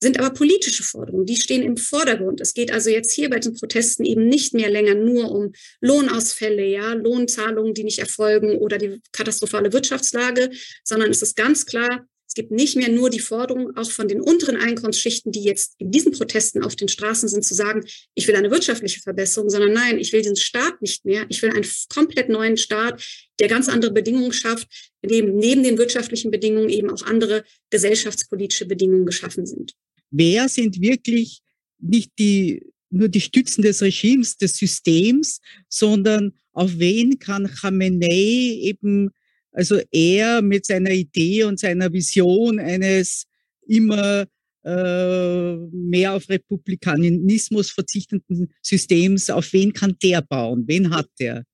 sind 0.00 0.18
aber 0.18 0.30
politische 0.30 0.82
Forderungen, 0.82 1.24
die 1.24 1.36
stehen 1.36 1.62
im 1.62 1.76
Vordergrund. 1.76 2.40
Es 2.40 2.52
geht 2.52 2.70
also 2.70 2.90
jetzt 2.90 3.12
hier 3.12 3.30
bei 3.30 3.38
den 3.38 3.54
Protesten 3.54 4.04
eben 4.04 4.28
nicht 4.28 4.52
mehr 4.52 4.70
länger 4.70 4.94
nur 4.94 5.30
um 5.30 5.52
Lohnausfälle, 5.80 6.66
ja, 6.66 6.92
Lohnzahlungen, 6.92 7.72
die 7.72 7.84
nicht 7.84 7.98
erfolgen 7.98 8.58
oder 8.58 8.76
die 8.76 9.00
katastrophale 9.12 9.72
Wirtschaftslage, 9.72 10.50
sondern 10.84 11.10
es 11.10 11.22
ist 11.22 11.34
ganz 11.34 11.64
klar, 11.64 12.06
gibt 12.36 12.52
nicht 12.52 12.76
mehr 12.76 12.90
nur 12.90 13.10
die 13.10 13.18
Forderung, 13.18 13.76
auch 13.76 13.90
von 13.90 14.06
den 14.06 14.20
unteren 14.20 14.56
Einkommensschichten, 14.56 15.32
die 15.32 15.42
jetzt 15.42 15.74
in 15.78 15.90
diesen 15.90 16.12
Protesten 16.12 16.62
auf 16.62 16.76
den 16.76 16.86
Straßen 16.86 17.28
sind, 17.28 17.44
zu 17.44 17.54
sagen, 17.54 17.84
ich 18.14 18.28
will 18.28 18.36
eine 18.36 18.50
wirtschaftliche 18.50 19.00
Verbesserung, 19.00 19.50
sondern 19.50 19.72
nein, 19.72 19.98
ich 19.98 20.12
will 20.12 20.20
diesen 20.20 20.36
Staat 20.36 20.80
nicht 20.80 21.04
mehr. 21.04 21.26
Ich 21.30 21.42
will 21.42 21.50
einen 21.50 21.66
komplett 21.88 22.28
neuen 22.28 22.56
Staat, 22.56 23.02
der 23.40 23.48
ganz 23.48 23.68
andere 23.68 23.90
Bedingungen 23.90 24.32
schafft, 24.32 24.68
in 25.02 25.08
dem 25.08 25.36
neben 25.36 25.64
den 25.64 25.78
wirtschaftlichen 25.78 26.30
Bedingungen 26.30 26.68
eben 26.68 26.90
auch 26.90 27.02
andere 27.02 27.42
gesellschaftspolitische 27.70 28.66
Bedingungen 28.66 29.06
geschaffen 29.06 29.46
sind. 29.46 29.72
Wer 30.10 30.48
sind 30.48 30.80
wirklich 30.80 31.40
nicht 31.78 32.12
die, 32.18 32.62
nur 32.90 33.08
die 33.08 33.20
Stützen 33.20 33.62
des 33.62 33.80
Regimes, 33.82 34.36
des 34.36 34.58
Systems, 34.58 35.40
sondern 35.68 36.34
auf 36.52 36.78
wen 36.78 37.18
kann 37.18 37.48
Khamenei 37.48 38.58
eben 38.60 39.10
also 39.56 39.80
er 39.90 40.42
mit 40.42 40.66
seiner 40.66 40.90
Idee 40.90 41.44
und 41.44 41.58
seiner 41.58 41.90
Vision 41.90 42.60
eines 42.60 43.24
immer 43.66 44.26
äh, 44.64 45.56
mehr 45.72 46.12
auf 46.12 46.28
Republikanismus 46.28 47.70
verzichtenden 47.70 48.52
Systems, 48.60 49.30
auf 49.30 49.52
wen 49.54 49.72
kann 49.72 49.96
der 50.02 50.20
bauen? 50.20 50.64
Wen 50.66 50.90
hat 50.90 51.08
der? 51.18 51.44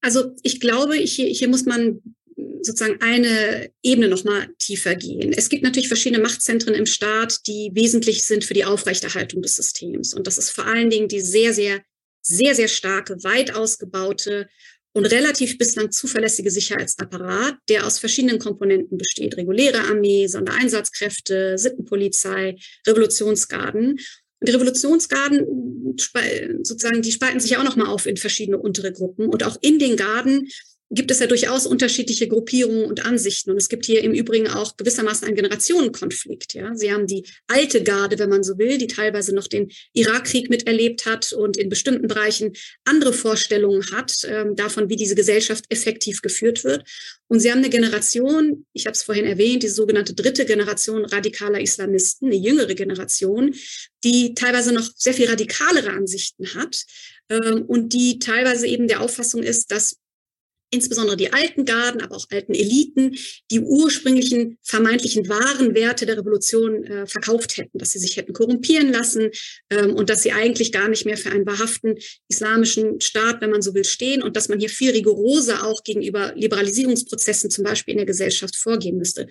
Also 0.00 0.34
ich 0.42 0.58
glaube, 0.58 0.94
hier, 0.94 1.26
hier 1.26 1.48
muss 1.48 1.66
man 1.66 2.00
sozusagen 2.62 3.00
eine 3.02 3.70
Ebene 3.82 4.08
nochmal 4.08 4.48
tiefer 4.58 4.94
gehen. 4.94 5.34
Es 5.34 5.50
gibt 5.50 5.64
natürlich 5.64 5.88
verschiedene 5.88 6.22
Machtzentren 6.22 6.74
im 6.74 6.86
Staat, 6.86 7.46
die 7.46 7.70
wesentlich 7.74 8.24
sind 8.24 8.42
für 8.42 8.54
die 8.54 8.64
Aufrechterhaltung 8.64 9.42
des 9.42 9.56
Systems. 9.56 10.14
Und 10.14 10.26
das 10.26 10.38
ist 10.38 10.50
vor 10.50 10.66
allen 10.66 10.88
Dingen 10.88 11.08
die 11.08 11.20
sehr, 11.20 11.52
sehr, 11.52 11.82
sehr, 12.22 12.54
sehr 12.54 12.68
starke, 12.68 13.22
weit 13.22 13.54
ausgebaute 13.54 14.48
und 14.94 15.06
relativ 15.06 15.58
bislang 15.58 15.90
zuverlässige 15.90 16.50
Sicherheitsapparat, 16.50 17.56
der 17.68 17.84
aus 17.84 17.98
verschiedenen 17.98 18.38
Komponenten 18.38 18.96
besteht. 18.96 19.36
Reguläre 19.36 19.80
Armee, 19.80 20.28
Sondereinsatzkräfte, 20.28 21.58
Sittenpolizei, 21.58 22.56
Revolutionsgarden. 22.86 23.90
Und 23.90 24.48
die 24.48 24.52
Revolutionsgarden 24.52 25.96
sozusagen, 26.62 27.02
die 27.02 27.12
spalten 27.12 27.40
sich 27.40 27.50
ja 27.50 27.58
auch 27.58 27.64
nochmal 27.64 27.88
auf 27.88 28.06
in 28.06 28.16
verschiedene 28.16 28.58
untere 28.58 28.92
Gruppen. 28.92 29.26
Und 29.26 29.42
auch 29.42 29.58
in 29.62 29.80
den 29.80 29.96
Garden 29.96 30.48
gibt 30.94 31.10
es 31.10 31.20
ja 31.20 31.26
durchaus 31.26 31.66
unterschiedliche 31.66 32.28
Gruppierungen 32.28 32.84
und 32.84 33.04
Ansichten. 33.04 33.50
Und 33.50 33.56
es 33.56 33.68
gibt 33.68 33.86
hier 33.86 34.02
im 34.02 34.12
Übrigen 34.12 34.48
auch 34.48 34.76
gewissermaßen 34.76 35.26
einen 35.26 35.36
Generationenkonflikt. 35.36 36.54
Ja, 36.54 36.74
Sie 36.74 36.92
haben 36.92 37.06
die 37.06 37.26
alte 37.46 37.82
Garde, 37.82 38.18
wenn 38.18 38.30
man 38.30 38.42
so 38.42 38.58
will, 38.58 38.78
die 38.78 38.86
teilweise 38.86 39.34
noch 39.34 39.46
den 39.46 39.70
Irakkrieg 39.92 40.50
miterlebt 40.50 41.06
hat 41.06 41.32
und 41.32 41.56
in 41.56 41.68
bestimmten 41.68 42.08
Bereichen 42.08 42.52
andere 42.84 43.12
Vorstellungen 43.12 43.90
hat 43.92 44.26
ähm, 44.26 44.56
davon, 44.56 44.88
wie 44.88 44.96
diese 44.96 45.14
Gesellschaft 45.14 45.64
effektiv 45.68 46.22
geführt 46.22 46.64
wird. 46.64 46.84
Und 47.28 47.40
Sie 47.40 47.50
haben 47.50 47.58
eine 47.58 47.70
Generation, 47.70 48.66
ich 48.72 48.86
habe 48.86 48.94
es 48.94 49.02
vorhin 49.02 49.24
erwähnt, 49.24 49.62
die 49.62 49.68
sogenannte 49.68 50.14
dritte 50.14 50.44
Generation 50.44 51.04
radikaler 51.04 51.60
Islamisten, 51.60 52.28
eine 52.28 52.36
jüngere 52.36 52.74
Generation, 52.74 53.54
die 54.04 54.34
teilweise 54.34 54.72
noch 54.72 54.88
sehr 54.96 55.14
viel 55.14 55.28
radikalere 55.28 55.90
Ansichten 55.90 56.54
hat 56.54 56.84
ähm, 57.30 57.64
und 57.66 57.92
die 57.92 58.18
teilweise 58.18 58.66
eben 58.66 58.88
der 58.88 59.00
Auffassung 59.00 59.42
ist, 59.42 59.70
dass 59.70 59.96
insbesondere 60.74 61.16
die 61.16 61.32
alten 61.32 61.64
Garden, 61.64 62.02
aber 62.02 62.16
auch 62.16 62.26
alten 62.30 62.54
Eliten, 62.54 63.16
die 63.50 63.60
ursprünglichen 63.60 64.58
vermeintlichen 64.62 65.28
wahren 65.28 65.74
Werte 65.74 66.06
der 66.06 66.18
Revolution 66.18 66.84
äh, 66.84 67.06
verkauft 67.06 67.56
hätten, 67.56 67.78
dass 67.78 67.92
sie 67.92 67.98
sich 67.98 68.16
hätten 68.16 68.32
korrumpieren 68.32 68.92
lassen 68.92 69.30
ähm, 69.70 69.94
und 69.94 70.10
dass 70.10 70.22
sie 70.22 70.32
eigentlich 70.32 70.72
gar 70.72 70.88
nicht 70.88 71.06
mehr 71.06 71.16
für 71.16 71.30
einen 71.30 71.46
wahrhaften 71.46 71.96
islamischen 72.28 73.00
Staat, 73.00 73.40
wenn 73.40 73.50
man 73.50 73.62
so 73.62 73.74
will, 73.74 73.84
stehen 73.84 74.22
und 74.22 74.36
dass 74.36 74.48
man 74.48 74.60
hier 74.60 74.68
viel 74.68 74.90
rigoroser 74.90 75.66
auch 75.66 75.82
gegenüber 75.84 76.34
Liberalisierungsprozessen 76.36 77.50
zum 77.50 77.64
Beispiel 77.64 77.92
in 77.92 77.98
der 77.98 78.06
Gesellschaft 78.06 78.56
vorgehen 78.56 78.98
müsste. 78.98 79.28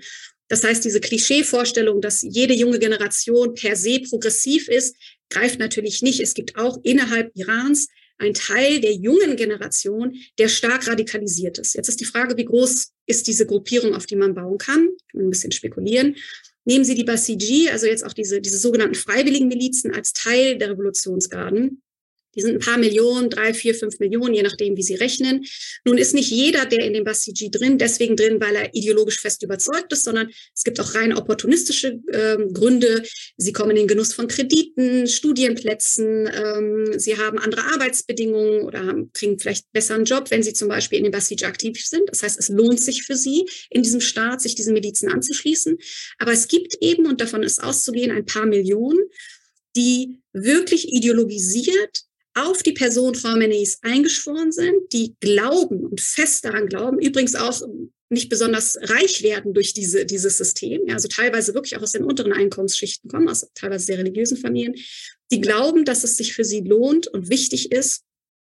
Das 0.47 0.63
heißt, 0.63 0.85
diese 0.85 0.99
Klischeevorstellung, 0.99 2.01
dass 2.01 2.21
jede 2.21 2.53
junge 2.53 2.79
Generation 2.79 3.53
per 3.55 3.75
se 3.75 3.99
progressiv 4.01 4.67
ist, 4.67 4.95
greift 5.29 5.59
natürlich 5.59 6.01
nicht. 6.01 6.19
Es 6.19 6.33
gibt 6.33 6.57
auch 6.57 6.79
innerhalb 6.83 7.31
Irans 7.35 7.87
ein 8.17 8.33
Teil 8.33 8.79
der 8.79 8.93
jungen 8.93 9.35
Generation, 9.35 10.15
der 10.37 10.47
stark 10.47 10.87
radikalisiert 10.87 11.57
ist. 11.57 11.75
Jetzt 11.75 11.89
ist 11.89 11.99
die 11.99 12.05
Frage, 12.05 12.37
wie 12.37 12.45
groß 12.45 12.91
ist 13.05 13.27
diese 13.27 13.45
Gruppierung, 13.45 13.93
auf 13.95 14.05
die 14.05 14.15
man 14.15 14.33
bauen 14.33 14.57
kann? 14.57 14.89
Kann 15.11 15.21
ein 15.21 15.29
bisschen 15.29 15.51
spekulieren. 15.51 16.15
Nehmen 16.65 16.85
Sie 16.85 16.95
die 16.95 17.03
Basiji, 17.03 17.69
also 17.69 17.87
jetzt 17.87 18.05
auch 18.05 18.13
diese, 18.13 18.39
diese 18.39 18.57
sogenannten 18.57 18.95
freiwilligen 18.95 19.49
Milizen 19.49 19.93
als 19.93 20.13
Teil 20.13 20.57
der 20.57 20.71
Revolutionsgarden. 20.71 21.81
Die 22.35 22.41
sind 22.41 22.55
ein 22.55 22.59
paar 22.59 22.77
Millionen, 22.77 23.29
drei, 23.29 23.53
vier, 23.53 23.75
fünf 23.75 23.99
Millionen, 23.99 24.33
je 24.33 24.43
nachdem, 24.43 24.75
wie 24.75 24.83
Sie 24.83 24.95
rechnen. 24.95 25.45
Nun 25.85 25.97
ist 25.97 26.13
nicht 26.13 26.31
jeder, 26.31 26.65
der 26.65 26.85
in 26.85 26.93
dem 26.93 27.03
Basiji 27.03 27.51
drin, 27.51 27.77
deswegen 27.77 28.15
drin, 28.15 28.39
weil 28.39 28.55
er 28.55 28.73
ideologisch 28.73 29.19
fest 29.19 29.43
überzeugt 29.43 29.91
ist, 29.93 30.03
sondern 30.03 30.29
es 30.55 30.63
gibt 30.63 30.79
auch 30.79 30.95
rein 30.95 31.13
opportunistische 31.13 31.99
äh, 32.11 32.37
Gründe. 32.51 33.03
Sie 33.37 33.53
kommen 33.53 33.71
in 33.71 33.77
den 33.77 33.87
Genuss 33.87 34.13
von 34.13 34.27
Krediten, 34.27 35.07
Studienplätzen, 35.07 36.29
ähm, 36.33 36.93
sie 36.97 37.17
haben 37.17 37.39
andere 37.39 37.63
Arbeitsbedingungen 37.73 38.61
oder 38.61 38.85
haben, 38.85 39.11
kriegen 39.13 39.39
vielleicht 39.39 39.71
besser 39.71 39.95
einen 39.95 40.05
Job, 40.05 40.31
wenn 40.31 40.43
sie 40.43 40.53
zum 40.53 40.67
Beispiel 40.67 40.97
in 40.97 41.05
dem 41.05 41.11
Basiji 41.11 41.45
aktiv 41.45 41.83
sind. 41.85 42.09
Das 42.09 42.23
heißt, 42.23 42.39
es 42.39 42.49
lohnt 42.49 42.79
sich 42.79 43.03
für 43.03 43.15
sie, 43.15 43.45
in 43.69 43.83
diesem 43.83 44.01
Staat 44.01 44.41
sich 44.41 44.55
diesen 44.55 44.73
Milizen 44.73 45.09
anzuschließen. 45.09 45.77
Aber 46.19 46.31
es 46.31 46.47
gibt 46.47 46.77
eben, 46.81 47.05
und 47.05 47.21
davon 47.21 47.43
ist 47.43 47.63
auszugehen, 47.63 48.11
ein 48.11 48.25
paar 48.25 48.45
Millionen, 48.45 48.99
die 49.75 50.21
wirklich 50.33 50.91
ideologisiert 50.91 52.03
auf 52.35 52.63
die 52.63 52.71
Person 52.71 53.13
Khameneis 53.13 53.79
eingeschworen 53.81 54.51
sind, 54.51 54.91
die 54.91 55.15
glauben 55.19 55.85
und 55.85 56.01
fest 56.01 56.45
daran 56.45 56.67
glauben, 56.67 56.99
übrigens 56.99 57.35
auch 57.35 57.61
nicht 58.09 58.29
besonders 58.29 58.77
reich 58.81 59.23
werden 59.23 59.53
durch 59.53 59.73
diese, 59.73 60.05
dieses 60.05 60.37
System, 60.37 60.81
ja, 60.87 60.93
also 60.93 61.07
teilweise 61.07 61.53
wirklich 61.53 61.75
auch 61.77 61.81
aus 61.81 61.91
den 61.91 62.03
unteren 62.03 62.33
Einkommensschichten 62.33 63.09
kommen, 63.09 63.27
aus 63.27 63.47
teilweise 63.55 63.85
sehr 63.85 63.97
religiösen 63.97 64.37
Familien, 64.37 64.75
die 65.31 65.41
glauben, 65.41 65.85
dass 65.85 66.03
es 66.03 66.17
sich 66.17 66.33
für 66.33 66.43
sie 66.43 66.61
lohnt 66.61 67.07
und 67.07 67.29
wichtig 67.29 67.71
ist, 67.71 68.03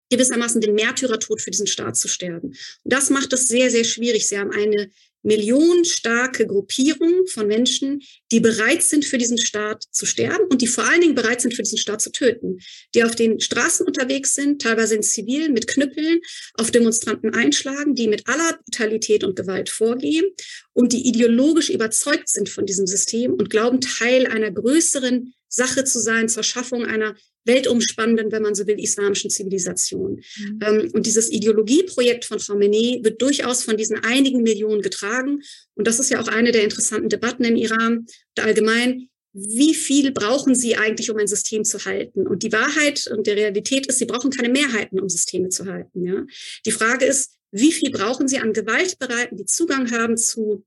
gewissermaßen 0.09 0.61
den 0.61 0.75
Märtyrertod 0.75 1.41
für 1.41 1.51
diesen 1.51 1.67
Staat 1.67 1.97
zu 1.97 2.07
sterben. 2.07 2.49
Und 2.49 2.93
das 2.93 3.09
macht 3.09 3.33
es 3.33 3.47
sehr, 3.47 3.69
sehr 3.69 3.83
schwierig. 3.83 4.27
Sie 4.27 4.37
haben 4.37 4.51
eine 4.51 4.89
millionenstarke 5.23 6.47
Gruppierung 6.47 7.27
von 7.27 7.47
Menschen, 7.47 8.01
die 8.31 8.39
bereit 8.39 8.83
sind, 8.83 9.05
für 9.05 9.17
diesen 9.17 9.37
Staat 9.37 9.83
zu 9.91 10.05
sterben 10.05 10.47
und 10.49 10.61
die 10.61 10.67
vor 10.67 10.85
allen 10.85 11.01
Dingen 11.01 11.15
bereit 11.15 11.41
sind, 11.41 11.53
für 11.53 11.63
diesen 11.63 11.77
Staat 11.77 12.01
zu 12.01 12.11
töten, 12.11 12.59
die 12.95 13.03
auf 13.03 13.15
den 13.15 13.39
Straßen 13.39 13.85
unterwegs 13.85 14.33
sind, 14.33 14.61
teilweise 14.61 14.95
in 14.95 15.03
Zivil, 15.03 15.49
mit 15.49 15.67
Knüppeln, 15.67 16.19
auf 16.53 16.71
Demonstranten 16.71 17.33
einschlagen, 17.33 17.95
die 17.95 18.07
mit 18.07 18.27
aller 18.27 18.57
Brutalität 18.63 19.23
und 19.23 19.35
Gewalt 19.35 19.69
vorgehen 19.69 20.25
und 20.73 20.93
die 20.93 21.07
ideologisch 21.07 21.69
überzeugt 21.69 22.29
sind 22.29 22.49
von 22.49 22.65
diesem 22.65 22.87
System 22.87 23.33
und 23.33 23.49
glauben, 23.49 23.81
Teil 23.81 24.27
einer 24.27 24.51
größeren 24.51 25.33
Sache 25.49 25.83
zu 25.83 25.99
sein 25.99 26.29
zur 26.29 26.43
Schaffung 26.43 26.85
einer 26.85 27.15
weltumspannenden, 27.45 28.31
wenn 28.31 28.43
man 28.43 28.55
so 28.55 28.67
will, 28.67 28.79
islamischen 28.79 29.29
Zivilisation. 29.29 30.21
Mhm. 30.37 30.59
Ähm, 30.61 30.91
und 30.93 31.05
dieses 31.05 31.31
Ideologieprojekt 31.31 32.25
von 32.25 32.37
Khamenei 32.37 32.99
wird 33.03 33.21
durchaus 33.21 33.63
von 33.63 33.77
diesen 33.77 34.03
einigen 34.03 34.43
Millionen 34.43 34.81
getragen. 34.81 35.41
Und 35.75 35.87
das 35.87 35.99
ist 35.99 36.11
ja 36.11 36.21
auch 36.21 36.27
eine 36.27 36.51
der 36.51 36.63
interessanten 36.63 37.09
Debatten 37.09 37.43
im 37.45 37.55
Iran. 37.55 38.05
allgemein, 38.37 39.09
wie 39.33 39.75
viel 39.75 40.11
brauchen 40.11 40.55
sie 40.55 40.75
eigentlich, 40.75 41.11
um 41.11 41.17
ein 41.17 41.27
System 41.27 41.63
zu 41.63 41.85
halten? 41.85 42.27
Und 42.27 42.43
die 42.43 42.51
Wahrheit 42.51 43.07
und 43.07 43.27
die 43.27 43.31
Realität 43.31 43.85
ist, 43.85 43.99
sie 43.99 44.05
brauchen 44.05 44.31
keine 44.31 44.49
Mehrheiten, 44.49 44.99
um 44.99 45.09
Systeme 45.09 45.49
zu 45.49 45.65
halten. 45.65 46.05
Ja? 46.05 46.25
Die 46.65 46.71
Frage 46.71 47.05
ist, 47.05 47.33
wie 47.51 47.71
viel 47.71 47.91
brauchen 47.91 48.27
sie 48.27 48.39
an 48.39 48.53
Gewaltbereiten, 48.53 49.37
die 49.37 49.45
Zugang 49.45 49.91
haben 49.91 50.17
zu 50.17 50.65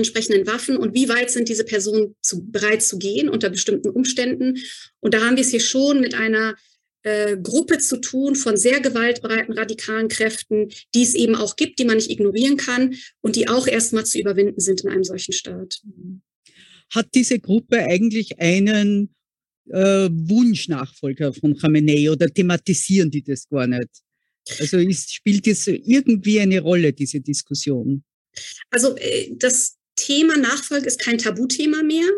entsprechenden 0.00 0.46
Waffen 0.46 0.76
und 0.76 0.94
wie 0.94 1.08
weit 1.08 1.30
sind 1.30 1.48
diese 1.48 1.64
Personen 1.64 2.14
zu, 2.22 2.44
bereit 2.44 2.82
zu 2.82 2.98
gehen 2.98 3.28
unter 3.28 3.50
bestimmten 3.50 3.90
Umständen? 3.90 4.58
Und 5.00 5.14
da 5.14 5.20
haben 5.20 5.36
wir 5.36 5.42
es 5.42 5.50
hier 5.50 5.60
schon 5.60 6.00
mit 6.00 6.14
einer 6.14 6.56
äh, 7.02 7.36
Gruppe 7.38 7.78
zu 7.78 7.98
tun 7.98 8.34
von 8.34 8.56
sehr 8.56 8.80
gewaltbereiten 8.80 9.54
radikalen 9.54 10.08
Kräften, 10.08 10.68
die 10.94 11.02
es 11.02 11.14
eben 11.14 11.34
auch 11.34 11.56
gibt, 11.56 11.78
die 11.78 11.84
man 11.84 11.96
nicht 11.96 12.10
ignorieren 12.10 12.56
kann 12.56 12.94
und 13.20 13.36
die 13.36 13.48
auch 13.48 13.66
erstmal 13.66 14.04
zu 14.04 14.18
überwinden 14.18 14.60
sind 14.60 14.82
in 14.82 14.90
einem 14.90 15.04
solchen 15.04 15.32
Staat. 15.32 15.80
Hat 16.92 17.08
diese 17.14 17.38
Gruppe 17.38 17.78
eigentlich 17.78 18.38
einen 18.38 19.14
äh, 19.70 20.08
Wunschnachfolger 20.10 21.32
von 21.32 21.56
Khamenei 21.56 22.10
oder 22.10 22.28
thematisieren 22.28 23.10
die 23.10 23.22
das 23.22 23.48
gar 23.48 23.66
nicht? 23.66 23.88
Also 24.58 24.78
ist, 24.78 25.14
spielt 25.14 25.46
das 25.46 25.66
irgendwie 25.68 26.40
eine 26.40 26.60
Rolle, 26.60 26.92
diese 26.92 27.20
Diskussion? 27.20 28.02
Also 28.70 28.96
äh, 28.96 29.32
das 29.36 29.76
Thema 30.10 30.36
Nachfolge 30.36 30.88
ist 30.88 30.98
kein 30.98 31.18
Tabuthema 31.18 31.84
mehr, 31.84 32.08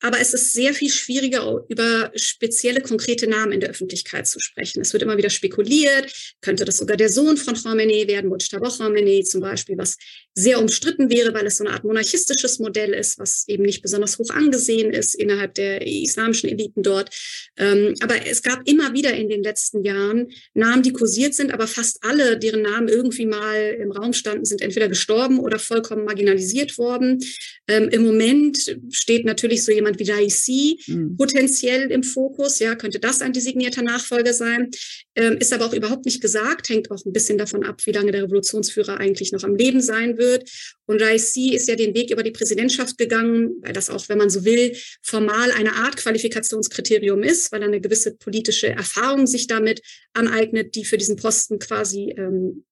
aber 0.00 0.18
es 0.18 0.32
ist 0.32 0.54
sehr 0.54 0.72
viel 0.72 0.88
schwieriger, 0.88 1.62
über 1.68 2.10
spezielle, 2.14 2.80
konkrete 2.80 3.26
Namen 3.26 3.52
in 3.52 3.60
der 3.60 3.68
Öffentlichkeit 3.68 4.26
zu 4.26 4.40
sprechen. 4.40 4.80
Es 4.80 4.94
wird 4.94 5.02
immer 5.02 5.18
wieder 5.18 5.28
spekuliert, 5.28 6.10
könnte 6.40 6.64
das 6.64 6.78
sogar 6.78 6.96
der 6.96 7.10
Sohn 7.10 7.36
von 7.36 7.54
Khamenei 7.54 8.06
werden, 8.06 8.30
Mujtaba 8.30 8.70
Khamenei 8.70 9.24
zum 9.24 9.42
Beispiel, 9.42 9.76
was 9.76 9.98
sehr 10.32 10.58
umstritten 10.58 11.10
wäre, 11.10 11.34
weil 11.34 11.46
es 11.46 11.58
so 11.58 11.64
eine 11.64 11.74
Art 11.74 11.84
monarchistisches 11.84 12.60
Modell 12.60 12.94
ist, 12.94 13.18
was 13.18 13.46
eben 13.46 13.64
nicht 13.64 13.82
besonders 13.82 14.18
hoch 14.18 14.30
angesehen 14.30 14.90
ist 14.90 15.14
innerhalb 15.14 15.52
der 15.52 15.86
islamischen 15.86 16.48
Eliten 16.48 16.82
dort. 16.82 17.14
Ähm, 17.58 17.94
aber 18.00 18.26
es 18.26 18.42
gab 18.42 18.66
immer 18.66 18.94
wieder 18.94 19.12
in 19.12 19.28
den 19.28 19.42
letzten 19.42 19.84
Jahren 19.84 20.32
Namen, 20.54 20.82
die 20.82 20.94
kursiert 20.94 21.34
sind, 21.34 21.52
aber 21.52 21.66
fast 21.66 22.02
alle, 22.04 22.38
deren 22.38 22.62
Namen 22.62 22.88
irgendwie 22.88 23.26
mal 23.26 23.76
im 23.78 23.92
Raum 23.92 24.14
standen, 24.14 24.46
sind 24.46 24.62
entweder 24.62 24.88
gestorben 24.88 25.38
oder 25.40 25.58
vollkommen 25.58 26.06
marginalisiert 26.06 26.78
worden. 26.78 27.20
Ähm, 27.68 27.88
Im 27.88 28.02
Moment 28.02 28.76
steht 28.90 29.24
natürlich 29.24 29.64
so 29.64 29.72
jemand 29.72 29.98
wie 29.98 30.10
Raisi 30.10 30.80
mhm. 30.86 31.16
potenziell 31.16 31.90
im 31.90 32.02
Fokus. 32.02 32.58
Ja, 32.58 32.74
könnte 32.74 33.00
das 33.00 33.22
ein 33.22 33.32
designierter 33.32 33.82
Nachfolger 33.82 34.32
sein? 34.32 34.70
Ähm, 35.16 35.38
ist 35.38 35.52
aber 35.52 35.66
auch 35.66 35.72
überhaupt 35.72 36.04
nicht 36.04 36.20
gesagt, 36.20 36.68
hängt 36.68 36.90
auch 36.90 37.04
ein 37.04 37.12
bisschen 37.12 37.38
davon 37.38 37.64
ab, 37.64 37.80
wie 37.84 37.92
lange 37.92 38.12
der 38.12 38.24
Revolutionsführer 38.24 38.98
eigentlich 38.98 39.32
noch 39.32 39.44
am 39.44 39.54
Leben 39.54 39.80
sein 39.80 40.18
wird. 40.18 40.50
Und 40.86 41.00
Raisi 41.00 41.54
ist 41.54 41.68
ja 41.68 41.76
den 41.76 41.94
Weg 41.94 42.10
über 42.10 42.22
die 42.22 42.30
Präsidentschaft 42.30 42.98
gegangen, 42.98 43.54
weil 43.62 43.72
das 43.72 43.90
auch, 43.90 44.08
wenn 44.08 44.18
man 44.18 44.30
so 44.30 44.44
will, 44.44 44.76
formal 45.02 45.50
eine 45.52 45.74
Art 45.76 45.96
Qualifikationskriterium 45.96 47.22
ist, 47.22 47.52
weil 47.52 47.62
er 47.62 47.68
eine 47.68 47.80
gewisse 47.80 48.14
politische 48.14 48.68
Erfahrung 48.68 49.26
sich 49.26 49.46
damit 49.46 49.80
aneignet, 50.12 50.74
die 50.74 50.84
für 50.84 50.98
diesen 50.98 51.16
Posten 51.16 51.58
quasi 51.58 52.14
ähm, 52.16 52.64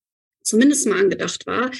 zumindest 0.43 0.87
mal 0.87 1.01
angedacht 1.01 1.47
war. 1.47 1.71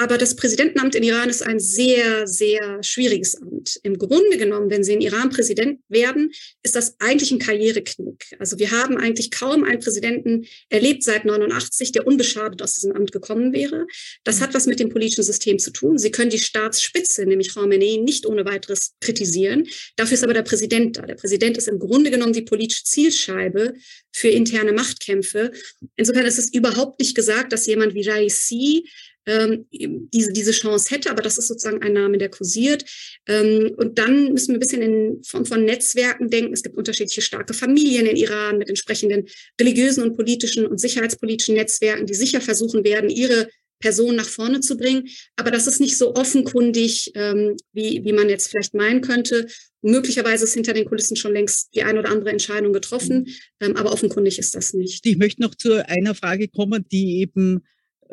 Aber 0.00 0.16
das 0.16 0.34
Präsidentenamt 0.34 0.94
in 0.94 1.02
Iran 1.02 1.28
ist 1.28 1.42
ein 1.42 1.60
sehr, 1.60 2.26
sehr 2.26 2.82
schwieriges 2.82 3.36
Amt. 3.36 3.78
Im 3.82 3.98
Grunde 3.98 4.38
genommen, 4.38 4.70
wenn 4.70 4.82
Sie 4.82 4.94
in 4.94 5.02
Iran 5.02 5.28
Präsident 5.28 5.78
werden, 5.90 6.32
ist 6.62 6.74
das 6.74 6.94
eigentlich 7.00 7.30
ein 7.32 7.38
Karriereknick. 7.38 8.24
Also 8.38 8.58
wir 8.58 8.70
haben 8.70 8.96
eigentlich 8.96 9.30
kaum 9.30 9.62
einen 9.62 9.78
Präsidenten 9.78 10.46
erlebt 10.70 11.02
seit 11.02 11.26
89, 11.26 11.92
der 11.92 12.06
unbeschadet 12.06 12.62
aus 12.62 12.76
diesem 12.76 12.92
Amt 12.92 13.12
gekommen 13.12 13.52
wäre. 13.52 13.86
Das 14.24 14.40
hat 14.40 14.54
was 14.54 14.64
mit 14.64 14.80
dem 14.80 14.88
politischen 14.88 15.22
System 15.22 15.58
zu 15.58 15.70
tun. 15.70 15.98
Sie 15.98 16.10
können 16.10 16.30
die 16.30 16.38
Staatsspitze, 16.38 17.26
nämlich 17.26 17.52
Khamenei, 17.52 17.98
nicht 18.02 18.24
ohne 18.24 18.46
weiteres 18.46 18.94
kritisieren. 19.02 19.68
Dafür 19.96 20.14
ist 20.14 20.24
aber 20.24 20.32
der 20.32 20.44
Präsident 20.44 20.96
da. 20.96 21.02
Der 21.02 21.16
Präsident 21.16 21.58
ist 21.58 21.68
im 21.68 21.78
Grunde 21.78 22.10
genommen 22.10 22.32
die 22.32 22.40
politische 22.40 22.84
Zielscheibe 22.84 23.74
für 24.12 24.28
interne 24.28 24.72
Machtkämpfe. 24.72 25.52
Insofern 25.96 26.24
ist 26.24 26.38
es 26.38 26.54
überhaupt 26.54 27.00
nicht 27.00 27.14
gesagt, 27.14 27.52
dass 27.52 27.66
jemand 27.66 27.92
wie 27.92 28.08
Raisi 28.08 28.86
ähm, 29.26 29.66
diese, 29.70 30.32
diese 30.32 30.52
Chance 30.52 30.94
hätte, 30.94 31.10
aber 31.10 31.22
das 31.22 31.38
ist 31.38 31.48
sozusagen 31.48 31.82
ein 31.82 31.92
Name, 31.92 32.18
der 32.18 32.30
kursiert. 32.30 32.84
Ähm, 33.26 33.72
und 33.76 33.98
dann 33.98 34.32
müssen 34.32 34.48
wir 34.48 34.56
ein 34.56 34.60
bisschen 34.60 34.82
in 34.82 35.22
Form 35.24 35.46
von 35.46 35.64
Netzwerken 35.64 36.30
denken. 36.30 36.52
Es 36.52 36.62
gibt 36.62 36.76
unterschiedliche 36.76 37.22
starke 37.22 37.54
Familien 37.54 38.06
in 38.06 38.16
Iran 38.16 38.58
mit 38.58 38.68
entsprechenden 38.68 39.26
religiösen 39.60 40.02
und 40.02 40.16
politischen 40.16 40.66
und 40.66 40.80
sicherheitspolitischen 40.80 41.54
Netzwerken, 41.54 42.06
die 42.06 42.14
sicher 42.14 42.40
versuchen 42.40 42.84
werden, 42.84 43.10
ihre 43.10 43.48
Person 43.80 44.14
nach 44.14 44.28
vorne 44.28 44.60
zu 44.60 44.76
bringen. 44.76 45.08
Aber 45.36 45.50
das 45.50 45.66
ist 45.66 45.80
nicht 45.80 45.96
so 45.96 46.14
offenkundig, 46.14 47.12
ähm, 47.14 47.56
wie, 47.72 48.04
wie 48.04 48.12
man 48.12 48.28
jetzt 48.28 48.48
vielleicht 48.48 48.74
meinen 48.74 49.00
könnte. 49.00 49.46
Möglicherweise 49.82 50.44
ist 50.44 50.54
hinter 50.54 50.74
den 50.74 50.84
Kulissen 50.84 51.16
schon 51.16 51.32
längst 51.32 51.74
die 51.74 51.82
eine 51.82 52.00
oder 52.00 52.10
andere 52.10 52.30
Entscheidung 52.30 52.72
getroffen, 52.72 53.20
mhm. 53.20 53.34
ähm, 53.60 53.76
aber 53.76 53.92
offenkundig 53.92 54.38
ist 54.38 54.54
das 54.54 54.74
nicht. 54.74 55.04
Ich 55.06 55.16
möchte 55.16 55.40
noch 55.40 55.54
zu 55.54 55.86
einer 55.88 56.14
Frage 56.14 56.48
kommen, 56.48 56.84
die 56.92 57.20
eben 57.20 57.64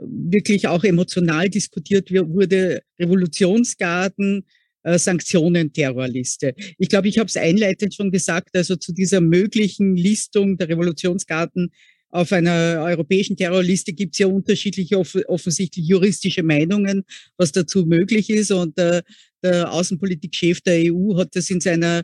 wirklich 0.01 0.67
auch 0.67 0.83
emotional 0.83 1.49
diskutiert 1.49 2.11
wurde, 2.11 2.81
Revolutionsgarden, 2.99 4.45
äh, 4.83 4.97
Sanktionen, 4.97 5.73
Terrorliste. 5.73 6.53
Ich 6.77 6.89
glaube, 6.89 7.07
ich 7.07 7.17
habe 7.17 7.27
es 7.27 7.37
einleitend 7.37 7.93
schon 7.93 8.11
gesagt, 8.11 8.55
also 8.55 8.75
zu 8.75 8.93
dieser 8.93 9.21
möglichen 9.21 9.95
Listung 9.95 10.57
der 10.57 10.69
Revolutionsgarden 10.69 11.71
auf 12.09 12.31
einer 12.31 12.83
europäischen 12.85 13.35
Terrorliste 13.35 13.91
gibt 13.93 14.15
es 14.15 14.19
ja 14.19 14.27
unterschiedliche, 14.27 14.97
off 14.97 15.17
offensichtlich 15.27 15.85
juristische 15.87 16.41
Meinungen, 16.41 17.03
was 17.37 17.51
dazu 17.51 17.85
möglich 17.85 18.29
ist. 18.29 18.51
Und 18.51 18.77
äh, 18.77 19.01
der 19.43 19.71
Außenpolitikchef 19.71 20.61
der 20.61 20.93
EU 20.93 21.17
hat 21.17 21.35
das 21.35 21.49
in 21.49 21.59
seiner 21.59 22.03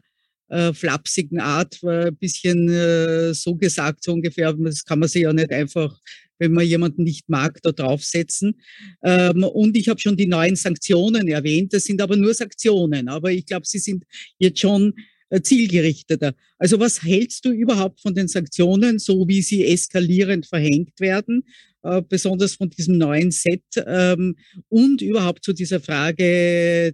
äh, 0.50 0.74
flapsigen 0.74 1.40
Art 1.40 1.80
ein 1.84 2.16
bisschen 2.18 2.70
äh, 2.70 3.34
so 3.34 3.56
gesagt, 3.56 4.04
so 4.04 4.14
ungefähr, 4.14 4.54
das 4.54 4.84
kann 4.84 5.00
man 5.00 5.10
sich 5.10 5.22
ja 5.24 5.32
nicht 5.32 5.52
einfach 5.52 5.98
wenn 6.44 6.52
man 6.52 6.68
jemanden 6.68 7.04
nicht 7.04 7.30
mag, 7.30 7.60
da 7.64 7.72
draufsetzen. 7.72 8.60
Ähm, 9.02 9.44
und 9.44 9.78
ich 9.78 9.88
habe 9.88 10.00
schon 10.00 10.18
die 10.18 10.28
neuen 10.28 10.58
Sanktionen 10.58 11.30
erwähnt. 11.30 11.74
Das 11.74 11.86
sind 11.86 12.02
aber 12.02 12.18
nur 12.18 12.34
Sanktionen. 12.34 13.08
Aber 13.08 13.32
ich 13.32 13.46
glaube, 13.46 13.66
sie 13.66 13.80
sind 13.80 14.04
jetzt 14.40 14.60
schon 14.60 14.94
äh, 15.30 15.42
zielgerichteter. 15.42 16.34
Also 16.58 16.80
was 16.80 17.02
hältst 17.02 17.46
du 17.46 17.52
überhaupt 17.52 18.02
von 18.02 18.14
den 18.14 18.28
Sanktionen, 18.28 19.00
so 19.00 19.28
wie 19.28 19.42
sie 19.42 19.66
eskalierend 19.66 20.46
verhängt 20.46 21.00
werden? 21.00 21.44
Äh, 21.82 22.02
besonders 22.02 22.56
von 22.56 22.70
diesem 22.70 22.98
neuen 22.98 23.32
Set 23.32 23.64
ähm, 23.86 24.36
und 24.68 25.02
überhaupt 25.02 25.44
zu 25.44 25.54
dieser 25.54 25.80
Frage 25.80 26.94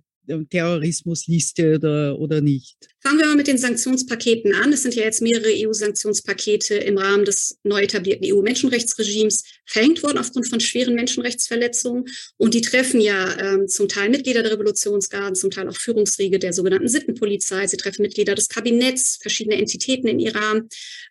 Terrorismusliste 0.49 1.75
oder, 1.75 2.19
oder 2.19 2.41
nicht? 2.41 2.77
Fangen 3.01 3.19
wir 3.19 3.27
mal 3.27 3.35
mit 3.35 3.47
den 3.47 3.57
Sanktionspaketen 3.57 4.53
an. 4.53 4.73
Es 4.73 4.83
sind 4.83 4.93
ja 4.93 5.03
jetzt 5.03 5.21
mehrere 5.21 5.49
EU-Sanktionspakete 5.49 6.75
im 6.75 6.97
Rahmen 6.97 7.23
des 7.23 7.57
neu 7.63 7.81
etablierten 7.81 8.27
EU-Menschenrechtsregimes 8.29 9.43
verhängt 9.65 10.03
worden 10.03 10.17
aufgrund 10.17 10.47
von 10.49 10.59
schweren 10.59 10.95
Menschenrechtsverletzungen. 10.95 12.05
Und 12.37 12.53
die 12.53 12.61
treffen 12.61 12.99
ja 12.99 13.37
ähm, 13.39 13.67
zum 13.67 13.87
Teil 13.87 14.09
Mitglieder 14.09 14.43
der 14.43 14.51
Revolutionsgarden, 14.53 15.35
zum 15.35 15.49
Teil 15.49 15.69
auch 15.69 15.75
Führungsriege 15.75 16.39
der 16.39 16.51
sogenannten 16.51 16.89
Sittenpolizei. 16.89 17.67
Sie 17.67 17.77
treffen 17.77 18.01
Mitglieder 18.01 18.35
des 18.35 18.49
Kabinetts, 18.49 19.17
verschiedene 19.21 19.57
Entitäten 19.57 20.07
in 20.07 20.19
Iran. 20.19 20.67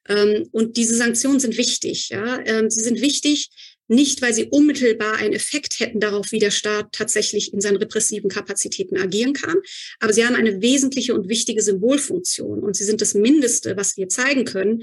Ähm, 0.08 0.46
und 0.52 0.76
diese 0.76 0.94
Sanktionen 0.94 1.40
sind 1.40 1.56
wichtig. 1.56 2.10
Ja? 2.10 2.38
Ähm, 2.44 2.68
sie 2.68 2.80
sind 2.80 3.00
wichtig, 3.00 3.48
nicht, 3.88 4.22
weil 4.22 4.34
sie 4.34 4.44
unmittelbar 4.44 5.16
einen 5.16 5.32
Effekt 5.32 5.80
hätten 5.80 5.98
darauf, 5.98 6.30
wie 6.30 6.38
der 6.38 6.50
Staat 6.50 6.92
tatsächlich 6.92 7.52
in 7.52 7.60
seinen 7.60 7.78
repressiven 7.78 8.30
Kapazitäten 8.30 8.98
agieren 8.98 9.32
kann. 9.32 9.56
Aber 9.98 10.12
sie 10.12 10.24
haben 10.24 10.36
eine 10.36 10.60
wesentliche 10.60 11.14
und 11.14 11.28
wichtige 11.28 11.62
Symbolfunktion. 11.62 12.60
Und 12.60 12.76
sie 12.76 12.84
sind 12.84 13.00
das 13.00 13.14
Mindeste, 13.14 13.76
was 13.76 13.96
wir 13.96 14.08
zeigen 14.08 14.44
können 14.44 14.82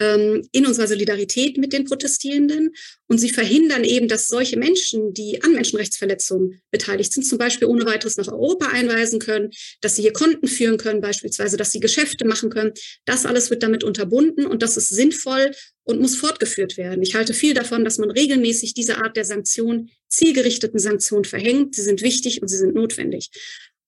ähm, 0.00 0.42
in 0.52 0.66
unserer 0.66 0.88
Solidarität 0.88 1.58
mit 1.58 1.72
den 1.72 1.84
Protestierenden. 1.84 2.74
Und 3.08 3.18
sie 3.18 3.30
verhindern 3.30 3.84
eben, 3.84 4.08
dass 4.08 4.26
solche 4.26 4.58
Menschen, 4.58 5.14
die 5.14 5.42
an 5.42 5.52
Menschenrechtsverletzungen 5.52 6.60
beteiligt 6.72 7.12
sind, 7.12 7.22
zum 7.22 7.38
Beispiel 7.38 7.68
ohne 7.68 7.86
weiteres 7.86 8.16
nach 8.16 8.26
Europa 8.26 8.66
einweisen 8.66 9.20
können, 9.20 9.50
dass 9.80 9.94
sie 9.94 10.02
hier 10.02 10.12
Konten 10.12 10.48
führen 10.48 10.76
können, 10.76 11.00
beispielsweise, 11.00 11.56
dass 11.56 11.70
sie 11.70 11.78
Geschäfte 11.78 12.26
machen 12.26 12.50
können. 12.50 12.72
Das 13.04 13.24
alles 13.24 13.50
wird 13.50 13.62
damit 13.62 13.84
unterbunden 13.84 14.44
und 14.44 14.62
das 14.62 14.76
ist 14.76 14.88
sinnvoll 14.88 15.52
und 15.84 16.00
muss 16.00 16.16
fortgeführt 16.16 16.76
werden. 16.76 17.02
Ich 17.02 17.14
halte 17.14 17.32
viel 17.32 17.54
davon, 17.54 17.84
dass 17.84 17.98
man 17.98 18.10
regelmäßig 18.10 18.74
diese 18.74 18.98
Art 18.98 19.16
der 19.16 19.24
Sanktionen, 19.24 19.90
zielgerichteten 20.08 20.80
Sanktionen 20.80 21.24
verhängt. 21.24 21.76
Sie 21.76 21.82
sind 21.82 22.02
wichtig 22.02 22.42
und 22.42 22.48
sie 22.48 22.56
sind 22.56 22.74
notwendig. 22.74 23.30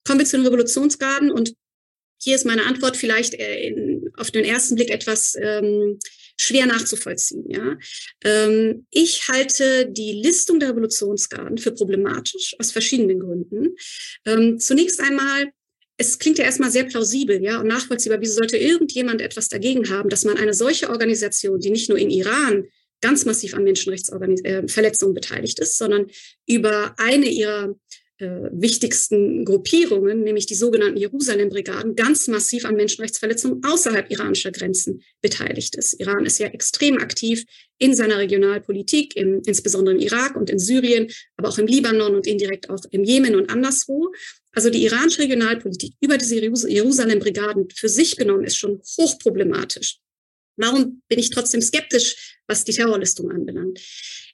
Kommen 0.04 0.20
wir 0.20 0.26
zu 0.26 0.36
den 0.36 0.46
Revolutionsgarden 0.46 1.32
und 1.32 1.54
hier 2.20 2.34
ist 2.34 2.46
meine 2.46 2.66
Antwort 2.66 2.96
vielleicht 2.96 3.34
äh, 3.34 3.68
in, 3.68 4.10
auf 4.16 4.30
den 4.30 4.44
ersten 4.44 4.74
Blick 4.74 4.90
etwas 4.90 5.36
ähm, 5.40 5.98
schwer 6.40 6.66
nachzuvollziehen. 6.66 7.44
Ja? 7.48 7.76
Ähm, 8.24 8.86
ich 8.90 9.28
halte 9.28 9.86
die 9.90 10.12
Listung 10.12 10.60
der 10.60 10.70
Revolutionsgarden 10.70 11.58
für 11.58 11.72
problematisch 11.72 12.54
aus 12.58 12.72
verschiedenen 12.72 13.20
Gründen. 13.20 13.76
Ähm, 14.24 14.58
zunächst 14.58 15.00
einmal 15.00 15.52
es 16.00 16.20
klingt 16.20 16.38
ja 16.38 16.44
erstmal 16.44 16.70
sehr 16.70 16.84
plausibel, 16.84 17.42
ja, 17.42 17.58
und 17.60 17.66
nachvollziehbar. 17.66 18.20
Wieso 18.20 18.34
sollte 18.34 18.56
irgendjemand 18.56 19.20
etwas 19.20 19.48
dagegen 19.48 19.90
haben, 19.90 20.08
dass 20.08 20.24
man 20.24 20.36
eine 20.36 20.54
solche 20.54 20.90
Organisation, 20.90 21.58
die 21.58 21.70
nicht 21.70 21.88
nur 21.88 21.98
in 21.98 22.08
Iran 22.08 22.68
ganz 23.00 23.24
massiv 23.24 23.54
an 23.54 23.64
Menschenrechtsverletzungen 23.64 25.16
äh, 25.16 25.20
beteiligt 25.20 25.58
ist, 25.58 25.76
sondern 25.76 26.06
über 26.46 26.94
eine 26.98 27.26
ihrer 27.26 27.74
äh, 28.18 28.50
wichtigsten 28.52 29.44
Gruppierungen, 29.44 30.22
nämlich 30.22 30.46
die 30.46 30.54
sogenannten 30.54 30.98
Jerusalem-Brigaden, 30.98 31.94
ganz 31.94 32.26
massiv 32.28 32.64
an 32.64 32.74
Menschenrechtsverletzungen 32.74 33.62
außerhalb 33.64 34.10
iranischer 34.10 34.50
Grenzen 34.50 35.02
beteiligt 35.20 35.76
ist. 35.76 36.00
Iran 36.00 36.26
ist 36.26 36.38
ja 36.38 36.48
extrem 36.48 36.98
aktiv 36.98 37.44
in 37.78 37.94
seiner 37.94 38.18
Regionalpolitik, 38.18 39.16
im, 39.16 39.42
insbesondere 39.46 39.94
im 39.94 40.00
Irak 40.00 40.36
und 40.36 40.50
in 40.50 40.58
Syrien, 40.58 41.08
aber 41.36 41.48
auch 41.48 41.58
im 41.58 41.66
Libanon 41.66 42.16
und 42.16 42.26
indirekt 42.26 42.70
auch 42.70 42.84
im 42.90 43.04
Jemen 43.04 43.36
und 43.36 43.50
anderswo. 43.50 44.12
Also 44.52 44.70
die 44.70 44.84
iranische 44.84 45.20
Regionalpolitik 45.20 45.94
über 46.00 46.18
diese 46.18 46.34
Jerusalem-Brigaden 46.34 47.68
für 47.74 47.88
sich 47.88 48.16
genommen 48.16 48.44
ist 48.44 48.56
schon 48.56 48.80
hochproblematisch. 48.98 50.00
Warum 50.58 51.02
bin 51.08 51.18
ich 51.18 51.30
trotzdem 51.30 51.62
skeptisch, 51.62 52.36
was 52.46 52.64
die 52.64 52.72
Terrorlistung 52.72 53.30
anbelangt? 53.30 53.80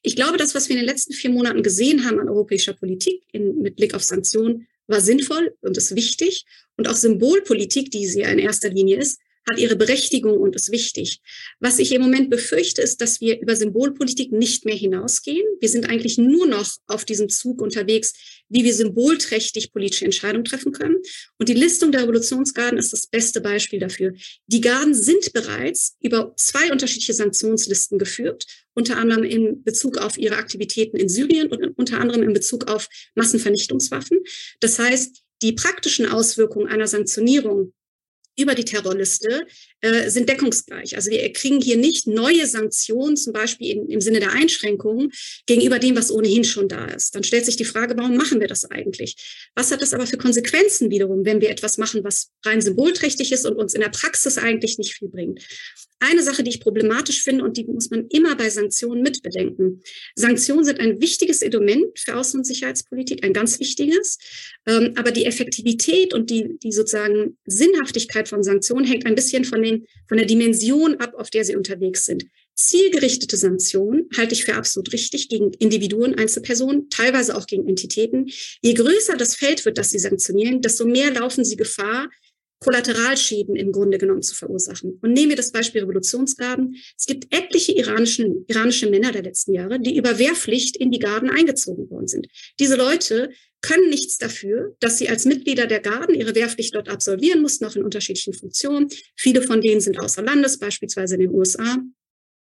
Ich 0.03 0.16
glaube, 0.16 0.39
das, 0.39 0.55
was 0.55 0.68
wir 0.68 0.77
in 0.77 0.83
den 0.83 0.89
letzten 0.89 1.12
vier 1.12 1.31
Monaten 1.31 1.62
gesehen 1.62 2.05
haben 2.05 2.18
an 2.18 2.29
europäischer 2.29 2.72
Politik 2.72 3.22
in, 3.33 3.61
mit 3.61 3.77
Blick 3.77 3.95
auf 3.95 4.03
Sanktionen, 4.03 4.66
war 4.87 5.01
sinnvoll 5.01 5.55
und 5.61 5.77
ist 5.77 5.95
wichtig. 5.95 6.45
Und 6.77 6.89
auch 6.89 6.95
Symbolpolitik, 6.95 7.91
die 7.91 8.07
sie 8.07 8.20
ja 8.20 8.29
in 8.29 8.39
erster 8.39 8.70
Linie 8.70 8.99
ist, 8.99 9.20
hat 9.49 9.59
ihre 9.59 9.76
Berechtigung 9.76 10.38
und 10.38 10.57
ist 10.57 10.72
wichtig. 10.72 11.20
Was 11.61 11.78
ich 11.78 11.92
im 11.92 12.03
Moment 12.03 12.30
befürchte, 12.30 12.80
ist, 12.82 13.01
dass 13.01 13.20
wir 13.20 13.40
über 13.40 13.57
Symbolpolitik 13.57 14.32
nicht 14.32 14.64
mehr 14.64 14.74
hinausgehen. 14.74 15.47
Wir 15.61 15.68
sind 15.68 15.88
eigentlich 15.88 16.18
nur 16.18 16.47
noch 16.47 16.66
auf 16.86 17.05
diesem 17.05 17.28
Zug 17.28 17.61
unterwegs, 17.61 18.14
wie 18.49 18.64
wir 18.64 18.72
symbolträchtig 18.72 19.72
politische 19.72 20.05
Entscheidungen 20.05 20.45
treffen 20.45 20.72
können. 20.72 20.97
Und 21.38 21.49
die 21.49 21.55
Listung 21.55 21.92
der 21.92 22.03
Revolutionsgarden 22.03 22.78
ist 22.78 22.92
das 22.92 23.07
beste 23.07 23.40
Beispiel 23.40 23.78
dafür. 23.78 24.14
Die 24.47 24.61
Garden 24.61 24.95
sind 24.95 25.32
bereits 25.32 25.97
über 26.01 26.32
zwei 26.36 26.72
unterschiedliche 26.72 27.14
Sanktionslisten 27.14 27.99
geführt, 27.99 28.47
unter 28.74 28.97
anderem 28.97 29.24
in 29.24 29.62
Bezug 29.62 29.99
auf 29.99 30.16
ihre 30.18 30.36
Aktivitäten 30.36 30.97
in 30.97 31.09
Syrien 31.09 31.49
und 31.49 31.78
unter 31.78 32.01
anderem 32.01 32.22
in 32.22 32.32
Bezug 32.32 32.68
auf 32.70 32.88
Massenvernichtungswaffen. 33.14 34.18
Das 34.61 34.78
heißt, 34.78 35.22
die 35.42 35.53
praktischen 35.53 36.07
Auswirkungen 36.07 36.68
einer 36.68 36.86
Sanktionierung 36.86 37.72
über 38.37 38.55
die 38.55 38.64
Terrorliste 38.64 39.47
äh, 39.85 40.09
sind 40.09 40.30
deckungsgleich. 40.30 40.97
Also 40.97 41.11
wir 41.11 41.30
kriegen 41.35 41.61
hier 41.61 41.76
nicht 41.76 42.07
neue 42.07 42.47
Sanktionen, 42.47 43.18
zum 43.18 43.35
Beispiel 43.35 43.70
in, 43.70 43.89
im 43.91 44.01
Sinne 44.01 44.18
der 44.18 44.32
Einschränkungen, 44.32 45.12
gegenüber 45.45 45.78
dem, 45.78 45.95
was 45.95 46.11
ohnehin 46.11 46.45
schon 46.45 46.68
da 46.68 46.87
ist. 46.87 47.14
Dann 47.14 47.22
stellt 47.22 47.45
sich 47.45 47.57
die 47.57 47.66
Frage, 47.66 47.95
warum 47.95 48.16
machen 48.16 48.41
wir 48.41 48.49
das 48.49 48.64
eigentlich? 48.64 49.51
Was 49.55 49.70
hat 49.70 49.82
das 49.82 49.93
aber 49.93 50.07
für 50.07 50.16
Konsequenzen 50.16 50.91
wiederum, 50.91 51.26
wenn 51.26 51.43
wir 51.43 51.51
etwas 51.51 51.76
machen, 51.76 52.03
was 52.03 52.30
rein 52.47 52.62
symbolträchtig 52.62 53.30
ist 53.30 53.45
und 53.45 53.57
uns 53.57 53.74
in 53.74 53.82
der 53.82 53.91
Praxis 53.91 54.39
eigentlich 54.39 54.78
nicht 54.78 54.95
viel 54.95 55.09
bringt? 55.09 55.43
Eine 56.01 56.22
Sache, 56.22 56.43
die 56.43 56.51
ich 56.51 56.61
problematisch 56.61 57.22
finde 57.22 57.45
und 57.45 57.57
die 57.57 57.64
muss 57.64 57.91
man 57.91 58.07
immer 58.09 58.37
bei 58.37 58.51
Sanktionen 58.51 59.03
mitbedenken. 59.03 59.80
Sanktionen 60.14 60.64
sind 60.64 60.78
ein 60.78 61.01
wichtiges 61.01 61.41
Element 61.41 61.99
für 61.99 62.14
Außen- 62.16 62.37
und 62.37 62.45
Sicherheitspolitik, 62.45 63.24
ein 63.24 63.32
ganz 63.32 63.59
wichtiges. 63.59 64.18
Ähm, 64.66 64.93
aber 64.97 65.12
die 65.12 65.24
Effektivität 65.24 66.12
und 66.12 66.28
die, 66.28 66.59
die 66.62 66.72
sozusagen 66.72 67.39
Sinnhaftigkeit 67.47 68.28
von 68.28 68.43
Sanktionen 68.43 68.85
hängt 68.85 69.07
ein 69.07 69.14
bisschen 69.14 69.45
von, 69.45 69.62
den, 69.62 69.74
von 70.09 70.16
der 70.16 70.27
Dimension 70.27 70.97
ab, 70.97 71.14
auf 71.16 71.31
der 71.31 71.45
sie 71.45 71.57
unterwegs 71.57 72.05
sind. 72.05 72.25
Zielgerichtete 72.57 73.37
Sanktionen 73.37 74.09
halte 74.16 74.35
ich 74.35 74.45
für 74.45 74.55
absolut 74.55 74.93
richtig 74.93 75.29
gegen 75.29 75.53
Individuen, 75.55 76.14
Einzelpersonen, 76.14 76.89
teilweise 76.89 77.37
auch 77.37 77.47
gegen 77.47 77.68
Entitäten. 77.68 78.31
Je 78.62 78.75
größer 78.75 79.16
das 79.16 79.35
Feld 79.35 79.64
wird, 79.64 79.77
das 79.77 79.91
sie 79.91 79.99
sanktionieren, 79.99 80.61
desto 80.61 80.85
mehr 80.85 81.11
laufen 81.11 81.45
sie 81.45 81.57
Gefahr, 81.57 82.09
Kollateralschäden 82.61 83.57
im 83.57 83.73
Grunde 83.73 83.99
genommen 83.99 84.23
zu 84.23 84.35
verursachen. 84.35 84.99
Und 85.03 85.13
nehmen 85.13 85.31
wir 85.31 85.37
das 85.37 85.53
Beispiel 85.53 85.83
Revolutionsgarden. 85.83 86.77
Es 86.97 87.07
gibt 87.07 87.35
etliche 87.35 87.73
iranischen, 87.73 88.45
iranische 88.49 88.89
Männer 88.89 89.13
der 89.13 89.23
letzten 89.23 89.53
Jahre, 89.53 89.81
die 89.81 89.97
über 89.97 90.19
Wehrpflicht 90.19 90.77
in 90.77 90.91
die 90.91 90.99
Garden 90.99 91.31
eingezogen 91.31 91.91
worden 91.91 92.09
sind. 92.09 92.27
Diese 92.59 92.77
Leute 92.77 93.31
können 93.61 93.89
nichts 93.89 94.19
dafür, 94.19 94.77
dass 94.81 94.99
sie 94.99 95.09
als 95.09 95.25
Mitglieder 95.25 95.67
der 95.67 95.81
Garden 95.81 96.15
ihre 96.15 96.35
Wehrpflicht 96.35 96.75
dort 96.75 96.89
absolvieren 96.89 97.41
mussten, 97.41 97.65
auch 97.65 97.77
in 97.77 97.85
unterschiedlichen 97.85 98.35
Funktionen. 98.35 98.89
Viele 99.17 99.41
von 99.41 99.61
denen 99.61 99.81
sind 99.81 99.99
außer 99.99 100.23
Landes, 100.23 100.59
beispielsweise 100.59 101.15
in 101.15 101.23
den 101.23 101.31
USA. 101.31 101.79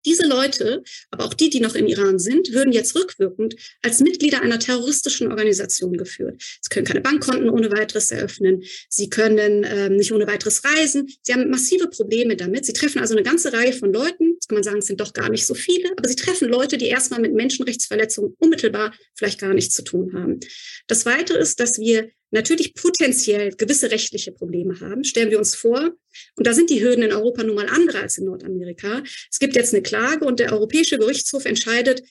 Diese 0.06 0.28
Leute, 0.28 0.84
aber 1.12 1.26
auch 1.26 1.34
die, 1.34 1.50
die 1.50 1.60
noch 1.60 1.76
im 1.76 1.88
Iran 1.88 2.20
sind, 2.20 2.52
würden 2.54 2.74
jetzt 2.74 2.96
rückwirkend 2.96 3.56
als 3.82 4.00
Mitglieder 4.00 4.42
einer 4.42 4.60
terroristischen 4.60 5.28
Organisation 5.28 5.94
geführt. 5.94 6.42
Sie 6.62 6.70
können 6.70 6.86
keine 6.86 7.02
Bankkonten 7.02 7.50
ohne 7.50 7.72
weiteres 7.72 8.12
eröffnen. 8.12 8.64
Sie 8.90 9.10
können 9.10 9.66
ähm, 9.68 9.96
nicht 9.96 10.12
ohne 10.12 10.28
weiteres 10.28 10.64
reisen. 10.64 11.08
Sie 11.22 11.34
haben 11.34 11.50
massive 11.50 11.88
Probleme 11.88 12.36
damit. 12.36 12.66
Sie 12.66 12.74
treffen 12.74 13.00
also 13.00 13.14
eine 13.14 13.24
ganze 13.24 13.54
Reihe 13.54 13.74
von 13.74 13.94
Leuten. 13.94 14.34
Jetzt 14.34 14.50
kann 14.50 14.56
man 14.56 14.64
sagen, 14.64 14.80
es 14.80 14.88
sind 14.88 15.00
doch 15.00 15.14
gar 15.14 15.30
nicht 15.30 15.46
so 15.46 15.54
viele, 15.54 15.92
aber 15.96 16.08
sie 16.08 16.16
treffen 16.16 16.50
Leute, 16.50 16.78
die 16.78 16.88
erstmal 16.88 17.22
mit 17.22 17.34
Menschenrechtsverletzungen 17.34 18.36
unmittelbar 18.40 18.94
vielleicht 19.16 19.40
gar 19.40 19.54
nichts 19.54 19.76
zu 19.76 19.84
tun 19.84 20.14
haben. 20.14 20.40
Das 20.88 21.06
Weitere 21.06 21.38
ist, 21.40 21.60
dass 21.60 21.80
wir 21.80 22.10
natürlich 22.32 22.74
potenziell 22.74 23.52
gewisse 23.52 23.92
rechtliche 23.92 24.32
Probleme 24.32 24.80
haben. 24.80 25.04
Stellen 25.04 25.30
wir 25.30 25.38
uns 25.38 25.56
vor, 25.56 25.92
und 26.36 26.48
da 26.48 26.54
sind 26.54 26.70
die 26.70 26.82
Hürden 26.82 27.04
in 27.04 27.14
Europa 27.14 27.44
nun 27.44 27.56
mal 27.56 27.68
andere 27.68 28.00
als 28.00 28.18
in 28.18 28.26
Nordamerika. 28.26 29.04
Es 29.30 29.40
gibt 29.40 29.56
jetzt 29.56 29.74
eine 29.74 29.84
Klage 29.84 30.26
und 30.26 30.40
der 30.40 30.52
Europäische 30.52 30.98
Gerichtshof 30.98 31.46
entscheidet, 31.46 32.02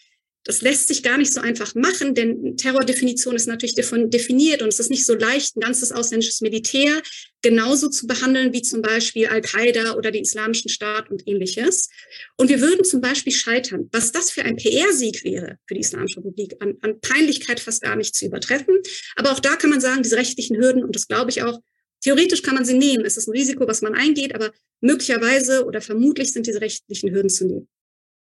das 0.45 0.63
lässt 0.63 0.89
sich 0.89 1.03
gar 1.03 1.19
nicht 1.19 1.33
so 1.33 1.41
einfach 1.41 1.75
machen, 1.75 2.15
denn 2.15 2.57
Terrordefinition 2.57 3.37
ist 3.37 3.47
natürlich 3.47 3.75
definiert 3.75 4.63
und 4.63 4.69
es 4.69 4.81
ist 4.81 4.91
nicht 4.91 5.05
so 5.05 5.15
leicht, 5.15 5.57
ein 5.57 5.61
ganzes 5.61 5.93
ausländisches 5.93 6.41
Militär 6.41 7.03
genauso 7.43 7.89
zu 7.89 8.07
behandeln 8.07 8.53
wie 8.53 8.63
zum 8.63 8.81
Beispiel 8.81 9.27
Al-Qaida 9.27 9.95
oder 9.95 10.11
den 10.11 10.23
Islamischen 10.23 10.71
Staat 10.71 11.11
und 11.11 11.27
ähnliches. 11.27 11.89
Und 12.37 12.49
wir 12.49 12.61
würden 12.61 12.85
zum 12.85 13.01
Beispiel 13.01 13.33
scheitern. 13.33 13.89
Was 13.93 14.13
das 14.13 14.31
für 14.31 14.43
ein 14.43 14.57
PR-Sieg 14.57 15.25
wäre 15.25 15.59
für 15.67 15.75
die 15.75 15.81
Islamische 15.81 16.19
Republik, 16.19 16.55
an, 16.61 16.77
an 16.81 17.01
Peinlichkeit 17.01 17.61
fast 17.61 17.83
gar 17.83 17.97
nicht 17.97 18.15
zu 18.15 18.27
übertreffen. 18.27 18.77
Aber 19.17 19.33
auch 19.33 19.41
da 19.41 19.57
kann 19.57 19.71
man 19.71 19.81
sagen, 19.81 20.03
diese 20.03 20.17
rechtlichen 20.17 20.57
Hürden, 20.57 20.83
und 20.85 20.95
das 20.95 21.07
glaube 21.07 21.31
ich 21.31 21.43
auch, 21.43 21.61
theoretisch 22.03 22.43
kann 22.43 22.55
man 22.55 22.65
sie 22.65 22.77
nehmen. 22.77 23.05
Es 23.05 23.17
ist 23.17 23.29
ein 23.29 23.33
Risiko, 23.33 23.67
was 23.67 23.83
man 23.83 23.95
eingeht, 23.95 24.35
aber 24.35 24.53
möglicherweise 24.81 25.65
oder 25.67 25.81
vermutlich 25.81 26.33
sind 26.33 26.47
diese 26.47 26.61
rechtlichen 26.61 27.13
Hürden 27.13 27.31
zu 27.31 27.47
nehmen. 27.47 27.69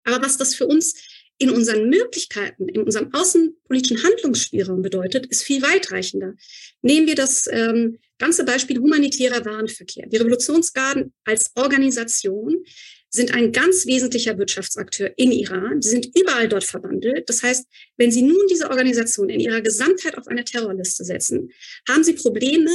Aber 0.04 0.26
was 0.26 0.38
das 0.38 0.56
für 0.56 0.68
uns 0.68 0.96
in 1.42 1.50
unseren 1.50 1.90
Möglichkeiten, 1.90 2.70
in 2.70 2.84
unserem 2.84 3.12
außenpolitischen 3.14 4.04
Handlungsspielraum 4.04 4.84
bedeutet, 4.84 5.26
ist 5.26 5.42
viel 5.42 5.64
weitreichender. 5.64 6.36
Nehmen 6.84 7.08
wir 7.08 7.16
das 7.16 7.48
ähm, 7.52 7.98
ganze 8.20 8.46
Beispiel 8.46 8.78
humanitärer 8.78 9.44
Warenverkehr. 9.44 10.06
Die 10.08 10.18
Revolutionsgarden 10.18 11.14
als 11.26 11.52
Organisation 11.56 12.64
sind 13.10 13.34
ein 13.34 13.52
ganz 13.52 13.88
wesentlicher 13.88 14.38
Wirtschaftsakteur 14.38 15.14
in 15.18 15.32
Iran. 15.32 15.82
Sie 15.82 15.90
sind 15.90 16.10
überall 16.16 16.48
dort 16.48 16.64
verwandelt. 16.64 17.28
Das 17.28 17.42
heißt, 17.42 17.66
wenn 17.98 18.12
Sie 18.12 18.22
nun 18.22 18.46
diese 18.48 18.70
Organisation 18.70 19.30
in 19.30 19.40
ihrer 19.40 19.62
Gesamtheit 19.62 20.20
auf 20.20 20.28
eine 20.28 20.46
Terrorliste 20.46 21.04
setzen, 21.04 21.50
haben 21.90 22.04
Sie 22.04 22.14
Probleme 22.14 22.70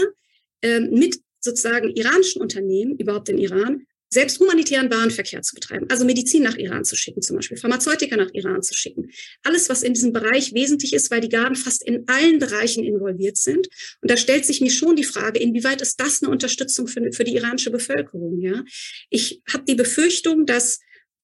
äh, 0.62 0.80
mit 0.80 1.20
sozusagen 1.38 1.90
iranischen 1.94 2.42
Unternehmen, 2.42 2.98
überhaupt 2.98 3.28
in 3.28 3.38
Iran, 3.38 3.86
selbst 4.16 4.40
humanitären 4.40 4.90
Warenverkehr 4.90 5.42
zu 5.42 5.54
betreiben, 5.54 5.86
also 5.90 6.06
Medizin 6.06 6.42
nach 6.42 6.56
Iran 6.56 6.84
zu 6.84 6.96
schicken, 6.96 7.20
zum 7.20 7.36
Beispiel 7.36 7.58
Pharmazeutika 7.58 8.16
nach 8.16 8.30
Iran 8.32 8.62
zu 8.62 8.72
schicken. 8.72 9.10
Alles, 9.42 9.68
was 9.68 9.82
in 9.82 9.92
diesem 9.92 10.14
Bereich 10.14 10.54
wesentlich 10.54 10.94
ist, 10.94 11.10
weil 11.10 11.20
die 11.20 11.28
Garden 11.28 11.54
fast 11.54 11.86
in 11.86 12.04
allen 12.08 12.38
Bereichen 12.38 12.82
involviert 12.82 13.36
sind. 13.36 13.68
Und 14.00 14.10
da 14.10 14.16
stellt 14.16 14.46
sich 14.46 14.62
mir 14.62 14.70
schon 14.70 14.96
die 14.96 15.04
Frage, 15.04 15.38
inwieweit 15.38 15.82
ist 15.82 16.00
das 16.00 16.22
eine 16.22 16.32
Unterstützung 16.32 16.88
für, 16.88 17.12
für 17.12 17.24
die 17.24 17.34
iranische 17.34 17.70
Bevölkerung? 17.70 18.40
Ja, 18.40 18.64
ich 19.10 19.42
habe 19.52 19.64
die 19.68 19.74
Befürchtung, 19.74 20.46
dass 20.46 20.80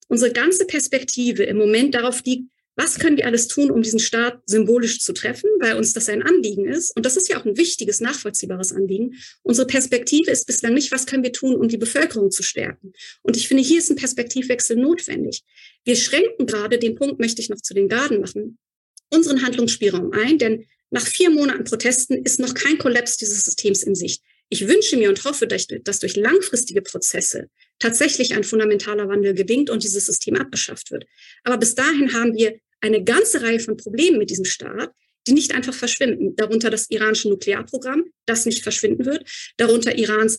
unsere 0.08 0.30
ganze 0.30 0.66
Perspektive 0.66 1.44
im 1.44 1.56
Moment 1.56 1.94
darauf 1.94 2.22
liegt, 2.26 2.51
was 2.74 2.98
können 2.98 3.16
wir 3.16 3.26
alles 3.26 3.48
tun, 3.48 3.70
um 3.70 3.82
diesen 3.82 3.98
Staat 3.98 4.40
symbolisch 4.46 5.00
zu 5.00 5.12
treffen, 5.12 5.48
weil 5.60 5.76
uns 5.76 5.92
das 5.92 6.08
ein 6.08 6.22
Anliegen 6.22 6.64
ist. 6.66 6.96
Und 6.96 7.04
das 7.04 7.16
ist 7.16 7.28
ja 7.28 7.38
auch 7.38 7.44
ein 7.44 7.56
wichtiges, 7.56 8.00
nachvollziehbares 8.00 8.72
Anliegen. 8.72 9.14
Unsere 9.42 9.66
Perspektive 9.66 10.30
ist 10.30 10.46
bislang 10.46 10.74
nicht, 10.74 10.90
was 10.90 11.06
können 11.06 11.22
wir 11.22 11.32
tun, 11.32 11.56
um 11.56 11.68
die 11.68 11.76
Bevölkerung 11.76 12.30
zu 12.30 12.42
stärken. 12.42 12.92
Und 13.22 13.36
ich 13.36 13.48
finde, 13.48 13.62
hier 13.62 13.78
ist 13.78 13.90
ein 13.90 13.96
Perspektivwechsel 13.96 14.76
notwendig. 14.76 15.42
Wir 15.84 15.96
schränken 15.96 16.46
gerade, 16.46 16.78
den 16.78 16.94
Punkt 16.94 17.20
möchte 17.20 17.42
ich 17.42 17.50
noch 17.50 17.60
zu 17.60 17.74
den 17.74 17.88
Garden 17.88 18.20
machen, 18.20 18.58
unseren 19.10 19.42
Handlungsspielraum 19.42 20.12
ein, 20.12 20.38
denn 20.38 20.64
nach 20.90 21.06
vier 21.06 21.30
Monaten 21.30 21.64
Protesten 21.64 22.22
ist 22.22 22.40
noch 22.40 22.54
kein 22.54 22.78
Kollaps 22.78 23.16
dieses 23.16 23.44
Systems 23.44 23.82
in 23.82 23.94
Sicht. 23.94 24.22
Ich 24.52 24.68
wünsche 24.68 24.98
mir 24.98 25.08
und 25.08 25.24
hoffe, 25.24 25.46
dass 25.46 25.98
durch 25.98 26.14
langfristige 26.14 26.82
Prozesse 26.82 27.48
tatsächlich 27.78 28.34
ein 28.34 28.44
fundamentaler 28.44 29.08
Wandel 29.08 29.32
gelingt 29.32 29.70
und 29.70 29.82
dieses 29.82 30.04
System 30.04 30.36
abgeschafft 30.36 30.90
wird. 30.90 31.06
Aber 31.42 31.56
bis 31.56 31.74
dahin 31.74 32.12
haben 32.12 32.34
wir 32.36 32.58
eine 32.82 33.02
ganze 33.02 33.40
Reihe 33.40 33.60
von 33.60 33.78
Problemen 33.78 34.18
mit 34.18 34.28
diesem 34.28 34.44
Staat, 34.44 34.90
die 35.26 35.32
nicht 35.32 35.54
einfach 35.54 35.72
verschwinden. 35.72 36.36
Darunter 36.36 36.68
das 36.68 36.90
iranische 36.90 37.30
Nuklearprogramm, 37.30 38.04
das 38.26 38.44
nicht 38.44 38.62
verschwinden 38.62 39.06
wird. 39.06 39.24
Darunter 39.56 39.96
Irans 39.96 40.38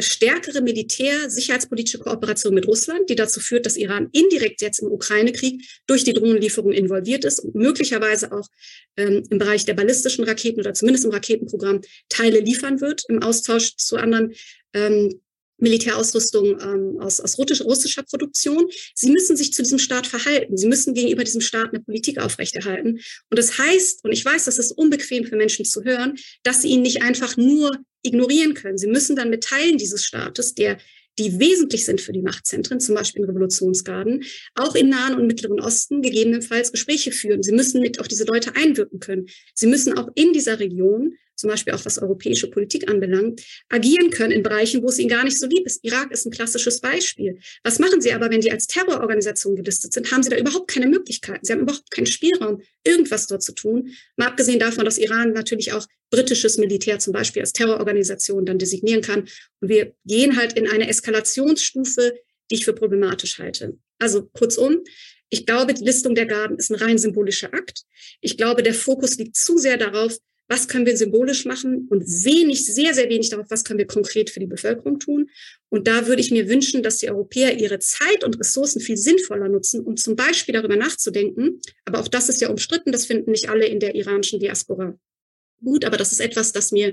stärkere 0.00 0.60
militär-sicherheitspolitische 0.60 1.98
Kooperation 1.98 2.54
mit 2.54 2.66
Russland, 2.66 3.08
die 3.08 3.14
dazu 3.14 3.40
führt, 3.40 3.66
dass 3.66 3.76
Iran 3.76 4.08
indirekt 4.12 4.62
jetzt 4.62 4.80
im 4.80 4.90
Ukraine-Krieg 4.90 5.62
durch 5.86 6.04
die 6.04 6.12
Drohnenlieferung 6.12 6.72
involviert 6.72 7.24
ist 7.24 7.40
und 7.40 7.54
möglicherweise 7.54 8.32
auch 8.32 8.48
ähm, 8.96 9.22
im 9.30 9.38
Bereich 9.38 9.64
der 9.64 9.74
ballistischen 9.74 10.24
Raketen 10.24 10.60
oder 10.60 10.74
zumindest 10.74 11.04
im 11.04 11.12
Raketenprogramm 11.12 11.80
Teile 12.08 12.40
liefern 12.40 12.80
wird 12.80 13.04
im 13.08 13.22
Austausch 13.22 13.76
zu 13.76 13.96
anderen 13.96 14.34
ähm, 14.72 15.20
Militärausrüstung 15.58 16.60
ähm, 16.60 17.00
aus, 17.00 17.20
aus 17.20 17.38
russischer 17.38 18.02
Produktion. 18.02 18.68
Sie 18.94 19.10
müssen 19.10 19.36
sich 19.36 19.52
zu 19.52 19.62
diesem 19.62 19.78
Staat 19.78 20.06
verhalten. 20.06 20.56
Sie 20.56 20.66
müssen 20.66 20.94
gegenüber 20.94 21.24
diesem 21.24 21.40
Staat 21.40 21.70
eine 21.72 21.82
Politik 21.82 22.20
aufrechterhalten. 22.20 23.00
Und 23.30 23.38
das 23.38 23.58
heißt, 23.58 24.04
und 24.04 24.12
ich 24.12 24.24
weiß, 24.24 24.44
das 24.44 24.58
ist 24.58 24.72
unbequem 24.72 25.24
für 25.24 25.36
Menschen 25.36 25.64
zu 25.64 25.84
hören, 25.84 26.16
dass 26.42 26.62
sie 26.62 26.68
ihn 26.68 26.82
nicht 26.82 27.02
einfach 27.02 27.36
nur 27.36 27.78
ignorieren 28.06 28.54
können. 28.54 28.78
Sie 28.78 28.86
müssen 28.86 29.16
dann 29.16 29.30
mit 29.30 29.44
Teilen 29.44 29.78
dieses 29.78 30.04
Staates, 30.04 30.54
der 30.54 30.78
die 31.18 31.38
wesentlich 31.38 31.84
sind 31.84 32.00
für 32.00 32.12
die 32.12 32.22
Machtzentren, 32.22 32.78
zum 32.78 32.94
Beispiel 32.94 33.22
in 33.22 33.30
Revolutionsgarden, 33.30 34.24
auch 34.54 34.74
im 34.74 34.90
Nahen 34.90 35.14
und 35.14 35.26
Mittleren 35.26 35.60
Osten 35.60 36.02
gegebenenfalls 36.02 36.72
Gespräche 36.72 37.10
führen. 37.10 37.42
Sie 37.42 37.52
müssen 37.52 37.80
mit 37.80 38.00
auf 38.00 38.08
diese 38.08 38.24
Leute 38.24 38.54
einwirken 38.54 39.00
können. 39.00 39.26
Sie 39.54 39.66
müssen 39.66 39.96
auch 39.96 40.08
in 40.14 40.32
dieser 40.32 40.60
Region 40.60 41.16
zum 41.36 41.50
Beispiel 41.50 41.74
auch 41.74 41.84
was 41.84 41.98
europäische 41.98 42.48
Politik 42.50 42.90
anbelangt, 42.90 43.42
agieren 43.68 44.10
können 44.10 44.32
in 44.32 44.42
Bereichen, 44.42 44.82
wo 44.82 44.88
es 44.88 44.98
ihnen 44.98 45.08
gar 45.08 45.24
nicht 45.24 45.38
so 45.38 45.46
lieb 45.46 45.66
ist. 45.66 45.84
Irak 45.84 46.10
ist 46.10 46.26
ein 46.26 46.32
klassisches 46.32 46.80
Beispiel. 46.80 47.38
Was 47.62 47.78
machen 47.78 48.00
sie 48.00 48.12
aber, 48.12 48.30
wenn 48.30 48.40
die 48.40 48.50
als 48.50 48.66
Terrororganisation 48.66 49.56
gelistet 49.56 49.92
sind? 49.92 50.10
Haben 50.10 50.22
sie 50.22 50.30
da 50.30 50.36
überhaupt 50.36 50.68
keine 50.68 50.86
Möglichkeiten? 50.86 51.44
Sie 51.44 51.52
haben 51.52 51.60
überhaupt 51.60 51.90
keinen 51.90 52.06
Spielraum, 52.06 52.62
irgendwas 52.84 53.26
dort 53.26 53.42
zu 53.42 53.52
tun. 53.52 53.90
Mal 54.16 54.28
abgesehen 54.28 54.58
davon, 54.58 54.84
dass 54.84 54.98
Iran 54.98 55.32
natürlich 55.32 55.72
auch 55.72 55.86
britisches 56.10 56.58
Militär 56.58 56.98
zum 56.98 57.12
Beispiel 57.12 57.42
als 57.42 57.52
Terrororganisation 57.52 58.46
dann 58.46 58.58
designieren 58.58 59.02
kann. 59.02 59.28
Und 59.60 59.68
wir 59.68 59.94
gehen 60.04 60.36
halt 60.36 60.54
in 60.54 60.68
eine 60.68 60.88
Eskalationsstufe, 60.88 62.14
die 62.50 62.54
ich 62.54 62.64
für 62.64 62.72
problematisch 62.72 63.38
halte. 63.38 63.78
Also 63.98 64.28
kurzum, 64.32 64.82
ich 65.28 65.46
glaube, 65.46 65.74
die 65.74 65.84
Listung 65.84 66.14
der 66.14 66.26
Gaben 66.26 66.56
ist 66.56 66.70
ein 66.70 66.76
rein 66.76 66.98
symbolischer 66.98 67.52
Akt. 67.52 67.82
Ich 68.20 68.36
glaube, 68.36 68.62
der 68.62 68.74
Fokus 68.74 69.16
liegt 69.16 69.36
zu 69.36 69.58
sehr 69.58 69.76
darauf, 69.76 70.16
was 70.48 70.68
können 70.68 70.86
wir 70.86 70.96
symbolisch 70.96 71.44
machen 71.44 71.88
und 71.90 72.02
wenig, 72.02 72.66
sehr, 72.66 72.94
sehr 72.94 73.08
wenig 73.08 73.30
darauf, 73.30 73.46
was 73.50 73.64
können 73.64 73.78
wir 73.78 73.86
konkret 73.86 74.30
für 74.30 74.40
die 74.40 74.46
Bevölkerung 74.46 75.00
tun. 75.00 75.28
Und 75.68 75.88
da 75.88 76.06
würde 76.06 76.20
ich 76.20 76.30
mir 76.30 76.48
wünschen, 76.48 76.82
dass 76.82 76.98
die 76.98 77.10
Europäer 77.10 77.58
ihre 77.58 77.78
Zeit 77.80 78.22
und 78.22 78.38
Ressourcen 78.38 78.80
viel 78.80 78.96
sinnvoller 78.96 79.48
nutzen, 79.48 79.80
um 79.80 79.96
zum 79.96 80.14
Beispiel 80.14 80.54
darüber 80.54 80.76
nachzudenken. 80.76 81.60
Aber 81.84 81.98
auch 81.98 82.08
das 82.08 82.28
ist 82.28 82.40
ja 82.40 82.48
umstritten, 82.48 82.92
das 82.92 83.06
finden 83.06 83.32
nicht 83.32 83.48
alle 83.48 83.66
in 83.66 83.80
der 83.80 83.94
iranischen 83.94 84.38
Diaspora 84.38 84.96
gut, 85.62 85.84
aber 85.84 85.96
das 85.96 86.12
ist 86.12 86.20
etwas, 86.20 86.52
das 86.52 86.72
mir 86.72 86.92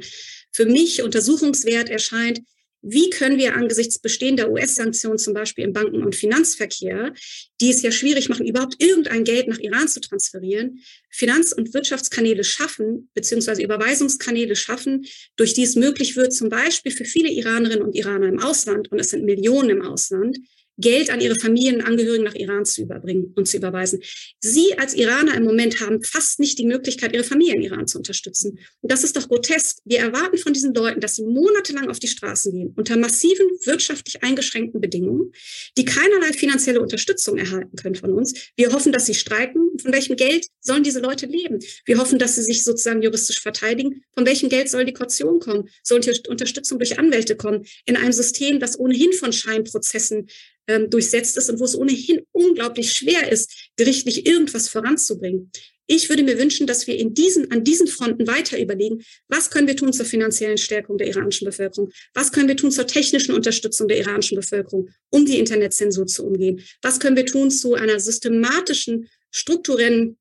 für 0.51 0.65
mich 0.65 1.03
untersuchungswert 1.03 1.89
erscheint, 1.89 2.41
wie 2.83 3.09
können 3.09 3.37
wir 3.37 3.55
angesichts 3.55 3.97
bestehender 3.97 4.51
US-Sanktionen 4.51 5.17
zum 5.17 5.33
Beispiel 5.33 5.63
im 5.63 5.71
Banken- 5.71 6.03
und 6.03 6.15
Finanzverkehr, 6.15 7.13
die 7.61 7.69
es 7.69 7.81
ja 7.81 7.91
schwierig 7.91 8.27
machen, 8.27 8.45
überhaupt 8.45 8.75
irgendein 8.83 9.23
Geld 9.23 9.47
nach 9.47 9.57
Iran 9.57 9.87
zu 9.87 10.01
transferieren, 10.01 10.83
Finanz- 11.09 11.53
und 11.53 11.73
Wirtschaftskanäle 11.73 12.43
schaffen, 12.43 13.09
beziehungsweise 13.13 13.63
Überweisungskanäle 13.63 14.57
schaffen, 14.57 15.05
durch 15.37 15.53
die 15.53 15.63
es 15.63 15.75
möglich 15.75 16.17
wird, 16.17 16.33
zum 16.33 16.49
Beispiel 16.49 16.91
für 16.91 17.05
viele 17.05 17.29
Iranerinnen 17.29 17.83
und 17.83 17.95
Iraner 17.95 18.27
im 18.27 18.39
Ausland, 18.39 18.91
und 18.91 18.99
es 18.99 19.11
sind 19.11 19.23
Millionen 19.23 19.69
im 19.69 19.81
Ausland, 19.81 20.37
Geld 20.77 21.09
an 21.09 21.21
ihre 21.21 21.35
Familienangehörigen 21.35 22.25
nach 22.25 22.35
Iran 22.35 22.65
zu 22.65 22.81
überbringen 22.81 23.31
und 23.35 23.47
zu 23.47 23.57
überweisen. 23.57 24.01
Sie 24.39 24.77
als 24.77 24.95
Iraner 24.95 25.35
im 25.35 25.43
Moment 25.43 25.79
haben 25.81 26.01
fast 26.03 26.39
nicht 26.39 26.57
die 26.57 26.65
Möglichkeit, 26.65 27.13
ihre 27.13 27.23
Familie 27.23 27.55
in 27.55 27.61
Iran 27.61 27.87
zu 27.87 27.97
unterstützen. 27.99 28.57
Und 28.81 28.91
das 28.91 29.03
ist 29.03 29.15
doch 29.15 29.27
grotesk. 29.27 29.79
Wir 29.85 29.99
erwarten 29.99 30.37
von 30.37 30.53
diesen 30.53 30.73
Leuten, 30.73 30.99
dass 30.99 31.15
sie 31.15 31.23
monatelang 31.23 31.89
auf 31.89 31.99
die 31.99 32.07
Straßen 32.07 32.51
gehen, 32.51 32.73
unter 32.75 32.97
massiven 32.97 33.45
wirtschaftlich 33.65 34.23
eingeschränkten 34.23 34.81
Bedingungen, 34.81 35.31
die 35.77 35.85
keinerlei 35.85 36.33
finanzielle 36.33 36.81
Unterstützung 36.81 37.37
erhalten 37.37 37.75
können 37.75 37.95
von 37.95 38.13
uns. 38.13 38.33
Wir 38.55 38.73
hoffen, 38.73 38.91
dass 38.91 39.05
sie 39.05 39.13
streiken. 39.13 39.77
Von 39.79 39.93
welchem 39.93 40.15
Geld 40.15 40.47
sollen 40.59 40.83
diese 40.83 40.99
Leute 40.99 41.25
leben? 41.25 41.59
Wir 41.85 41.97
hoffen, 41.99 42.17
dass 42.17 42.35
sie 42.35 42.43
sich 42.43 42.63
sozusagen 42.63 43.01
juristisch 43.01 43.41
verteidigen. 43.41 44.03
Von 44.13 44.25
welchem 44.25 44.49
Geld 44.49 44.69
soll 44.69 44.85
die 44.85 44.93
Kaution 44.93 45.39
kommen? 45.39 45.69
Soll 45.83 45.99
die 45.99 46.11
Unterstützung 46.27 46.79
durch 46.79 46.97
Anwälte 46.97 47.35
kommen? 47.35 47.65
In 47.85 47.95
einem 47.95 48.13
System, 48.13 48.59
das 48.59 48.79
ohnehin 48.79 49.13
von 49.13 49.33
Scheinprozessen 49.33 50.27
ähm, 50.67 50.89
durchsetzt 50.89 51.37
ist 51.37 51.49
und 51.49 51.59
wo 51.59 51.65
es 51.65 51.77
ohnehin 51.77 52.21
unglaublich 52.31 52.93
schwer 52.93 53.31
ist, 53.31 53.71
gerichtlich 53.75 54.25
irgendwas 54.25 54.69
voranzubringen. 54.69 55.51
Ich 55.85 56.07
würde 56.07 56.23
mir 56.23 56.39
wünschen, 56.39 56.65
dass 56.65 56.87
wir 56.87 56.97
in 56.97 57.13
diesen, 57.13 57.51
an 57.51 57.63
diesen 57.63 57.87
Fronten 57.87 58.25
weiter 58.25 58.59
überlegen, 58.59 59.03
was 59.27 59.49
können 59.49 59.67
wir 59.67 59.75
tun 59.75 59.91
zur 59.91 60.05
finanziellen 60.05 60.57
Stärkung 60.57 60.97
der 60.97 61.07
iranischen 61.07 61.45
Bevölkerung? 61.45 61.91
Was 62.13 62.31
können 62.31 62.47
wir 62.47 62.55
tun 62.55 62.71
zur 62.71 62.87
technischen 62.87 63.35
Unterstützung 63.35 63.89
der 63.89 63.99
iranischen 63.99 64.37
Bevölkerung, 64.37 64.89
um 65.09 65.25
die 65.25 65.39
Internetzensur 65.39 66.07
zu 66.07 66.25
umgehen? 66.25 66.61
Was 66.81 66.99
können 66.99 67.17
wir 67.17 67.25
tun 67.25 67.51
zu 67.51 67.73
einer 67.73 67.99
systematischen, 67.99 69.09
strukturellen 69.31 70.17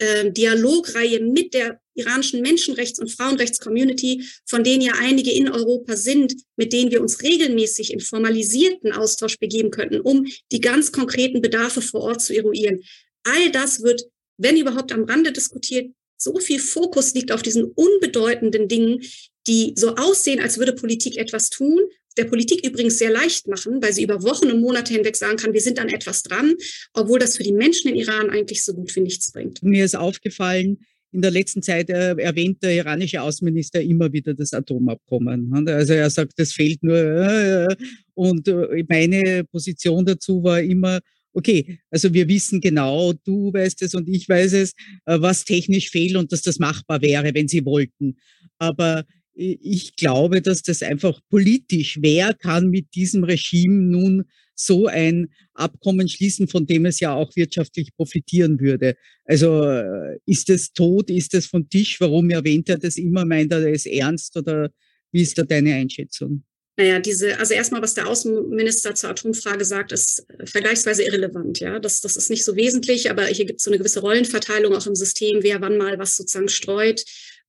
äh, 0.00 0.30
Dialogreihe 0.30 1.20
mit 1.20 1.54
der 1.54 1.80
iranischen 1.94 2.42
Menschenrechts- 2.42 3.00
und 3.00 3.10
Frauenrechts-Community, 3.10 4.24
von 4.44 4.62
denen 4.62 4.82
ja 4.82 4.92
einige 4.98 5.32
in 5.32 5.50
Europa 5.50 5.96
sind, 5.96 6.34
mit 6.56 6.72
denen 6.72 6.90
wir 6.90 7.00
uns 7.00 7.22
regelmäßig 7.22 7.92
in 7.92 8.00
formalisierten 8.00 8.92
Austausch 8.92 9.38
begeben 9.38 9.70
könnten, 9.70 10.00
um 10.00 10.26
die 10.52 10.60
ganz 10.60 10.92
konkreten 10.92 11.40
Bedarfe 11.40 11.80
vor 11.80 12.02
Ort 12.02 12.22
zu 12.22 12.34
eruieren. 12.34 12.80
All 13.24 13.50
das 13.50 13.82
wird, 13.82 14.04
wenn 14.36 14.56
überhaupt 14.56 14.92
am 14.92 15.04
Rande 15.04 15.32
diskutiert, 15.32 15.90
so 16.18 16.38
viel 16.38 16.60
Fokus 16.60 17.14
liegt 17.14 17.32
auf 17.32 17.42
diesen 17.42 17.64
unbedeutenden 17.64 18.68
Dingen, 18.68 19.02
die 19.46 19.74
so 19.76 19.94
aussehen, 19.96 20.40
als 20.40 20.58
würde 20.58 20.72
Politik 20.72 21.16
etwas 21.16 21.50
tun, 21.50 21.80
der 22.16 22.24
Politik 22.24 22.66
übrigens 22.66 22.98
sehr 22.98 23.10
leicht 23.10 23.46
machen, 23.46 23.82
weil 23.82 23.92
sie 23.92 24.02
über 24.02 24.22
Wochen 24.22 24.50
und 24.50 24.60
Monate 24.60 24.94
hinweg 24.94 25.16
sagen 25.16 25.36
kann, 25.36 25.52
wir 25.52 25.60
sind 25.60 25.78
an 25.78 25.88
etwas 25.88 26.22
dran, 26.22 26.54
obwohl 26.94 27.18
das 27.18 27.36
für 27.36 27.42
die 27.42 27.52
Menschen 27.52 27.90
in 27.90 27.96
Iran 27.96 28.30
eigentlich 28.30 28.64
so 28.64 28.74
gut 28.74 28.94
wie 28.96 29.00
nichts 29.00 29.32
bringt. 29.32 29.62
Mir 29.62 29.84
ist 29.84 29.96
aufgefallen, 29.96 30.78
in 31.12 31.22
der 31.22 31.30
letzten 31.30 31.62
Zeit 31.62 31.88
äh, 31.88 32.14
erwähnt 32.16 32.62
der 32.62 32.74
iranische 32.74 33.22
Außenminister 33.22 33.80
immer 33.80 34.12
wieder 34.12 34.34
das 34.34 34.52
Atomabkommen. 34.52 35.66
Also 35.68 35.94
er 35.94 36.10
sagt, 36.10 36.32
das 36.36 36.52
fehlt 36.52 36.82
nur. 36.82 36.96
Äh, 36.96 37.76
und 38.14 38.48
äh, 38.48 38.84
meine 38.88 39.44
Position 39.44 40.04
dazu 40.04 40.42
war 40.42 40.60
immer, 40.60 41.00
okay, 41.32 41.78
also 41.90 42.12
wir 42.12 42.28
wissen 42.28 42.60
genau, 42.60 43.12
du 43.24 43.52
weißt 43.52 43.82
es 43.82 43.94
und 43.94 44.08
ich 44.08 44.28
weiß 44.28 44.54
es, 44.54 44.72
was 45.04 45.44
technisch 45.44 45.90
fehlt 45.90 46.16
und 46.16 46.32
dass 46.32 46.40
das 46.40 46.58
machbar 46.58 47.02
wäre, 47.02 47.34
wenn 47.34 47.46
sie 47.46 47.64
wollten. 47.64 48.16
Aber 48.58 49.04
ich 49.36 49.96
glaube, 49.96 50.40
dass 50.40 50.62
das 50.62 50.82
einfach 50.82 51.20
politisch, 51.28 51.98
wer 52.00 52.32
kann 52.32 52.70
mit 52.70 52.94
diesem 52.94 53.24
Regime 53.24 53.74
nun 53.74 54.24
so 54.54 54.86
ein 54.86 55.28
Abkommen 55.52 56.08
schließen, 56.08 56.48
von 56.48 56.66
dem 56.66 56.86
es 56.86 57.00
ja 57.00 57.14
auch 57.14 57.36
wirtschaftlich 57.36 57.94
profitieren 57.94 58.58
würde. 58.58 58.96
Also 59.24 59.64
äh, 59.64 60.18
ist 60.24 60.48
es 60.48 60.72
tot, 60.72 61.10
ist 61.10 61.34
es 61.34 61.46
vom 61.46 61.68
Tisch? 61.68 62.00
Warum 62.00 62.30
erwähnt 62.30 62.68
er 62.70 62.78
das 62.78 62.96
immer? 62.96 63.26
Meint 63.26 63.52
er 63.52 63.66
es 63.66 63.84
ernst 63.84 64.34
oder 64.36 64.70
wie 65.12 65.22
ist 65.22 65.36
da 65.36 65.42
deine 65.42 65.74
Einschätzung? 65.74 66.42
Naja, 66.78 66.98
diese, 67.00 67.38
also 67.38 67.54
erstmal, 67.54 67.80
was 67.80 67.94
der 67.94 68.06
Außenminister 68.06 68.94
zur 68.94 69.08
Atomfrage 69.10 69.64
sagt, 69.64 69.92
ist 69.92 70.26
äh, 70.28 70.46
vergleichsweise 70.46 71.04
irrelevant. 71.04 71.58
Ja, 71.60 71.78
das, 71.78 72.02
das 72.02 72.16
ist 72.16 72.28
nicht 72.28 72.44
so 72.44 72.54
wesentlich, 72.54 73.10
aber 73.10 73.24
hier 73.26 73.46
gibt 73.46 73.60
es 73.60 73.64
so 73.64 73.70
eine 73.70 73.78
gewisse 73.78 74.00
Rollenverteilung 74.00 74.74
auch 74.74 74.86
im 74.86 74.94
System, 74.94 75.42
wer 75.42 75.60
wann 75.62 75.78
mal 75.78 75.98
was 75.98 76.16
sozusagen 76.16 76.48
streut, 76.48 77.02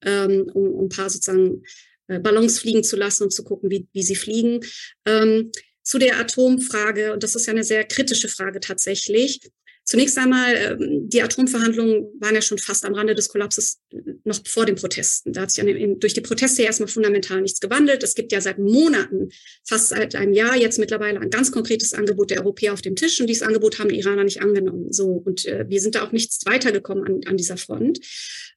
ähm, 0.04 0.50
um, 0.54 0.74
um 0.74 0.86
ein 0.86 0.90
paar 0.90 1.10
sozusagen 1.10 1.64
äh, 2.08 2.20
Ballons 2.20 2.60
fliegen 2.60 2.84
zu 2.84 2.96
lassen 2.96 3.24
und 3.24 3.32
zu 3.32 3.44
gucken, 3.44 3.70
wie, 3.70 3.88
wie 3.94 4.04
sie 4.04 4.16
fliegen. 4.16 4.62
Ähm, 5.06 5.52
zu 5.84 6.00
der 6.00 6.20
Atomfrage, 6.20 7.14
und 7.14 7.24
das 7.24 7.36
ist 7.36 7.46
ja 7.46 7.54
eine 7.54 7.64
sehr 7.64 7.86
kritische 7.86 8.28
Frage 8.28 8.60
tatsächlich. 8.60 9.40
Zunächst 9.88 10.18
einmal, 10.18 10.54
ähm, 10.54 11.08
die 11.08 11.22
Atomverhandlungen 11.22 12.08
waren 12.20 12.36
ja 12.36 12.42
schon 12.42 12.58
fast 12.58 12.84
am 12.84 12.94
Rande 12.94 13.16
des 13.16 13.30
Kollapses 13.30 13.80
äh, 13.94 13.98
noch 14.26 14.46
vor 14.46 14.66
den 14.66 14.76
Protesten. 14.76 15.32
Da 15.32 15.44
hat 15.44 15.52
sich 15.52 15.64
ja 15.64 15.88
durch 15.96 16.14
die 16.14 16.20
Proteste 16.20 16.64
erstmal 16.64 16.90
fundamental 16.90 17.42
nichts 17.42 17.62
gewandelt. 17.62 18.04
Es 18.04 18.14
gibt 18.14 18.34
ja 18.34 18.42
seit 18.42 18.60
Monaten, 18.60 19.30
fast 19.66 19.90
seit 19.90 20.14
einem 20.16 20.34
Jahr 20.34 20.58
jetzt 20.58 20.78
mittlerweile 20.78 21.22
ein 21.22 21.30
ganz 21.30 21.54
konkretes 21.54 21.94
Angebot 21.94 22.32
der 22.32 22.40
Europäer 22.40 22.74
auf 22.74 22.82
dem 22.82 22.98
Tisch 22.98 23.22
und 23.22 23.28
dieses 23.28 23.44
Angebot 23.44 23.80
haben 23.80 23.88
die 23.88 24.00
Iraner 24.00 24.26
nicht 24.26 24.42
angenommen. 24.42 24.92
So 24.92 25.24
und 25.24 25.46
äh, 25.46 25.64
wir 25.70 25.80
sind 25.80 25.96
da 25.96 26.06
auch 26.06 26.12
nichts 26.12 26.46
weitergekommen 26.46 27.06
an, 27.06 27.22
an 27.26 27.38
dieser 27.38 27.56
Front. 27.56 28.02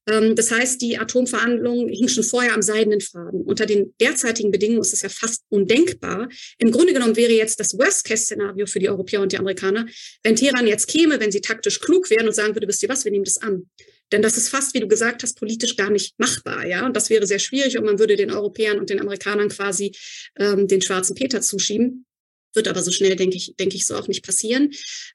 Ähm, 0.08 0.34
das 0.34 0.50
heißt, 0.50 0.80
die 0.80 0.98
Atomverhandlungen 0.98 1.88
hingen 1.88 2.08
schon 2.08 2.24
vorher 2.24 2.54
am 2.54 2.62
seidenen 2.62 3.00
Faden. 3.00 3.42
Unter 3.42 3.66
den 3.66 3.94
derzeitigen 4.00 4.50
Bedingungen 4.50 4.80
ist 4.80 4.92
es 4.92 5.02
ja 5.02 5.08
fast 5.08 5.44
undenkbar. 5.48 6.28
Im 6.58 6.70
Grunde 6.70 6.92
genommen 6.92 7.16
wäre 7.16 7.32
jetzt 7.32 7.60
das 7.60 7.78
Worst-Case-Szenario 7.78 8.66
für 8.66 8.78
die 8.78 8.88
Europäer 8.88 9.20
und 9.20 9.32
die 9.32 9.38
Amerikaner, 9.38 9.86
wenn 10.22 10.36
Teheran 10.36 10.66
jetzt 10.66 10.88
käme, 10.88 11.19
wenn 11.20 11.30
sie 11.30 11.40
taktisch 11.40 11.80
klug 11.80 12.10
wären 12.10 12.26
und 12.26 12.34
sagen 12.34 12.54
würde, 12.54 12.66
wisst 12.66 12.82
ihr 12.82 12.88
was, 12.88 13.04
wir 13.04 13.12
nehmen 13.12 13.24
das 13.24 13.38
an. 13.38 13.70
Denn 14.12 14.22
das 14.22 14.36
ist 14.36 14.48
fast, 14.48 14.74
wie 14.74 14.80
du 14.80 14.88
gesagt 14.88 15.22
hast, 15.22 15.38
politisch 15.38 15.76
gar 15.76 15.90
nicht 15.90 16.18
machbar, 16.18 16.66
ja. 16.66 16.84
Und 16.84 16.96
das 16.96 17.10
wäre 17.10 17.26
sehr 17.26 17.38
schwierig 17.38 17.78
und 17.78 17.84
man 17.84 17.98
würde 17.98 18.16
den 18.16 18.30
Europäern 18.30 18.78
und 18.78 18.90
den 18.90 19.00
Amerikanern 19.00 19.48
quasi 19.48 19.92
ähm, 20.36 20.66
den 20.66 20.82
schwarzen 20.82 21.14
Peter 21.14 21.40
zuschieben. 21.40 22.06
Wird 22.54 22.66
aber 22.66 22.82
so 22.82 22.90
schnell, 22.90 23.14
denke 23.14 23.36
ich, 23.36 23.54
denke 23.60 23.76
ich, 23.76 23.86
so 23.86 23.94
auch 23.94 24.08
nicht 24.08 24.24
passieren. 24.24 24.72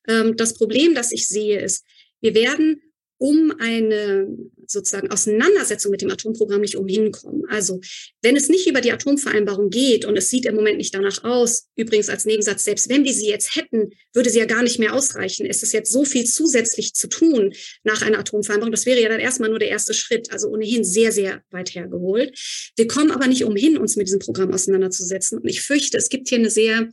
Ähm, 0.07 0.37
das 0.37 0.53
Problem, 0.53 0.95
das 0.95 1.11
ich 1.11 1.27
sehe, 1.27 1.59
ist, 1.59 1.83
wir 2.21 2.33
werden 2.33 2.81
um 3.17 3.53
eine 3.59 4.27
sozusagen 4.67 5.11
Auseinandersetzung 5.11 5.91
mit 5.91 6.01
dem 6.01 6.09
Atomprogramm 6.09 6.61
nicht 6.61 6.75
umhin 6.75 7.11
kommen. 7.11 7.43
Also 7.49 7.79
wenn 8.21 8.35
es 8.35 8.49
nicht 8.49 8.67
über 8.67 8.81
die 8.81 8.91
Atomvereinbarung 8.91 9.69
geht 9.69 10.05
und 10.05 10.17
es 10.17 10.29
sieht 10.29 10.45
im 10.45 10.55
Moment 10.55 10.77
nicht 10.77 10.93
danach 10.93 11.23
aus, 11.23 11.67
übrigens 11.75 12.09
als 12.09 12.25
Nebensatz, 12.25 12.63
selbst 12.63 12.89
wenn 12.89 13.03
wir 13.03 13.13
sie 13.13 13.27
jetzt 13.27 13.55
hätten, 13.55 13.91
würde 14.13 14.29
sie 14.29 14.39
ja 14.39 14.45
gar 14.45 14.63
nicht 14.63 14.79
mehr 14.79 14.93
ausreichen. 14.93 15.45
Es 15.45 15.63
ist 15.63 15.73
jetzt 15.73 15.91
so 15.91 16.03
viel 16.03 16.25
zusätzlich 16.25 16.93
zu 16.93 17.07
tun 17.07 17.53
nach 17.83 18.01
einer 18.01 18.19
Atomvereinbarung. 18.19 18.71
Das 18.71 18.85
wäre 18.85 19.01
ja 19.01 19.09
dann 19.09 19.19
erstmal 19.19 19.49
nur 19.49 19.59
der 19.59 19.69
erste 19.69 19.93
Schritt, 19.93 20.31
also 20.31 20.49
ohnehin 20.49 20.83
sehr, 20.83 21.11
sehr 21.11 21.41
weit 21.51 21.75
hergeholt. 21.75 22.37
Wir 22.75 22.87
kommen 22.87 23.11
aber 23.11 23.27
nicht 23.27 23.43
umhin, 23.43 23.77
uns 23.77 23.95
mit 23.95 24.07
diesem 24.07 24.19
Programm 24.19 24.53
auseinanderzusetzen. 24.53 25.39
Und 25.39 25.47
ich 25.47 25.61
fürchte, 25.61 25.97
es 25.97 26.09
gibt 26.09 26.29
hier 26.29 26.39
eine 26.39 26.49
sehr 26.49 26.89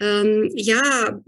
ähm, 0.00 0.50
ja, 0.54 1.20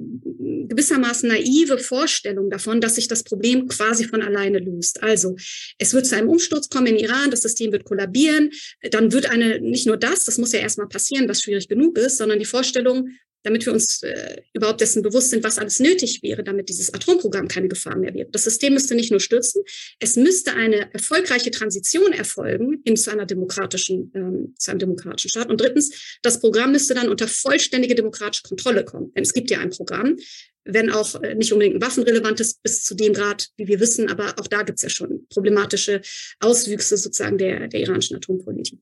gewissermaßen 0.69 1.29
naive 1.29 1.79
Vorstellung 1.79 2.51
davon, 2.51 2.81
dass 2.81 2.97
sich 2.97 3.09
das 3.09 3.23
Problem 3.23 3.69
quasi 3.69 4.05
von 4.05 4.23
alleine 4.23 4.59
löst. 4.59 5.03
Also 5.03 5.37
es 5.79 5.95
wird 5.95 6.07
zu 6.07 6.17
einem 6.17 6.29
Umsturz 6.29 6.69
kommen 6.69 6.87
in 6.87 6.97
Iran, 6.97 7.31
das 7.31 7.43
System 7.43 7.73
wird 7.73 7.85
kollabieren, 7.85 8.51
dann 8.91 9.13
wird 9.13 9.27
eine, 9.31 9.61
nicht 9.61 9.87
nur 9.87 9.97
das, 9.97 10.25
das 10.25 10.39
muss 10.39 10.53
ja 10.53 10.61
erstmal 10.61 10.89
passieren, 10.89 11.29
was 11.29 11.43
schwierig 11.43 11.69
genug 11.69 11.99
ist, 11.99 12.19
sondern 12.19 12.39
die 12.39 12.45
Vorstellung, 12.45 13.11
damit 13.45 13.67
wir 13.67 13.73
uns 13.73 14.03
äh, 14.03 14.43
überhaupt 14.55 14.81
dessen 14.81 15.03
bewusst 15.03 15.31
sind, 15.31 15.45
was 15.45 15.59
alles 15.59 15.79
nötig 15.79 16.23
wäre, 16.23 16.43
damit 16.43 16.69
dieses 16.69 16.93
Atomprogramm 16.93 17.47
keine 17.47 17.69
Gefahr 17.69 17.97
mehr 17.97 18.13
wird. 18.15 18.35
Das 18.35 18.45
System 18.45 18.73
müsste 18.73 18.95
nicht 18.95 19.11
nur 19.11 19.21
stürzen, 19.21 19.63
es 20.01 20.17
müsste 20.17 20.55
eine 20.55 20.93
erfolgreiche 20.93 21.51
Transition 21.51 22.13
erfolgen 22.13 22.83
hin 22.85 22.97
zu 22.97 23.11
einer 23.11 23.27
demokratischen, 23.27 24.11
ähm, 24.15 24.55
zu 24.59 24.71
einem 24.71 24.81
demokratischen 24.81 25.29
Staat. 25.29 25.51
Und 25.51 25.61
drittens, 25.61 26.19
das 26.23 26.41
Programm 26.41 26.73
müsste 26.73 26.95
dann 26.95 27.09
unter 27.09 27.29
vollständige 27.29 27.95
demokratische 27.95 28.43
Kontrolle 28.43 28.85
kommen. 28.85 29.13
Denn 29.15 29.23
es 29.23 29.35
gibt 29.35 29.51
ja 29.51 29.61
ein 29.61 29.71
Programm, 29.71 30.17
wenn 30.65 30.91
auch 30.91 31.23
äh, 31.23 31.35
nicht 31.35 31.53
unbedingt 31.53 31.77
ein 31.77 31.83
waffenrelevantes 31.83 32.55
bis 32.55 32.83
zu 32.83 32.95
dem 32.95 33.13
Grad, 33.13 33.49
wie 33.59 33.69
wir 33.69 33.81
wissen, 33.81 34.09
aber 34.09 34.39
auch 34.39 34.47
da 34.47 34.63
gibt 34.63 34.79
es 34.79 34.83
ja 34.83 34.89
schon 34.89 35.27
problematische 35.29 36.01
Auswüchse 36.41 36.97
sozusagen 36.97 37.37
der, 37.37 37.69
der 37.69 37.81
iranischen 37.81 38.17
Atompolitik. 38.17 38.79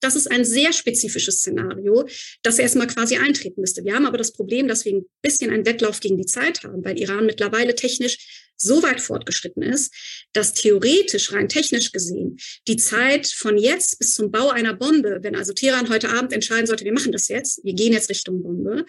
Das 0.00 0.16
ist 0.16 0.30
ein 0.30 0.44
sehr 0.44 0.72
spezifisches 0.72 1.38
Szenario, 1.38 2.06
das 2.42 2.58
erstmal 2.58 2.86
quasi 2.86 3.16
eintreten 3.16 3.60
müsste. 3.60 3.84
Wir 3.84 3.94
haben 3.94 4.06
aber 4.06 4.18
das 4.18 4.32
Problem, 4.32 4.68
dass 4.68 4.84
wir 4.84 4.94
ein 4.94 5.06
bisschen 5.22 5.50
einen 5.50 5.66
Wettlauf 5.66 6.00
gegen 6.00 6.16
die 6.16 6.26
Zeit 6.26 6.64
haben, 6.64 6.84
weil 6.84 6.98
Iran 6.98 7.26
mittlerweile 7.26 7.74
technisch 7.74 8.48
so 8.56 8.82
weit 8.82 9.00
fortgeschritten 9.00 9.62
ist, 9.62 9.92
dass 10.32 10.52
theoretisch, 10.52 11.32
rein 11.32 11.48
technisch 11.48 11.92
gesehen, 11.92 12.36
die 12.68 12.76
Zeit 12.76 13.26
von 13.26 13.56
jetzt 13.56 13.98
bis 13.98 14.14
zum 14.14 14.30
Bau 14.30 14.50
einer 14.50 14.74
Bombe, 14.74 15.20
wenn 15.22 15.34
also 15.34 15.52
Teheran 15.52 15.88
heute 15.88 16.10
Abend 16.10 16.32
entscheiden 16.32 16.66
sollte, 16.66 16.84
wir 16.84 16.92
machen 16.92 17.12
das 17.12 17.28
jetzt, 17.28 17.64
wir 17.64 17.72
gehen 17.72 17.92
jetzt 17.92 18.10
Richtung 18.10 18.42
Bombe, 18.42 18.84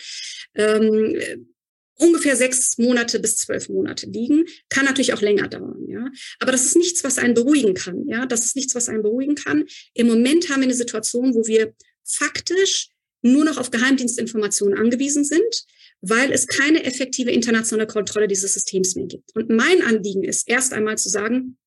ähm, 0.55 1.47
ungefähr 1.97 2.35
sechs 2.35 2.77
Monate 2.77 3.19
bis 3.19 3.37
zwölf 3.37 3.69
Monate 3.69 4.07
liegen. 4.07 4.45
Kann 4.69 4.85
natürlich 4.85 5.13
auch 5.13 5.21
länger 5.21 5.47
dauern, 5.47 5.85
ja. 5.87 6.09
Aber 6.39 6.51
das 6.51 6.65
ist 6.65 6.75
nichts, 6.75 7.03
was 7.03 7.17
einen 7.17 7.33
beruhigen 7.33 7.73
kann, 7.73 8.07
ja. 8.07 8.25
Das 8.25 8.45
ist 8.45 8.55
nichts, 8.55 8.75
was 8.75 8.89
einen 8.89 9.03
beruhigen 9.03 9.35
kann. 9.35 9.65
Im 9.93 10.07
Moment 10.07 10.49
haben 10.49 10.61
wir 10.61 10.67
eine 10.67 10.73
Situation, 10.73 11.33
wo 11.35 11.45
wir 11.47 11.73
faktisch 12.03 12.89
nur 13.21 13.45
noch 13.45 13.57
auf 13.57 13.71
Geheimdienstinformationen 13.71 14.77
angewiesen 14.77 15.23
sind, 15.23 15.65
weil 16.01 16.31
es 16.31 16.47
keine 16.47 16.83
effektive 16.83 17.31
internationale 17.31 17.87
Kontrolle 17.87 18.27
dieses 18.27 18.53
Systems 18.53 18.95
mehr 18.95 19.05
gibt. 19.05 19.35
Und 19.35 19.49
mein 19.49 19.83
Anliegen 19.83 20.23
ist 20.23 20.49
erst 20.49 20.73
einmal 20.73 20.97
zu 20.97 21.09
sagen, 21.09 21.57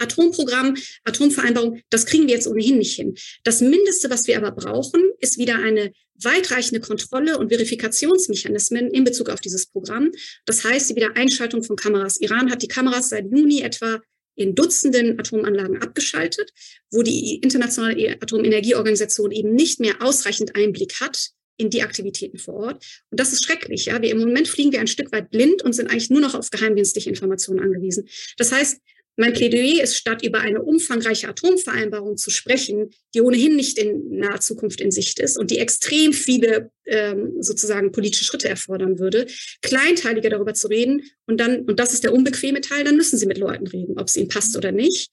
Atomprogramm, 0.00 0.76
Atomvereinbarung, 1.04 1.80
das 1.90 2.06
kriegen 2.06 2.26
wir 2.26 2.34
jetzt 2.34 2.46
ohnehin 2.46 2.78
nicht 2.78 2.96
hin. 2.96 3.14
Das 3.44 3.60
Mindeste, 3.60 4.10
was 4.10 4.26
wir 4.26 4.36
aber 4.36 4.52
brauchen, 4.52 5.02
ist 5.20 5.38
wieder 5.38 5.56
eine 5.56 5.92
weitreichende 6.22 6.80
Kontrolle 6.80 7.38
und 7.38 7.48
Verifikationsmechanismen 7.48 8.90
in 8.90 9.04
Bezug 9.04 9.30
auf 9.30 9.40
dieses 9.40 9.66
Programm. 9.66 10.10
Das 10.44 10.64
heißt, 10.64 10.90
die 10.90 10.96
Wiedereinschaltung 10.96 11.62
von 11.62 11.76
Kameras. 11.76 12.20
Iran 12.20 12.50
hat 12.50 12.62
die 12.62 12.68
Kameras 12.68 13.08
seit 13.10 13.30
Juni 13.30 13.62
etwa 13.62 14.00
in 14.34 14.54
Dutzenden 14.54 15.18
Atomanlagen 15.18 15.82
abgeschaltet, 15.82 16.50
wo 16.90 17.02
die 17.02 17.36
internationale 17.36 18.16
Atomenergieorganisation 18.20 19.32
eben 19.32 19.54
nicht 19.54 19.80
mehr 19.80 20.00
ausreichend 20.00 20.56
Einblick 20.56 21.00
hat 21.00 21.30
in 21.58 21.68
die 21.68 21.82
Aktivitäten 21.82 22.38
vor 22.38 22.54
Ort. 22.54 23.02
Und 23.10 23.20
das 23.20 23.34
ist 23.34 23.44
schrecklich. 23.44 23.86
Ja, 23.86 24.00
wir 24.00 24.10
im 24.10 24.18
Moment 24.18 24.48
fliegen 24.48 24.72
wir 24.72 24.80
ein 24.80 24.86
Stück 24.86 25.12
weit 25.12 25.30
blind 25.30 25.62
und 25.62 25.74
sind 25.74 25.90
eigentlich 25.90 26.08
nur 26.08 26.22
noch 26.22 26.34
auf 26.34 26.48
geheimdienstliche 26.50 27.10
Informationen 27.10 27.60
angewiesen. 27.60 28.08
Das 28.38 28.50
heißt, 28.50 28.78
mein 29.20 29.34
Plädoyer 29.34 29.82
ist, 29.82 29.96
statt 29.96 30.24
über 30.24 30.40
eine 30.40 30.62
umfangreiche 30.62 31.28
Atomvereinbarung 31.28 32.16
zu 32.16 32.30
sprechen, 32.30 32.88
die 33.14 33.20
ohnehin 33.20 33.54
nicht 33.54 33.78
in 33.78 34.16
naher 34.18 34.40
Zukunft 34.40 34.80
in 34.80 34.90
Sicht 34.90 35.20
ist 35.20 35.38
und 35.38 35.50
die 35.50 35.58
extrem 35.58 36.14
viele 36.14 36.70
ähm, 36.86 37.34
sozusagen 37.40 37.92
politische 37.92 38.24
Schritte 38.24 38.48
erfordern 38.48 38.98
würde, 38.98 39.26
kleinteiliger 39.60 40.30
darüber 40.30 40.54
zu 40.54 40.68
reden 40.68 41.02
und 41.26 41.38
dann, 41.38 41.66
und 41.66 41.78
das 41.78 41.92
ist 41.92 42.02
der 42.02 42.14
unbequeme 42.14 42.62
Teil, 42.62 42.82
dann 42.82 42.96
müssen 42.96 43.18
Sie 43.18 43.26
mit 43.26 43.36
Leuten 43.36 43.66
reden, 43.66 43.98
ob 43.98 44.08
es 44.08 44.16
Ihnen 44.16 44.28
passt 44.28 44.56
oder 44.56 44.72
nicht, 44.72 45.10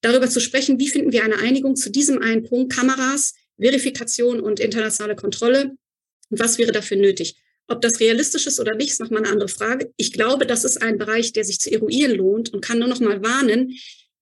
darüber 0.00 0.30
zu 0.30 0.40
sprechen, 0.40 0.80
wie 0.80 0.88
finden 0.88 1.12
wir 1.12 1.22
eine 1.22 1.38
Einigung 1.38 1.76
zu 1.76 1.90
diesem 1.90 2.22
einen 2.22 2.44
Punkt, 2.44 2.72
Kameras, 2.72 3.34
Verifikation 3.58 4.40
und 4.40 4.58
internationale 4.58 5.16
Kontrolle 5.16 5.72
und 6.30 6.40
was 6.40 6.56
wäre 6.56 6.72
dafür 6.72 6.96
nötig. 6.96 7.36
Ob 7.70 7.80
das 7.82 8.00
realistisch 8.00 8.48
ist 8.48 8.58
oder 8.58 8.74
nicht, 8.74 8.90
ist 8.90 9.00
nochmal 9.00 9.22
eine 9.22 9.30
andere 9.30 9.48
Frage. 9.48 9.92
Ich 9.96 10.12
glaube, 10.12 10.44
das 10.44 10.64
ist 10.64 10.82
ein 10.82 10.98
Bereich, 10.98 11.32
der 11.32 11.44
sich 11.44 11.60
zu 11.60 11.70
eruieren 11.70 12.16
lohnt 12.16 12.52
und 12.52 12.62
kann 12.62 12.80
nur 12.80 12.88
noch 12.88 12.98
mal 12.98 13.22
warnen, 13.22 13.78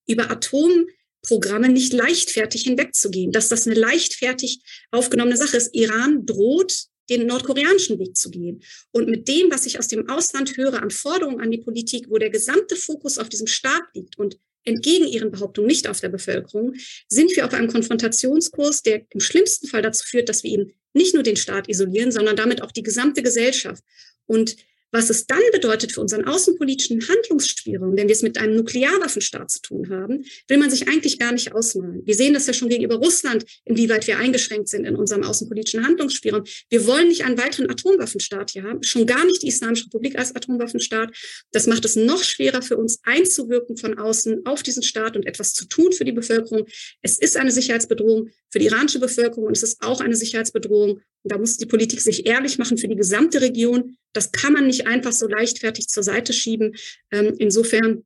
über 0.07 0.31
Atomprogramme 0.31 1.71
nicht 1.71 1.95
leichtfertig 1.95 2.65
hinwegzugehen, 2.65 3.33
dass 3.33 3.49
das 3.49 3.67
eine 3.67 3.75
leichtfertig 3.75 4.61
aufgenommene 4.91 5.39
Sache 5.39 5.57
ist. 5.57 5.75
Iran 5.75 6.27
droht, 6.27 6.89
den 7.09 7.27
nordkoreanischen 7.27 7.99
Weg 7.99 8.19
zu 8.19 8.31
gehen. 8.31 8.63
Und 8.93 9.09
mit 9.09 9.29
dem, 9.29 9.51
was 9.51 9.65
ich 9.65 9.79
aus 9.79 9.89
dem 9.89 10.11
Ausland 10.11 10.59
höre 10.59 10.83
an 10.83 10.91
Forderungen 10.91 11.41
an 11.41 11.51
die 11.51 11.57
Politik, 11.57 12.11
wo 12.11 12.19
der 12.19 12.29
gesamte 12.29 12.77
Fokus 12.77 13.17
auf 13.17 13.31
diesem 13.31 13.47
Staat 13.47 13.85
liegt 13.95 14.19
und 14.19 14.39
entgegen 14.69 15.07
ihren 15.07 15.31
Behauptungen 15.31 15.69
nicht 15.69 15.89
auf 15.89 16.01
der 16.01 16.09
Bevölkerung, 16.09 16.75
sind 17.09 17.35
wir 17.35 17.47
auf 17.47 17.55
einem 17.55 17.69
Konfrontationskurs, 17.69 18.83
der 18.83 19.03
im 19.11 19.21
schlimmsten 19.21 19.67
Fall 19.67 19.83
dazu 19.83 20.05
führt, 20.07 20.29
dass 20.29 20.43
wir 20.43 20.51
eben 20.51 20.73
nicht 20.93 21.15
nur 21.15 21.23
den 21.23 21.37
Staat 21.37 21.69
isolieren, 21.69 22.13
sondern 22.13 22.37
damit 22.37 22.63
auch 22.63 22.73
die 22.73 22.83
gesamte 22.83 23.23
Gesellschaft. 23.23 23.83
Und 24.27 24.57
was 24.91 25.11
es 25.11 25.27
dann 25.27 25.41
bedeutet 25.53 25.93
für 25.93 26.01
unseren 26.01 26.25
außenpolitischen 26.25 27.07
Handlungsspielraum, 27.09 27.97
wenn 27.97 28.09
wir 28.09 28.15
es 28.15 28.23
mit 28.23 28.39
einem 28.39 28.57
Nuklearwaffenstaat 28.57 29.51
zu 29.51 29.61
tun 29.61 29.91
haben, 29.91 30.25
will 30.49 30.59
man 30.59 30.71
sich 30.71 30.89
eigentlich 30.89 31.19
gar 31.19 31.33
nicht 31.33 31.53
ausmalen. 31.53 32.03
Wir 32.05 32.15
sehen 32.15 32.35
das 32.35 32.47
ja 32.47 32.53
schon 32.53 32.69
gegenüber 32.69 32.97
Russland, 32.97 33.45
inwieweit 33.65 34.07
wir 34.07 34.19
eingeschränkt 34.19 34.69
sind 34.69 34.85
in 34.85 34.97
unserem 34.97 35.25
außenpolitischen 35.25 35.85
Handlungsspielraum. 35.85 36.45
Wir 36.71 36.87
wollen 36.87 37.09
nicht 37.09 37.25
einen 37.25 37.39
weiteren 37.39 37.71
Atomwaffenstaat 37.71 38.51
hier 38.51 38.65
haben, 38.65 38.83
schon 38.83 39.07
gar 39.07 39.25
nicht 39.25 39.43
die 39.43 39.49
Islamische 39.49 39.87
Republik 39.87 40.19
als 40.19 40.35
Atomwaffenstaat. 40.35 41.15
Das 41.53 41.67
macht 41.67 41.85
es 41.85 41.97
noch 41.97 42.23
schwerer 42.23 42.63
für 42.63 42.77
uns 42.77 43.01
einzuwirken 43.05 43.77
von 43.77 43.99
außen 43.99 44.47
auf 44.47 44.63
diesen 44.63 44.83
Staat 44.83 45.17
und 45.17 45.27
etwas 45.27 45.53
zu 45.53 45.67
tun 45.67 45.93
für 45.93 46.05
die 46.05 46.13
Bevölkerung. 46.13 46.67
Es 47.03 47.19
ist 47.19 47.37
eine 47.37 47.53
Sicherheitsbedrohung 47.53 48.31
für 48.51 48.59
die 48.59 48.67
iranische 48.67 48.99
Bevölkerung 48.99 49.47
und 49.47 49.57
es 49.57 49.63
ist 49.63 49.83
auch 49.83 50.01
eine 50.01 50.17
Sicherheitsbedrohung 50.17 51.01
da 51.25 51.39
muss 51.39 51.59
die 51.59 51.67
Politik 51.67 52.01
sich 52.01 52.27
ehrlich 52.27 52.59
machen 52.59 52.79
für 52.79 52.89
die 52.89 52.97
gesamte 52.97 53.41
Region. 53.41 53.97
Das 54.13 54.33
kann 54.33 54.53
man 54.53 54.67
nicht 54.67 54.87
einfach 54.87 55.13
so 55.13 55.27
leichtfertig 55.27 55.89
zur 55.89 56.03
Seite 56.03 56.33
schieben. 56.33 56.77
Ähm, 57.11 57.35
insofern 57.39 58.05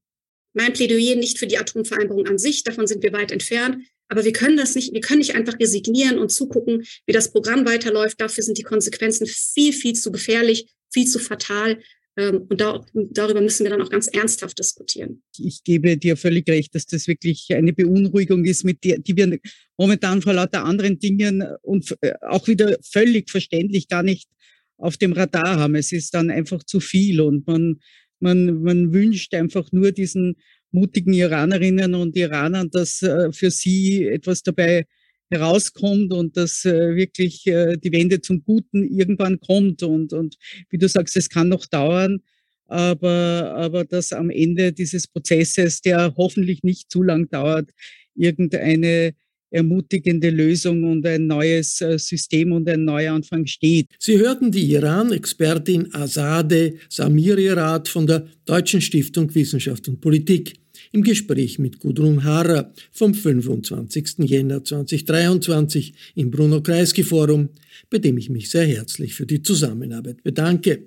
mein 0.55 0.73
Plädoyer 0.73 1.17
nicht 1.17 1.39
für 1.39 1.47
die 1.47 1.59
Atomvereinbarung 1.59 2.27
an 2.27 2.39
sich. 2.39 2.65
Davon 2.65 2.87
sind 2.87 3.03
wir 3.03 3.13
weit 3.13 3.33
entfernt. 3.33 3.85
Aber 4.09 4.25
wir 4.25 4.33
können 4.33 4.59
das 4.59 4.75
nicht, 4.75 4.93
wir 4.93 5.01
können 5.01 5.21
nicht 5.21 5.35
einfach 5.35 5.59
resignieren 5.59 6.19
und 6.19 6.31
zugucken, 6.31 6.85
wie 7.07 7.13
das 7.13 7.33
Programm 7.33 7.65
weiterläuft. 7.65 8.21
Dafür 8.21 8.45
sind 8.45 8.59
die 8.59 8.63
Konsequenzen 8.63 9.27
viel, 9.27 9.73
viel 9.73 9.95
zu 9.95 10.13
gefährlich, 10.13 10.67
viel 10.93 11.07
zu 11.07 11.19
fatal. 11.19 11.81
Ähm, 12.17 12.47
und 12.49 12.61
da, 12.61 12.85
darüber 12.93 13.41
müssen 13.41 13.65
wir 13.65 13.71
dann 13.71 13.81
auch 13.81 13.89
ganz 13.89 14.07
ernsthaft 14.09 14.59
diskutieren. 14.59 15.23
Ich 15.39 15.65
gebe 15.65 15.97
dir 15.97 16.17
völlig 16.17 16.49
recht, 16.49 16.75
dass 16.75 16.87
das 16.87 17.09
wirklich 17.09 17.47
eine 17.55 17.73
Beunruhigung 17.73 18.45
ist, 18.45 18.65
mit 18.65 18.85
der, 18.85 18.99
die 18.99 19.17
wir 19.17 19.39
momentan 19.79 20.21
vor 20.21 20.35
lauter 20.35 20.65
anderen 20.65 20.99
Dingen 20.99 21.43
und 21.63 21.97
äh, 22.03 22.13
auch 22.21 22.47
wieder 22.49 22.77
völlig 22.83 23.31
verständlich 23.31 23.89
gar 23.89 24.03
nicht 24.03 24.29
auf 24.77 24.97
dem 24.97 25.13
Radar 25.13 25.59
haben. 25.59 25.75
Es 25.75 25.93
ist 25.93 26.13
dann 26.13 26.31
einfach 26.31 26.63
zu 26.65 26.81
viel 26.81 27.21
und 27.21 27.47
man, 27.47 27.81
man, 28.21 28.63
man 28.63 28.93
wünscht 28.93 29.33
einfach 29.35 29.73
nur 29.73 29.93
diesen 29.93 30.37
mutigen 30.71 31.13
Iranerinnen 31.13 31.95
und 31.95 32.17
Iranern, 32.17 32.71
dass 32.71 33.03
äh, 33.03 33.33
für 33.33 33.51
sie 33.51 34.07
etwas 34.07 34.43
dabei 34.43 34.87
herauskommt 35.33 36.12
und 36.12 36.37
dass 36.37 36.64
äh, 36.64 36.95
wirklich 36.95 37.47
äh, 37.47 37.76
die 37.76 37.93
Wende 37.93 38.20
zum 38.20 38.45
Guten 38.45 38.85
irgendwann 38.85 39.41
kommt. 39.41 39.83
Und, 39.83 40.12
und 40.12 40.37
wie 40.70 40.78
du 40.78 40.89
sagst, 40.89 41.16
es 41.16 41.28
kann 41.28 41.49
noch 41.49 41.66
dauern, 41.66 42.20
aber, 42.66 43.55
aber 43.57 43.85
dass 43.85 44.12
am 44.12 44.30
Ende 44.30 44.72
dieses 44.72 45.07
Prozesses, 45.07 45.80
der 45.80 46.14
hoffentlich 46.16 46.62
nicht 46.62 46.91
zu 46.91 47.03
lang 47.03 47.28
dauert, 47.28 47.70
irgendeine 48.14 49.14
ermutigende 49.53 50.30
Lösung 50.30 50.85
und 50.85 51.07
ein 51.07 51.26
neues 51.26 51.80
äh, 51.80 51.99
System 51.99 52.53
und 52.53 52.68
ein 52.68 52.85
neuer 52.85 53.12
Anfang 53.12 53.47
steht. 53.47 53.89
Sie 53.99 54.18
hörten 54.18 54.51
die 54.51 54.72
Iran-Expertin 54.72 55.95
Azadeh 55.95 56.78
Samirirat 56.89 57.89
von 57.89 58.07
der 58.07 58.26
Deutschen 58.47 58.80
Stiftung 58.80 59.33
Wissenschaft 59.35 59.89
und 59.89 60.01
Politik 60.01 60.55
im 60.93 61.03
Gespräch 61.03 61.59
mit 61.59 61.80
Gudrun 61.80 62.22
Harrer 62.22 62.72
vom 62.93 63.14
25. 63.14 64.18
Jänner 64.18 64.62
2023 64.62 65.95
im 66.14 66.30
Bruno 66.30 66.61
Kreisky 66.61 67.03
Forum, 67.03 67.49
bei 67.90 67.99
dem 67.99 68.18
ich 68.18 68.30
mich 68.30 68.51
sehr 68.51 68.66
herzlich 68.66 69.14
für 69.14 69.26
die 69.26 69.43
Zusammenarbeit 69.43 70.22
bedanke. 70.22 70.82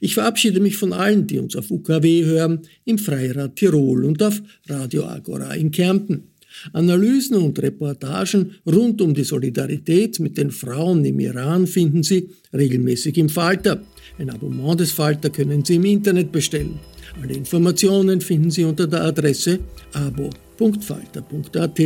Ich 0.00 0.14
verabschiede 0.14 0.60
mich 0.60 0.76
von 0.76 0.92
allen, 0.92 1.26
die 1.26 1.38
uns 1.38 1.56
auf 1.56 1.70
UKW 1.70 2.24
hören, 2.24 2.60
im 2.84 2.98
Freirad 2.98 3.56
Tirol 3.56 4.04
und 4.04 4.22
auf 4.22 4.40
Radio 4.68 5.04
Agora 5.04 5.54
in 5.54 5.70
Kärnten. 5.70 6.24
Analysen 6.72 7.36
und 7.36 7.60
Reportagen 7.60 8.52
rund 8.64 9.02
um 9.02 9.12
die 9.12 9.24
Solidarität 9.24 10.20
mit 10.20 10.38
den 10.38 10.50
Frauen 10.50 11.04
im 11.04 11.20
Iran 11.20 11.66
finden 11.66 12.02
Sie 12.02 12.30
regelmäßig 12.54 13.18
im 13.18 13.28
Falter. 13.28 13.82
Ein 14.18 14.30
Abonnement 14.30 14.80
des 14.80 14.92
Falter 14.92 15.28
können 15.28 15.64
Sie 15.64 15.74
im 15.74 15.84
Internet 15.84 16.32
bestellen. 16.32 16.78
Alle 17.22 17.34
Informationen 17.34 18.20
finden 18.20 18.50
Sie 18.50 18.64
unter 18.64 18.86
der 18.86 19.02
Adresse 19.02 19.60
abo.falter.at. 19.92 21.80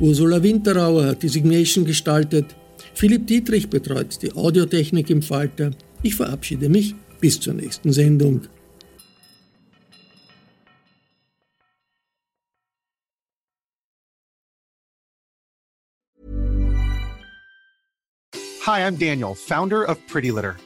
Ursula 0.00 0.42
Winterauer 0.42 1.06
hat 1.06 1.22
die 1.22 1.28
Signation 1.28 1.84
gestaltet. 1.84 2.46
Philipp 2.94 3.26
Dietrich 3.26 3.68
betreut 3.68 4.20
die 4.22 4.32
Audiotechnik 4.32 5.10
im 5.10 5.22
Falter. 5.22 5.70
Ich 6.02 6.14
verabschiede 6.14 6.68
mich 6.68 6.94
bis 7.20 7.40
zur 7.40 7.54
nächsten 7.54 7.92
Sendung. 7.92 8.42
Hi, 18.66 18.80
I'm 18.80 18.98
Daniel, 18.98 19.36
founder 19.36 19.88
of 19.88 19.96
Pretty 20.08 20.30
Litter. 20.30 20.56